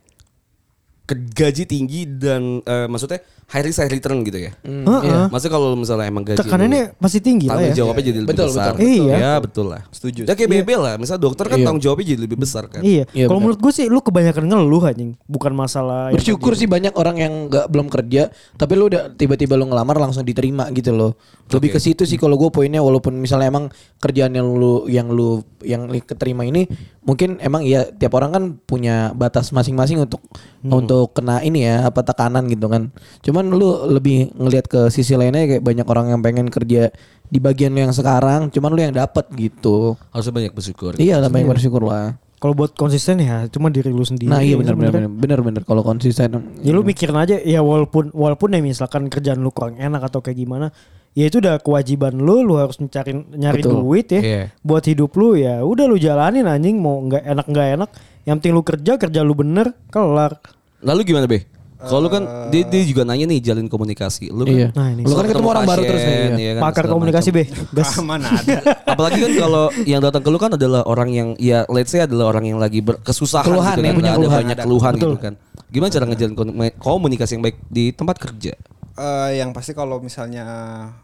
Ke- 1.05 1.20
Gaji 1.34 1.64
tinggi 1.64 2.09
dan 2.09 2.61
eh, 2.61 2.86
maksudnya 2.86 3.20
high 3.44 3.61
risk 3.61 3.76
high 3.76 3.92
return 3.92 4.24
gitu 4.24 4.40
ya. 4.40 4.57
Heeh. 4.59 5.28
Maksudnya 5.28 5.52
kalau 5.52 5.68
misalnya 5.74 6.09
emang 6.09 6.24
gaji 6.24 6.40
Tekanannya 6.40 6.96
pasti 6.96 7.20
tinggi 7.20 7.44
lah 7.44 7.61
tanggung 7.61 7.70
ya. 7.70 7.76
jawabnya 7.76 8.02
jadi 8.02 8.18
lebih 8.18 8.30
Betul, 8.32 8.48
besar. 8.48 8.72
betul. 8.72 8.88
Iya. 8.88 9.14
Ya 9.14 9.32
betul 9.36 9.66
lah. 9.68 9.82
Setuju. 9.90 10.20
Ya 10.24 10.32
kayak 10.32 10.50
BB 10.50 10.70
lah. 10.74 10.94
Misal 10.96 11.16
dokter 11.18 11.44
kan 11.44 11.59
Iya. 11.61 11.66
tanggung 11.68 11.82
jawabnya 11.82 12.07
jadi 12.09 12.20
lebih 12.24 12.38
besar 12.40 12.64
kan. 12.66 12.80
Iya. 12.80 13.05
Iya, 13.12 13.26
Kalau 13.26 13.36
menurut 13.38 13.61
gue 13.61 13.68
sih 13.70 13.86
lu 13.86 14.00
kebanyakan 14.00 14.44
ngeluh 14.44 14.82
anjing, 14.82 15.12
bukan 15.22 15.52
masalah 15.52 16.09
yang 16.09 16.16
Bersyukur 16.16 16.57
sih 16.57 16.64
banyak 16.64 16.94
orang 16.94 17.16
yang 17.16 17.32
nggak 17.46 17.66
belum 17.68 17.86
kerja, 17.88 18.22
tapi 18.57 18.72
lu 18.72 18.88
udah 18.88 19.12
tiba-tiba 19.12 19.55
lu 19.55 19.68
ngelamar 19.68 20.00
langsung 20.00 20.24
diterima 20.24 20.72
gitu 20.72 20.90
loh. 20.90 21.12
Lebih 21.46 21.76
ke 21.76 21.78
situ 21.78 22.02
sih 22.02 22.16
kalau 22.16 22.40
gue 22.40 22.48
poinnya 22.48 22.80
walaupun 22.80 23.12
misalnya 23.14 23.52
emang 23.52 23.68
kerjaan 24.00 24.32
yang 24.32 24.48
lu 24.48 24.88
yang 24.88 25.12
lu 25.12 25.44
yang 25.61 25.84
li- 25.86 26.00
keterima 26.00 26.42
ini 26.42 26.64
mungkin 27.02 27.36
emang 27.38 27.61
ya 27.62 27.84
tiap 27.86 28.12
orang 28.14 28.32
kan 28.32 28.44
punya 28.59 29.12
batas 29.12 29.52
masing-masing 29.52 30.00
untuk 30.00 30.24
untuk 30.62 30.93
kena 31.11 31.42
ini 31.42 31.66
ya 31.66 31.88
apa 31.90 32.01
tekanan 32.07 32.47
gitu 32.47 32.66
kan. 32.70 32.95
Cuman 33.20 33.51
lu 33.51 33.90
lebih 33.90 34.30
ngelihat 34.38 34.66
ke 34.70 34.80
sisi 34.88 35.18
lainnya 35.18 35.47
kayak 35.47 35.62
banyak 35.62 35.86
orang 35.86 36.07
yang 36.14 36.20
pengen 36.22 36.49
kerja 36.49 36.95
di 37.24 37.38
bagian 37.42 37.74
lu 37.74 37.82
yang 37.88 37.95
sekarang, 37.95 38.53
cuman 38.55 38.70
lu 38.70 38.80
yang 38.84 38.95
dapat 38.95 39.26
gitu. 39.34 39.99
Harusnya 40.14 40.34
banyak 40.34 40.53
bersyukur. 40.55 40.92
Iya, 40.97 41.18
lah 41.18 41.26
banyak 41.32 41.51
bersyukur 41.51 41.82
lah. 41.82 42.14
Kalau 42.38 42.53
buat 42.53 42.76
konsisten 42.76 43.24
ya 43.24 43.49
cuma 43.49 43.72
diri 43.72 43.88
lu 43.88 44.05
sendiri. 44.05 44.28
Nah 44.28 44.45
iya 44.45 44.61
benar 44.61 44.76
benar 44.76 44.92
sebenarnya. 44.92 45.11
benar 45.16 45.38
benar 45.40 45.62
kalau 45.64 45.80
konsisten. 45.80 46.28
Ya 46.61 46.76
lu 46.76 46.84
mikirin 46.84 47.16
aja 47.16 47.40
ya 47.40 47.64
walaupun 47.64 48.12
walaupun 48.12 48.53
ya 48.53 48.61
misalkan 48.61 49.09
kerjaan 49.09 49.40
lu 49.40 49.49
kurang 49.49 49.80
enak 49.80 50.12
atau 50.12 50.20
kayak 50.20 50.45
gimana, 50.45 50.68
ya 51.16 51.24
itu 51.24 51.40
udah 51.40 51.57
kewajiban 51.64 52.12
lu, 52.20 52.45
lu 52.45 52.61
harus 52.61 52.76
mencari 52.76 53.16
nyari 53.16 53.64
Betul. 53.64 53.80
duit 53.80 54.07
ya 54.12 54.20
Iya. 54.20 54.42
buat 54.61 54.84
hidup 54.84 55.16
lu 55.16 55.40
ya. 55.40 55.64
Udah 55.64 55.88
lu 55.88 55.97
jalanin 55.97 56.45
anjing 56.45 56.76
mau 56.76 57.01
nggak 57.01 57.24
enak 57.24 57.47
nggak 57.49 57.68
enak, 57.80 57.90
yang 58.28 58.36
penting 58.36 58.53
lu 58.53 58.61
kerja 58.61 58.92
kerja 59.01 59.20
lu 59.24 59.32
bener 59.32 59.72
kelar. 59.88 60.36
Lalu 60.85 61.01
gimana 61.05 61.24
be? 61.24 61.49
Kalau 61.76 62.01
lu 62.01 62.09
kan 62.09 62.24
dia, 62.49 62.64
dia 62.64 62.80
juga 62.80 63.05
nanya 63.05 63.28
nih 63.28 63.45
jalin 63.45 63.68
komunikasi. 63.68 64.32
Lu 64.32 64.45
kan 64.45 64.57
Iya. 64.57 64.68
Nah, 64.72 64.89
ini. 64.89 65.05
Lu 65.05 65.12
kan 65.12 65.26
ketemu 65.26 65.49
orang 65.51 65.64
baru 65.64 65.82
terus 65.82 66.01
nih. 66.01 66.16
iya 66.35 66.53
kan, 66.55 66.62
Pakar 66.64 66.85
komunikasi 66.89 67.28
be, 67.28 67.43
gas. 67.70 67.93
Mana 68.09 68.28
ada. 68.32 68.57
Apalagi 68.87 69.20
kan 69.20 69.32
kalau 69.39 69.64
yang 69.85 70.01
datang 70.01 70.20
ke 70.20 70.28
lu 70.28 70.39
kan 70.39 70.57
adalah 70.57 70.80
orang 70.85 71.12
yang 71.12 71.28
ya 71.37 71.68
let's 71.68 71.93
say 71.93 72.01
adalah 72.01 72.32
orang 72.32 72.49
yang 72.49 72.57
lagi 72.57 72.80
berkesusahan 72.80 73.45
Keluhan 73.45 73.76
gitu 73.76 73.80
ya, 73.80 73.85
kan. 73.85 73.95
punya 73.95 74.09
ada 74.09 74.16
keluhan. 74.16 74.41
banyak 74.41 74.59
keluhan 74.64 74.93
gitu 74.97 75.16
kan. 75.20 75.35
Gimana 75.68 75.91
cara 75.91 76.05
ngejalin 76.07 76.35
komu- 76.35 76.76
komunikasi 76.78 77.30
yang 77.37 77.45
baik 77.45 77.57
di 77.66 77.85
tempat 77.91 78.16
kerja? 78.16 78.53
Eh, 78.95 79.30
yang 79.37 79.53
pasti 79.53 79.76
kalau 79.76 80.01
misalnya 80.01 80.45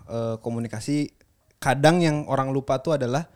eh, 0.06 0.40
komunikasi 0.40 1.12
kadang 1.58 2.00
yang 2.00 2.24
orang 2.24 2.48
lupa 2.48 2.80
tuh 2.80 2.96
adalah 2.96 3.28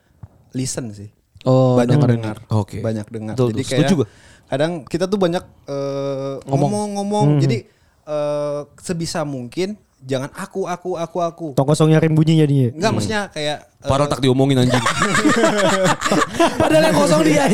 listen 0.53 0.97
sih. 0.97 1.12
Oh, 1.45 1.76
banyak 1.76 2.01
dengar. 2.01 2.40
Oke. 2.49 2.80
Banyak 2.80 3.05
dengar. 3.12 3.36
Betul, 3.36 3.53
Jadi 3.53 3.61
betul. 3.61 3.68
kayak 3.68 3.80
Setuju 3.84 3.95
gua. 3.95 4.09
Kadang 4.55 4.86
kita 4.86 5.11
tuh 5.11 5.18
banyak 5.18 5.42
eh, 5.66 6.34
ngomong-ngomong. 6.46 7.42
Jadi 7.42 7.66
eh, 8.07 8.61
sebisa 8.78 9.26
mungkin 9.26 9.74
jangan 10.05 10.30
aku 10.30 10.64
aku 10.64 10.90
aku 10.94 11.18
aku. 11.18 11.46
Tong 11.52 11.64
kosong 11.64 11.88
nyarin 11.90 12.12
bunyi 12.12 12.38
jadinya. 12.38 12.68
Enggak 12.72 12.90
maksudnya 12.92 13.22
kayak 13.28 13.59
eh, 13.64 13.88
Parah 13.88 14.05
tak 14.05 14.20
diomongin 14.20 14.61
anjing. 14.61 14.84
Padahal 16.61 16.84
yang 16.84 16.96
kosong 16.96 17.22
dia 17.24 17.44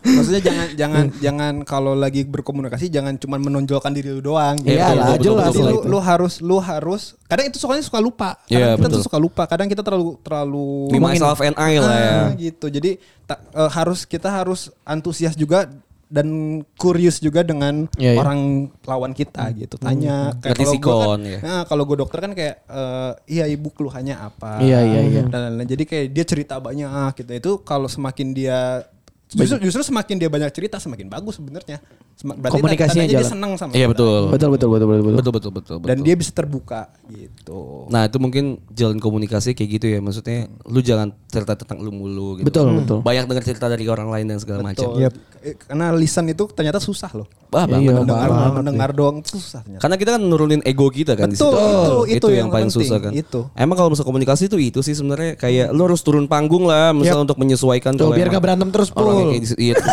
maksudnya 0.00 0.40
jangan 0.42 0.66
jangan 0.74 1.04
jangan 1.20 1.54
kalau 1.62 1.92
lagi 1.92 2.24
berkomunikasi 2.24 2.88
jangan 2.88 3.16
cuma 3.16 3.36
menonjolkan 3.36 3.92
diri 3.92 4.10
lu 4.10 4.22
doang. 4.24 4.56
gitu. 4.58 4.74
Iya 4.74 4.86
lah, 4.92 5.06
betul, 5.14 5.24
jelas 5.36 5.54
lah 5.54 5.70
lu, 5.72 5.78
lu 5.86 5.98
harus 6.00 6.34
lu 6.40 6.56
harus 6.58 7.02
kadang 7.26 7.46
itu 7.48 7.58
soalnya 7.60 7.84
suka 7.84 8.00
lupa. 8.00 8.36
Kadang 8.44 8.50
Iya, 8.50 8.66
kita 8.74 8.86
betul. 8.88 8.96
tuh 8.96 9.04
suka 9.06 9.18
lupa. 9.20 9.42
Kadang 9.46 9.68
kita 9.68 9.82
terlalu 9.84 10.16
terlalu 10.20 10.66
Be 10.90 10.98
myself 10.98 11.38
and 11.40 11.56
I 11.56 11.72
lah 11.78 11.94
ya. 11.94 12.10
Ah, 12.10 12.30
gitu. 12.34 12.66
Jadi 12.68 12.90
ta- 13.24 13.40
eh, 13.44 13.70
harus 13.70 14.02
kita 14.04 14.28
harus 14.30 14.72
antusias 14.82 15.34
juga 15.34 15.68
dan 16.10 16.26
curious 16.74 17.22
juga 17.22 17.46
dengan 17.46 17.86
Iya, 17.94 18.18
iya. 18.18 18.20
orang 18.20 18.66
lawan 18.82 19.14
kita 19.14 19.46
gitu. 19.54 19.78
Tanya 19.78 20.34
Ngerti 20.42 20.82
kalau 20.82 20.82
gua 20.82 21.14
kan, 21.14 21.20
ya. 21.22 21.38
nah, 21.40 21.62
kalau 21.64 21.86
gue 21.86 21.96
dokter 22.02 22.18
kan 22.18 22.32
kayak 22.34 22.66
eh, 22.66 23.12
iya 23.30 23.44
ibu 23.46 23.70
keluhannya 23.70 24.18
apa. 24.18 24.58
Iya, 24.58 24.82
iya, 24.82 25.00
iya. 25.06 25.22
Dan 25.30 25.54
lain-lain. 25.54 25.70
jadi 25.70 25.84
kayak 25.86 26.06
dia 26.10 26.24
cerita 26.26 26.58
banyak 26.58 27.14
gitu. 27.14 27.30
Itu 27.30 27.52
kalau 27.62 27.86
semakin 27.86 28.34
dia 28.34 28.84
justru, 29.32 29.58
justru 29.60 29.82
semakin 29.84 30.16
dia 30.16 30.28
banyak 30.28 30.50
cerita 30.50 30.76
semakin 30.76 31.06
bagus 31.06 31.36
sebenarnya. 31.36 31.78
Berarti 32.20 32.52
Komunikasinya 32.52 33.00
tandanya 33.00 33.08
dia 33.08 33.16
jalan. 33.18 33.32
senang 33.32 33.52
sama 33.56 33.70
Iya 33.72 33.80
kita. 33.80 33.92
betul. 33.96 34.20
Betul 34.28 34.48
betul 34.50 34.68
betul 34.68 34.86
betul 34.86 35.00
betul. 35.00 35.16
Betul 35.16 35.32
betul 35.32 35.52
betul. 35.52 35.76
Dan 35.80 35.96
betul. 35.96 36.04
dia 36.04 36.14
bisa 36.14 36.32
terbuka 36.32 36.80
gitu. 37.08 37.60
Nah 37.88 38.02
itu 38.04 38.16
mungkin 38.16 38.44
jalan 38.70 38.98
komunikasi 38.98 39.52
kayak 39.52 39.70
gitu 39.72 39.86
ya 39.88 39.98
Maksudnya 39.98 40.38
lu 40.64 40.80
jangan 40.80 41.08
cerita 41.26 41.54
tentang 41.54 41.80
lu 41.80 41.88
mulu 41.88 42.36
gitu 42.36 42.46
Betul, 42.46 42.76
betul. 42.76 42.98
Banyak 43.00 43.24
dengar 43.24 43.40
cerita 43.42 43.66
dari 43.66 43.84
orang 43.84 44.08
lain 44.08 44.26
dan 44.26 44.36
segala 44.36 44.60
macam 44.62 44.92
Betul. 44.92 45.08
Eh, 45.40 45.56
Karena 45.56 45.88
lisan 45.90 46.28
itu 46.28 46.44
ternyata 46.46 46.76
susah 46.76 47.08
loh. 47.14 47.24
Wah 47.48 47.64
Iya, 47.66 47.96
mendengar, 47.96 48.28
banget 48.28 48.52
mendengar 48.54 48.90
doang 48.92 49.16
itu 49.18 49.40
susah 49.40 49.64
ternyata. 49.64 49.80
Karena 49.80 49.96
kita 49.96 50.10
kan 50.12 50.22
nurunin 50.22 50.60
ego 50.62 50.86
kita 50.86 51.16
kan 51.16 51.26
di 51.26 51.34
Betul, 51.34 51.50
situ. 51.50 51.64
itu- 51.64 52.04
itu 52.12 52.26
yang, 52.28 52.36
yang 52.36 52.48
paling 52.50 52.68
penting, 52.68 52.84
susah 52.84 52.98
kan. 53.00 53.12
itu. 53.16 53.40
Emang 53.56 53.74
kalau 53.74 53.88
misal 53.88 54.04
komunikasi 54.04 54.46
itu 54.46 54.56
itu 54.60 54.80
sih 54.80 54.92
sebenarnya 54.92 55.34
kayak 55.34 55.72
lu 55.72 55.82
harus 55.82 55.98
turun 56.00 56.28
panggung 56.28 56.62
lah 56.62 56.92
misal 56.92 57.24
untuk 57.24 57.34
menyesuaikan 57.36 57.96
Tuh 57.96 58.12
biar 58.12 58.28
gak 58.28 58.38
berantem 58.38 58.68
terus 58.68 58.92
yang 58.92 59.19
pul. 59.20 59.30
kayak 59.30 59.42
di- 59.42 59.60
iya, 59.60 59.74
tuh. 59.74 59.90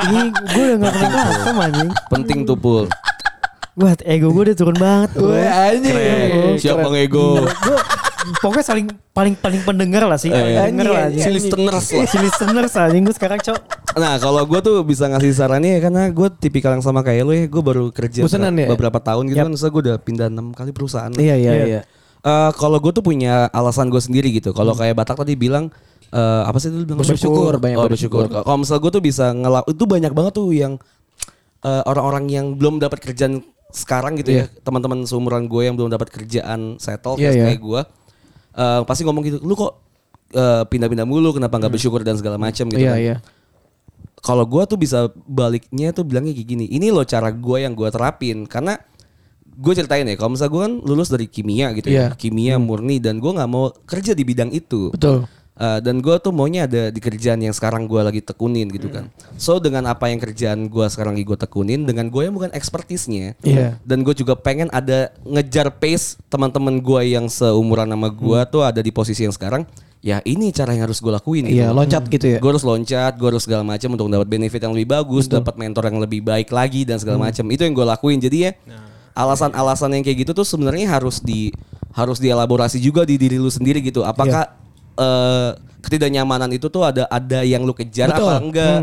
Ini 0.00 0.18
gue 0.30 0.62
udah 0.64 0.76
gak 0.78 0.92
pernah 0.92 1.10
berantem 1.10 1.56
anjing. 1.60 1.90
penting 2.08 2.38
tuh 2.44 2.56
pul. 2.56 2.84
Wah 3.74 3.94
ego 4.02 4.28
gue 4.28 4.42
udah 4.42 4.56
turun 4.56 4.76
banget. 4.76 5.10
Gue 5.14 5.38
anjing. 5.40 5.94
Keren. 5.94 6.54
Siapa 6.56 6.82
bang 6.82 6.96
ego? 6.98 7.46
gue 7.46 7.78
pokoknya 8.36 8.66
saling 8.66 8.86
paling 9.08 9.34
paling 9.34 9.62
pendengar 9.62 10.02
lah 10.04 10.18
sih. 10.18 10.28
Eh, 10.28 10.58
Pendengar 10.58 10.86
lah. 10.88 11.06
si 11.08 11.30
listeners 11.30 11.86
lah. 11.88 12.04
Si 12.10 12.16
listeners 12.18 12.72
anjing 12.74 13.02
gue 13.02 13.14
sekarang 13.14 13.38
cok. 13.38 13.60
Nah 13.94 14.18
kalau 14.18 14.42
gue 14.44 14.58
tuh 14.58 14.82
bisa 14.82 15.06
ngasih 15.06 15.30
sarannya 15.32 15.78
ya 15.78 15.80
karena 15.80 16.02
gue 16.08 16.28
tipikal 16.34 16.70
yang 16.70 16.82
sama 16.82 17.00
kayak 17.00 17.22
lu 17.22 17.32
ya 17.32 17.46
gue 17.46 17.62
baru 17.62 17.88
kerja 17.88 18.20
Bosenan 18.20 18.52
ya? 18.52 18.66
beberapa 18.68 18.98
tahun 18.98 19.26
gitu 19.26 19.38
kan 19.38 19.48
Terus 19.48 19.64
gue 19.64 19.82
udah 19.84 19.96
pindah 19.96 20.26
enam 20.28 20.50
kali 20.50 20.70
perusahaan 20.70 21.10
Iya 21.12 21.34
iya 21.34 21.52
Iya. 21.52 21.64
iya. 21.64 21.80
Eh, 22.18 22.50
kalau 22.52 22.76
gue 22.76 22.90
tuh 22.90 23.00
punya 23.00 23.46
alasan 23.48 23.88
gue 23.88 23.98
sendiri 23.98 24.34
gitu. 24.34 24.50
Kalau 24.50 24.74
kayak 24.74 24.92
Batak 24.92 25.22
tadi 25.22 25.34
bilang 25.34 25.70
eh, 26.10 26.42
apa 26.44 26.56
sih 26.56 26.68
itu 26.68 26.84
bilang 26.84 27.00
Bersyukur, 27.00 27.58
banyak 27.58 27.76
oh, 27.76 27.84
bersyukur. 27.86 28.24
bersyukur. 28.26 28.44
Kalau 28.44 28.58
misal 28.58 28.76
gue 28.78 28.90
tuh 28.90 29.02
bisa 29.02 29.26
ngelak 29.30 29.64
itu 29.68 29.84
banyak 29.84 30.12
banget 30.12 30.32
tuh 30.34 30.48
yang 30.50 30.72
eh, 31.60 31.82
orang-orang 31.84 32.24
yang 32.28 32.46
belum 32.54 32.78
dapat 32.78 33.00
kerjaan 33.00 33.40
sekarang 33.68 34.16
gitu 34.16 34.32
ya, 34.32 34.44
teman-teman 34.64 35.04
seumuran 35.04 35.44
gue 35.44 35.62
yang 35.68 35.76
belum 35.76 35.92
dapat 35.92 36.08
kerjaan 36.08 36.80
settle 36.80 37.20
Iya, 37.20 37.28
kayak 37.28 37.36
iya. 37.36 37.44
kayak 37.52 37.60
gue 37.60 37.80
eh, 38.56 38.80
pasti 38.88 39.02
ngomong 39.04 39.22
gitu, 39.28 39.38
lu 39.44 39.52
kok 39.52 39.76
eh, 40.32 40.64
pindah-pindah 40.64 41.04
mulu, 41.04 41.36
kenapa 41.36 41.60
nggak 41.60 41.76
bersyukur 41.76 42.00
dan 42.00 42.16
segala 42.16 42.40
macam 42.40 42.64
gitu 42.64 42.80
Iya 42.80 42.92
kan. 42.92 43.00
iya. 43.00 43.16
Kalau 44.18 44.48
gue 44.48 44.62
tuh 44.66 44.74
bisa 44.74 45.12
baliknya 45.28 45.92
tuh 45.92 46.02
bilangnya 46.02 46.34
kayak 46.34 46.48
gini, 46.48 46.64
ini 46.66 46.90
loh 46.90 47.04
cara 47.04 47.28
gue 47.30 47.58
yang 47.60 47.76
gue 47.76 47.86
terapin 47.86 48.48
karena 48.48 48.80
gue 49.58 49.72
ceritain 49.74 50.06
ya, 50.06 50.14
kalau 50.14 50.32
misalnya 50.32 50.52
gue 50.54 50.62
kan 50.64 50.74
lulus 50.82 51.08
dari 51.10 51.26
kimia 51.28 51.70
gitu 51.74 51.90
Iya. 51.90 52.14
ya, 52.14 52.16
kimia 52.16 52.56
murni 52.56 52.98
dan 52.98 53.18
gue 53.18 53.30
nggak 53.30 53.50
mau 53.50 53.68
kerja 53.84 54.14
di 54.14 54.22
bidang 54.24 54.48
itu. 54.50 54.90
Betul. 54.90 55.26
Uh, 55.58 55.82
dan 55.82 55.98
gue 55.98 56.14
tuh 56.22 56.30
maunya 56.30 56.70
ada 56.70 56.86
di 56.94 57.02
kerjaan 57.02 57.42
yang 57.42 57.50
sekarang 57.50 57.90
gue 57.90 57.98
lagi 57.98 58.22
tekunin 58.22 58.70
gitu 58.70 58.94
kan. 58.94 59.10
So 59.34 59.58
dengan 59.58 59.90
apa 59.90 60.06
yang 60.06 60.22
kerjaan 60.22 60.70
gue 60.70 60.86
sekarang 60.86 61.18
lagi 61.18 61.26
gue 61.26 61.34
tekunin, 61.34 61.82
dengan 61.82 62.06
gue 62.06 62.22
yang 62.22 62.30
bukan 62.30 62.54
ekspertisnya, 62.54 63.34
Iya. 63.42 63.74
dan 63.82 64.06
gue 64.06 64.14
juga 64.14 64.38
pengen 64.38 64.70
ada 64.70 65.10
ngejar 65.26 65.74
pace 65.74 66.14
teman-teman 66.30 66.78
gue 66.78 67.10
yang 67.10 67.26
seumuran 67.26 67.90
sama 67.90 68.06
gue 68.06 68.40
tuh 68.54 68.62
ada 68.62 68.78
di 68.78 68.94
posisi 68.94 69.26
yang 69.26 69.34
sekarang. 69.34 69.66
Ya 69.98 70.22
ini 70.22 70.54
cara 70.54 70.78
yang 70.78 70.86
harus 70.86 71.02
gue 71.02 71.10
lakuin. 71.10 71.50
Iya 71.50 71.74
loncat 71.74 72.06
gitu 72.06 72.26
ya. 72.26 72.38
Gue 72.38 72.54
harus 72.54 72.62
loncat, 72.62 73.18
gue 73.18 73.26
harus 73.26 73.42
segala 73.42 73.66
macam 73.66 73.98
untuk 73.98 74.06
dapat 74.14 74.30
benefit 74.30 74.62
yang 74.62 74.70
lebih 74.78 74.94
bagus, 74.94 75.26
dapat 75.26 75.58
mentor 75.58 75.90
yang 75.90 75.98
lebih 75.98 76.22
baik 76.22 76.54
lagi 76.54 76.86
dan 76.86 77.02
segala 77.02 77.18
macam. 77.26 77.42
Itu 77.50 77.66
yang 77.66 77.74
gue 77.74 77.82
lakuin. 77.82 78.22
Jadi 78.22 78.46
ya 78.46 78.54
alasan-alasan 79.18 79.90
yang 79.98 80.06
kayak 80.06 80.22
gitu 80.22 80.30
tuh 80.38 80.46
sebenarnya 80.46 80.86
harus 80.86 81.18
di 81.18 81.50
harus 81.90 82.22
dielaborasi 82.22 82.78
juga 82.78 83.02
di 83.02 83.18
diri 83.18 83.42
lu 83.42 83.50
sendiri 83.50 83.82
gitu. 83.82 84.06
Apakah 84.06 84.54
eh, 84.98 85.50
ketidaknyamanan 85.80 86.50
itu 86.52 86.66
tuh 86.68 86.82
ada 86.84 87.06
ada 87.08 87.40
yang 87.46 87.62
lu 87.62 87.72
kejar 87.72 88.10
Betul. 88.10 88.28
apa 88.28 88.34
enggak? 88.42 88.78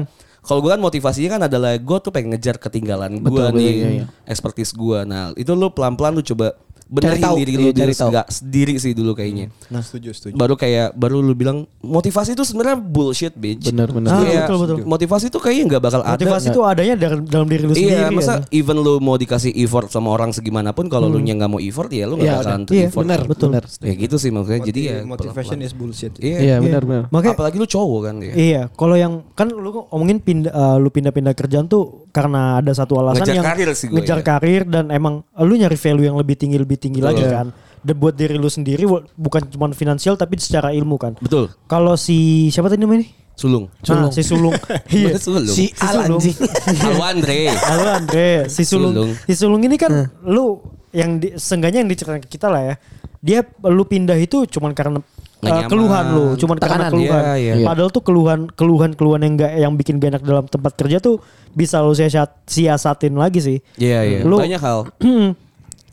Kalau 0.46 0.62
gue 0.62 0.70
kan 0.70 0.82
motivasinya 0.82 1.30
kan 1.38 1.42
adalah 1.50 1.74
gue 1.74 1.98
tuh 2.00 2.14
pengen 2.14 2.38
ngejar 2.38 2.62
ketinggalan 2.62 3.18
gue 3.18 3.46
nih, 3.58 3.74
iya, 3.74 3.90
iya. 4.02 4.06
expertise 4.30 4.78
gue. 4.78 5.02
Nah 5.02 5.34
itu 5.34 5.50
lu 5.58 5.74
pelan-pelan 5.74 6.14
lu 6.14 6.22
coba 6.22 6.54
benerin 6.86 7.12
Cari 7.12 7.24
tahu, 7.24 7.36
diri 7.36 7.54
lu 7.54 7.60
iya, 7.60 7.72
diri 7.72 7.82
cari 7.82 7.94
tahu. 7.96 8.10
nggak 8.10 8.28
sendiri 8.30 8.74
sih 8.76 8.92
dulu 8.92 9.12
kayaknya. 9.12 9.46
Nah, 9.68 9.82
setuju, 9.82 10.10
setuju. 10.12 10.34
Baru 10.34 10.54
kayak 10.54 10.94
baru 10.94 11.18
lu 11.18 11.34
bilang 11.34 11.66
motivasi 11.80 12.32
itu 12.32 12.42
sebenarnya 12.42 12.78
bullshit 12.78 13.34
bitch. 13.34 13.70
Bener, 13.70 13.90
bener. 13.90 14.08
Ah, 14.08 14.22
Kayak 14.22 14.46
betul, 14.46 14.58
betul. 14.60 14.78
Motivasi 14.86 15.26
itu 15.28 15.40
kayaknya 15.40 15.64
nggak 15.68 15.82
bakal 15.82 16.02
ada. 16.02 16.14
Motivasi 16.14 16.48
itu 16.50 16.62
adanya 16.62 16.96
dalam, 16.96 17.20
dalam 17.24 17.48
diri 17.48 17.64
lu 17.64 17.74
sendiri. 17.74 17.90
Iya, 17.92 18.10
masa 18.10 18.34
ya. 18.40 18.54
even 18.54 18.78
lu 18.78 18.98
mau 19.00 19.16
dikasih 19.16 19.52
effort 19.58 19.90
sama 19.90 20.10
orang 20.10 20.30
segimanapun 20.30 20.86
kalau 20.86 21.08
lu 21.08 21.18
nya 21.18 21.34
nggak 21.34 21.50
mau 21.50 21.60
effort 21.60 21.90
ya 21.90 22.06
lu 22.06 22.16
nggak 22.16 22.26
Iya, 22.26 22.38
bakalan 22.38 22.60
iya, 22.60 22.66
tuh 22.66 22.74
effort. 22.86 23.02
benar, 23.02 23.20
betul. 23.26 23.48
benar. 23.50 23.64
Ya 23.82 23.94
gitu 23.96 24.16
sih 24.16 24.30
maksudnya. 24.30 24.62
Jadi 24.62 24.82
ya 24.84 24.98
motivation 25.04 25.58
is 25.60 25.74
bullshit. 25.74 26.14
Iya. 26.18 26.38
Iya, 26.38 26.56
benar 26.60 26.84
benar. 26.84 27.04
Makanya 27.10 27.34
Apalagi 27.34 27.58
lu 27.58 27.66
cowok 27.66 28.00
kan 28.04 28.16
ya. 28.20 28.34
Iya, 28.34 28.62
kalau 28.72 28.94
yang 28.94 29.26
kan 29.32 29.50
lu 29.50 29.70
ngomongin 29.90 30.18
pindah 30.18 30.50
eh, 30.50 30.78
lu 30.78 30.88
pindah-pindah 30.88 31.34
kerjaan 31.34 31.66
tuh 31.66 32.06
karena 32.10 32.64
ada 32.64 32.72
satu 32.72 32.96
alasan 32.96 33.24
Ngejar 33.24 33.36
yang 33.36 33.44
karir 33.46 33.70
sih 33.76 33.88
ngejar 33.92 34.20
ya. 34.20 34.24
karir 34.24 34.62
dan 34.64 34.88
emang 34.88 35.20
lu 35.36 35.54
nyari 35.54 35.76
value 35.76 36.06
yang 36.06 36.16
lebih 36.16 36.36
tinggi 36.36 36.56
lebih 36.56 36.75
tinggi 36.76 37.02
lagi 37.02 37.24
Betul. 37.24 37.34
kan. 37.34 37.48
Dan 37.86 37.96
buat 38.02 38.18
diri 38.18 38.34
lu 38.36 38.50
sendiri 38.50 38.90
bukan 39.14 39.46
cuma 39.46 39.70
finansial 39.72 40.18
tapi 40.18 40.42
secara 40.42 40.74
ilmu 40.74 40.98
kan. 40.98 41.14
Betul. 41.22 41.54
Kalau 41.66 41.94
si 41.94 42.50
siapa 42.50 42.66
tadi 42.68 42.82
namanya 42.82 43.06
nih? 43.06 43.12
Sulung. 43.36 43.68
Nah, 43.84 44.10
si 44.16 44.24
Sulung. 44.24 44.56
iya. 44.96 45.20
Sulung? 45.20 45.44
Si 45.44 45.70
Si 45.70 45.84
Al 45.84 46.08
Sulung. 46.08 46.24
anjing. 46.24 46.36
Halo 46.82 47.04
Andre. 47.04 47.40
Halo 47.70 47.90
Andre, 47.92 48.28
si 48.48 48.64
Sulung. 48.64 48.94
Sulung. 48.96 49.12
Si 49.28 49.34
Sulung 49.36 49.62
ini 49.62 49.76
kan 49.76 49.92
lu 50.24 50.64
yang 50.96 51.20
di, 51.20 51.36
seenggaknya 51.36 51.84
yang 51.84 51.92
diceritakan 51.92 52.24
ke 52.24 52.30
kita 52.32 52.48
lah 52.48 52.64
ya. 52.64 52.76
Dia 53.20 53.44
lu 53.68 53.84
pindah 53.84 54.16
itu 54.16 54.48
cuman 54.48 54.72
karena 54.72 55.04
uh, 55.44 55.62
keluhan 55.68 56.06
lu, 56.16 56.26
cuman 56.40 56.58
karena 56.62 56.88
Tekanan, 56.88 56.92
keluhan. 56.94 57.22
iya, 57.36 57.54
iya. 57.60 57.66
Padahal 57.68 57.90
tuh 57.92 58.04
keluhan 58.06 58.48
keluhan 58.54 58.92
keluhan 58.96 59.20
yang 59.26 59.34
enggak 59.36 59.52
yang 59.52 59.74
bikin 59.76 60.00
gak 60.00 60.10
enak 60.16 60.24
dalam 60.24 60.46
tempat 60.48 60.72
kerja 60.80 60.98
tuh 61.04 61.20
bisa 61.52 61.84
lu 61.84 61.92
siasat, 61.92 62.48
siasatin 62.48 63.20
lagi 63.20 63.44
sih. 63.44 63.58
Iya 63.76 64.00
iya. 64.06 64.20
Lu- 64.24 64.40
Banyak 64.40 64.62
hal. 64.64 64.80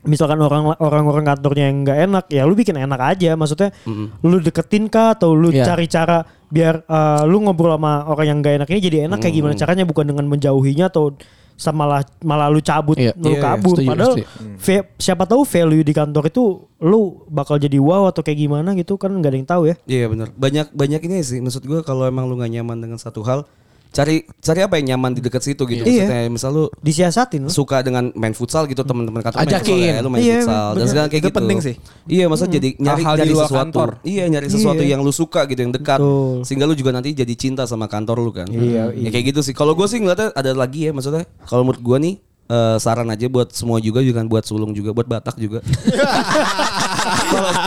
Misalkan 0.03 0.35
orang 0.37 0.75
orang-orang 0.77 1.23
kantornya 1.25 1.65
yang 1.65 1.77
nggak 1.83 1.99
enak, 2.03 2.25
ya 2.29 2.43
lu 2.43 2.53
bikin 2.53 2.75
enak 2.75 2.99
aja. 2.99 3.33
Maksudnya 3.33 3.71
lu 4.19 4.39
deketin 4.39 4.87
kah 4.87 5.15
atau 5.15 5.33
lu 5.33 5.49
Iya. 5.49 5.63
cari 5.65 5.87
cara 5.87 6.21
biar 6.47 6.83
uh, 6.85 7.23
lu 7.23 7.39
ngobrol 7.41 7.73
sama 7.73 8.05
orang 8.05 8.27
yang 8.27 8.39
nggak 8.41 8.55
enak 8.57 8.69
ini 8.69 8.81
jadi 8.83 8.97
enak 9.07 9.19
kayak 9.19 9.35
gimana 9.35 9.55
caranya 9.55 9.85
bukan 9.85 10.05
dengan 10.05 10.27
menjauhinya 10.27 10.87
atau 10.87 11.15
sama 11.55 11.85
malah 11.85 12.03
malah 12.21 12.49
lu 12.49 12.59
cabut 12.59 12.93
Iya. 12.95 13.15
lu 13.15 13.25
Iya, 13.25 13.31
iya, 13.31 13.41
kabur 13.41 13.73
setuju, 13.73 13.89
padahal 13.89 14.15
setuju. 14.17 14.27
va- 14.59 14.87
siapa 14.97 15.25
tahu 15.25 15.43
value 15.45 15.81
di 15.81 15.93
kantor 15.93 16.25
itu 16.27 16.45
lu 16.83 17.01
bakal 17.27 17.57
jadi 17.57 17.79
wow 17.79 18.05
atau 18.07 18.21
kayak 18.21 18.39
gimana 18.39 18.75
gitu 18.75 18.97
kan 18.97 19.13
nggak 19.13 19.31
ada 19.31 19.39
yang 19.39 19.49
tahu 19.49 19.63
ya 19.65 19.77
Iya 19.87 20.07
benar. 20.09 20.29
Banyak 20.35 20.67
banyak 20.73 21.01
ini 21.03 21.23
sih. 21.23 21.39
Maksud 21.39 21.63
gue 21.63 21.81
kalau 21.83 22.05
emang 22.05 22.27
lu 22.27 22.35
gak 22.35 22.51
nyaman 22.51 22.81
dengan 22.81 22.99
satu 22.99 23.23
hal, 23.23 23.47
cari 23.93 24.25
cari 24.41 24.61
apa 24.61 24.75
yang 24.77 24.97
nyaman 24.97 25.13
di 25.13 25.21
dekat 25.21 25.45
situ 25.45 25.63
gitu. 25.63 25.85
Iya. 25.85 26.09
Maksudnya 26.09 26.33
misal 26.33 26.51
lu 26.51 26.65
disiasatin 26.81 27.45
lu. 27.45 27.51
suka 27.53 27.85
dengan 27.85 28.09
main 28.13 28.33
futsal 28.33 28.65
gitu 28.65 28.81
teman-teman 28.83 29.21
kantor 29.21 29.39
main 29.39 29.53
Ajakin. 29.53 29.69
futsal 29.69 29.85
ya, 29.85 30.01
lu 30.01 30.09
main 30.09 30.23
Iya, 30.23 30.37
futsal 30.41 30.65
dan 30.65 30.75
bener. 30.75 30.89
segala 30.89 31.07
kayak 31.07 31.21
Itu 31.21 31.29
gitu. 31.29 31.39
penting 31.39 31.59
sih. 31.61 31.75
Iya, 32.09 32.25
masa 32.27 32.45
jadi 32.47 32.69
nyari 32.75 33.03
di 33.03 33.09
nyari 33.13 33.33
sesuatu. 33.37 33.55
kantor. 33.55 33.89
Iya, 34.03 34.25
nyari 34.27 34.47
sesuatu 34.49 34.81
Iya. 34.81 34.91
yang 34.91 35.01
lu 35.01 35.13
suka 35.13 35.41
gitu 35.45 35.61
yang 35.61 35.71
dekat. 35.71 36.01
Betul. 36.01 36.41
Sehingga 36.43 36.65
lu 36.65 36.73
juga 36.73 36.91
nanti 36.91 37.13
jadi 37.13 37.35
cinta 37.37 37.69
sama 37.69 37.85
kantor 37.85 38.17
lu 38.19 38.33
kan. 38.33 38.49
Iya, 38.49 38.91
Ya 38.93 39.09
kayak 39.09 39.31
gitu 39.31 39.41
sih. 39.45 39.53
Kalau 39.53 39.77
gue 39.77 39.85
sih 39.85 40.01
ngeliatnya 40.01 40.33
ada 40.33 40.51
lagi 40.53 40.89
ya 40.89 40.93
maksudnya 40.93 41.29
kalau 41.45 41.63
menurut 41.63 41.81
gue 41.81 41.99
nih 42.01 42.15
eh, 42.53 42.77
saran 42.77 43.09
aja 43.09 43.25
buat 43.27 43.49
semua 43.51 43.81
juga 43.81 44.05
juga 44.05 44.21
buat 44.23 44.45
sulung 44.45 44.77
juga 44.77 44.93
buat 44.93 45.09
batak 45.09 45.41
juga. 45.41 45.65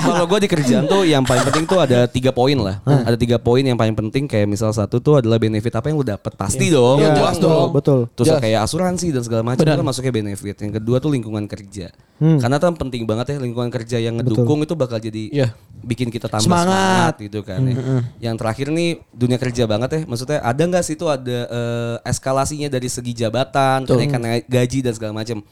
Kalau 0.05 0.25
gue 0.29 0.39
di 0.45 0.49
kerjaan 0.49 0.86
tuh 0.86 1.03
yang 1.03 1.25
paling 1.25 1.43
penting 1.49 1.65
tuh 1.65 1.79
ada 1.81 2.05
tiga 2.05 2.29
poin 2.31 2.55
lah. 2.55 2.79
Ada 2.86 3.17
tiga 3.17 3.38
poin 3.41 3.65
yang 3.65 3.75
paling 3.75 3.95
penting 3.95 4.29
kayak 4.29 4.47
misal 4.47 4.71
satu 4.71 5.01
tuh 5.01 5.19
adalah 5.19 5.41
benefit 5.41 5.73
apa 5.73 5.89
yang 5.89 5.97
lu 5.99 6.05
dapat 6.05 6.31
pasti 6.38 6.69
dong. 6.71 7.01
Iya, 7.01 7.17
Jelas 7.17 7.36
betul, 7.38 7.49
dong. 7.51 7.69
betul. 7.73 7.99
Terus 8.13 8.27
Jelas. 8.31 8.41
kayak 8.41 8.59
asuransi 8.63 9.07
dan 9.11 9.21
segala 9.25 9.41
macam 9.43 9.65
kan 9.65 9.81
masuknya 9.81 10.13
benefit. 10.13 10.55
Yang 10.61 10.73
kedua 10.81 10.97
tuh 11.01 11.11
lingkungan 11.11 11.45
kerja. 11.49 11.91
Karena 12.15 12.57
kan 12.61 12.73
penting 12.79 13.03
banget 13.03 13.36
ya 13.36 13.38
lingkungan 13.41 13.67
kerja 13.73 13.97
yang 13.99 14.21
ngedukung 14.21 14.63
itu 14.63 14.73
bakal 14.77 15.01
jadi 15.01 15.23
Iya. 15.33 15.47
Bikin 15.86 16.09
kita 16.09 16.25
tambah 16.25 16.49
Semangat. 16.49 16.65
semangat, 16.65 17.13
gitu 17.21 17.39
kan. 17.45 17.59
ya. 17.61 17.75
Yang 18.19 18.36
terakhir 18.41 18.67
nih 18.73 18.89
dunia 19.13 19.38
kerja 19.38 19.63
banget 19.69 19.89
ya. 19.93 20.01
Maksudnya 20.09 20.39
ada 20.41 20.61
nggak 20.65 20.83
sih 20.83 20.97
itu 20.97 21.05
ada 21.05 21.39
eh, 21.45 21.95
eskalasinya 22.09 22.67
dari 22.67 22.89
segi 22.89 23.13
jabatan, 23.13 23.86
kenaikan 23.86 24.21
gaji 24.49 24.79
dan 24.81 24.93
segala 24.97 25.13
macam. 25.13 25.45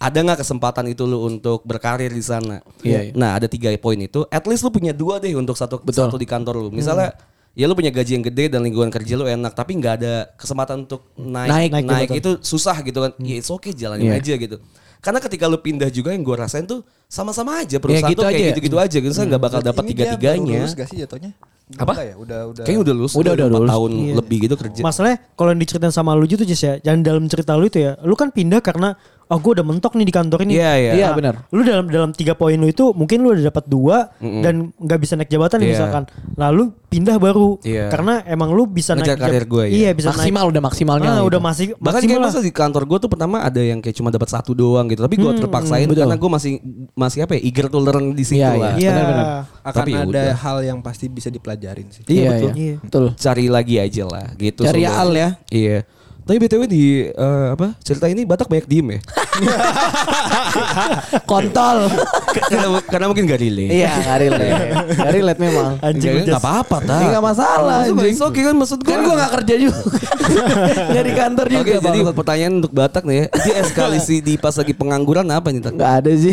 Ada 0.00 0.18
nggak 0.24 0.38
kesempatan 0.40 0.88
itu 0.88 1.04
lu 1.04 1.28
untuk 1.28 1.60
berkarir 1.66 2.08
di 2.08 2.24
sana? 2.24 2.64
Iya, 2.80 3.10
iya. 3.10 3.12
Nah 3.12 3.36
ada 3.36 3.44
tiga 3.44 3.68
poin 3.76 4.00
itu. 4.00 4.24
At 4.32 4.48
least 4.48 4.64
lu 4.64 4.72
punya 4.72 4.96
dua 4.96 5.20
deh 5.20 5.34
untuk 5.36 5.58
satu 5.58 5.76
Betul. 5.76 6.08
satu 6.08 6.16
di 6.16 6.24
kantor 6.24 6.56
lu. 6.56 6.68
Misalnya 6.72 7.12
ya 7.52 7.68
lu 7.68 7.76
punya 7.76 7.92
gaji 7.92 8.16
yang 8.16 8.24
gede 8.24 8.48
dan 8.48 8.64
lingkungan 8.64 8.88
kerja 8.88 9.12
lu 9.18 9.28
enak, 9.28 9.52
tapi 9.52 9.76
nggak 9.76 9.94
ada 10.00 10.32
kesempatan 10.40 10.88
untuk 10.88 11.04
naik 11.20 11.50
Naik, 11.52 11.70
naik, 11.74 11.84
naik, 11.84 12.08
itu 12.16 12.30
susah 12.40 12.80
gitu 12.80 12.96
kan. 13.04 13.12
Ya 13.20 13.36
it's 13.36 13.52
okay 13.52 13.76
jalanin 13.76 14.08
Iya. 14.08 14.24
aja 14.24 14.34
gitu. 14.40 14.56
Karena 15.00 15.18
ketika 15.18 15.48
lu 15.48 15.56
pindah 15.56 15.88
juga 15.88 16.12
yang 16.12 16.20
gue 16.20 16.36
rasain 16.36 16.68
tuh 16.68 16.84
sama-sama 17.08 17.64
aja 17.64 17.80
perusahaan 17.80 18.12
gitu 18.12 18.20
tuh 18.20 18.28
kayak 18.28 18.36
aja 18.36 18.44
ya? 18.44 18.48
gitu-gitu 18.52 18.76
aja 18.76 18.96
gitu. 19.00 19.12
Saya 19.16 19.26
nggak 19.32 19.42
bakal 19.42 19.60
dapat 19.64 19.82
Ini 19.82 19.88
dia 19.88 19.96
tiga-tiganya. 20.12 20.58
lulus 20.60 20.72
gak 20.76 20.88
sih 20.92 20.96
jatuhnya? 21.00 21.32
Apa? 21.80 21.92
Ya? 22.04 22.14
Udah 22.20 22.40
udah. 22.52 22.64
Kayaknya 22.68 22.80
udah 22.84 22.94
lulus 22.94 23.12
Udah, 23.16 23.32
udah 23.32 23.46
empat 23.48 23.60
lulus. 23.64 23.70
tahun 23.72 23.90
lebih 24.20 24.38
gitu 24.44 24.54
kerja. 24.60 24.80
Masalahnya 24.84 25.18
kalau 25.32 25.48
yang 25.56 25.60
diceritain 25.64 25.94
sama 25.94 26.12
lu 26.12 26.24
gitu 26.28 26.42
Jess 26.44 26.62
ya, 26.62 26.74
yang 26.84 27.00
dalam 27.00 27.24
cerita 27.32 27.56
lu 27.56 27.64
itu 27.64 27.80
ya, 27.80 27.96
lu 28.04 28.12
kan 28.12 28.28
pindah 28.28 28.60
karena 28.60 28.92
oh 29.30 29.38
gue 29.38 29.52
udah 29.54 29.62
mentok 29.62 29.94
nih 29.94 30.02
di 30.02 30.10
kantor 30.10 30.38
ini. 30.42 30.52
Iya, 30.54 30.72
iya. 30.74 30.92
Iya, 30.92 31.06
Nah, 31.06 31.14
benar. 31.14 31.34
Lu 31.48 31.62
dalam 31.62 31.86
dalam 31.86 32.10
tiga 32.10 32.34
poin 32.34 32.54
lu 32.54 32.66
itu 32.66 32.90
mungkin 32.90 33.18
lu 33.20 33.30
udah 33.30 33.46
dapat 33.46 33.64
dua 33.64 34.10
dan 34.18 34.74
nggak 34.74 34.98
bisa 34.98 35.14
naik 35.14 35.28
jabatan 35.28 35.56
nih 35.56 35.66
Iya. 35.66 35.74
misalkan. 35.76 36.02
Lalu 36.34 36.62
pindah 36.84 37.16
baru 37.16 37.54
Iya. 37.60 37.86
karena 37.88 38.20
emang 38.24 38.50
lu 38.50 38.66
bisa 38.66 38.92
Ngejar 38.92 39.14
naik 39.14 39.22
karir 39.22 39.44
gua, 39.46 39.64
ya. 39.64 39.70
Iya 39.70 39.90
bisa 39.92 40.10
Maksimal 40.10 40.44
udah 40.44 40.58
maksimalnya. 40.60 41.00
naik. 41.00 41.12
Ah, 41.12 41.16
gitu. 41.16 41.30
udah 41.30 41.40
masih 41.40 41.66
Bahkan 41.72 42.00
kayak 42.02 42.20
masa 42.20 42.38
di 42.40 42.50
kantor 42.50 42.82
gue 42.84 42.98
tuh 42.98 43.08
pertama 43.08 43.36
ada 43.40 43.60
yang 43.60 43.78
kayak 43.78 43.94
cuma 43.94 44.10
dapat 44.10 44.28
satu 44.28 44.50
doang 44.50 44.86
gitu. 44.86 45.00
Tapi 45.00 45.14
gue 45.14 45.32
terpaksain 45.36 45.86
betul. 45.86 46.02
karena 46.02 46.16
gue 46.16 46.30
masih 46.32 46.52
masih 46.92 47.18
apa 47.22 47.32
ya 47.34 47.40
eager 47.40 47.66
to 47.66 47.78
learn 47.78 48.12
di 48.12 48.24
situ 48.24 48.42
Iya, 48.42 48.50
lah. 48.52 48.72
Iya. 48.74 48.90
benar-benar. 48.90 49.26
akan 49.62 49.76
Tapi 49.76 49.90
ya 49.90 49.98
ada 50.00 50.08
udah. 50.10 50.26
hal 50.36 50.56
yang 50.64 50.78
pasti 50.80 51.06
bisa 51.06 51.28
dipelajarin 51.28 51.86
sih. 51.88 52.02
Iya, 52.04 52.10
Iya, 52.10 52.28
betul. 52.32 52.50
Iya. 52.52 52.74
Betul. 52.82 53.04
Cari 53.14 53.46
lagi 53.46 53.74
aja 53.76 54.04
lah 54.04 54.26
gitu. 54.34 54.60
Cari 54.60 54.82
Sobat. 54.82 54.98
al 54.98 55.10
ya. 55.12 55.28
Iya. 55.48 55.78
Tapi 56.30 56.38
btw 56.38 56.62
di 56.62 56.84
eh, 57.04 57.46
apa 57.50 57.74
cerita 57.82 58.06
ini 58.06 58.22
Batak 58.22 58.46
banyak 58.46 58.70
diem 58.70 58.86
ya. 58.94 59.00
Kontol. 61.26 61.90
karena, 62.46 62.66
karena 62.86 63.06
mungkin 63.10 63.26
gak 63.26 63.40
relate. 63.40 63.70
Iya, 63.72 63.90
gak 63.98 64.18
relate. 64.20 64.54
Gak 64.94 65.10
relate 65.10 65.40
memang. 65.40 65.70
Anjing 65.82 66.22
enggak 66.22 66.38
apa-apa 66.38 66.76
Ini 66.78 66.86
tak. 66.86 67.10
gak 67.10 67.24
masalah 67.24 67.76
anjing. 67.82 67.98
it's 68.06 68.22
okay 68.22 68.42
kan 68.46 68.54
maksud 68.54 68.78
gue. 68.78 68.86
Kan 68.86 69.02
gue 69.02 69.14
gak 69.16 69.32
kerja 69.34 69.54
juga. 69.58 69.78
Gak 70.94 71.02
di 71.02 71.12
kantor 71.12 71.46
juga. 71.50 71.62
Oke, 71.66 71.74
jadi 71.82 71.98
Bang. 72.00 72.14
pertanyaan 72.14 72.52
untuk 72.62 72.70
Batak 72.70 73.02
nih 73.02 73.16
ya. 73.16 73.26
Dia 73.42 73.54
eskalasi 73.60 74.22
di 74.22 74.38
pas 74.38 74.54
lagi 74.54 74.70
pengangguran 74.70 75.26
apa 75.26 75.50
nih, 75.50 75.58
Tak? 75.60 75.74
Gak 75.74 75.92
ada 75.98 76.12
sih. 76.14 76.30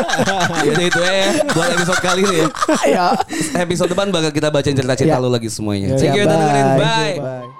Jadi 0.64 0.82
itu 0.86 1.00
ya 1.00 1.20
buat 1.50 1.68
episode 1.70 2.00
kali 2.00 2.20
ini 2.22 2.36
ya. 2.38 2.46
ya. 2.86 3.06
Episode 3.58 3.92
depan 3.92 4.08
bakal 4.08 4.32
kita 4.32 4.48
bacain 4.48 4.72
cerita-cerita 4.72 5.10
Ya. 5.10 5.20
lu 5.20 5.28
lagi 5.28 5.52
semuanya. 5.52 5.92
Ya, 5.92 5.96
Thank 5.98 6.14
you 6.14 6.22
ya, 6.22 6.24
udah 6.24 6.36
dengerin. 6.38 6.64
bye. 6.70 6.80
Bye. 6.80 7.16
Bye. 7.20 7.59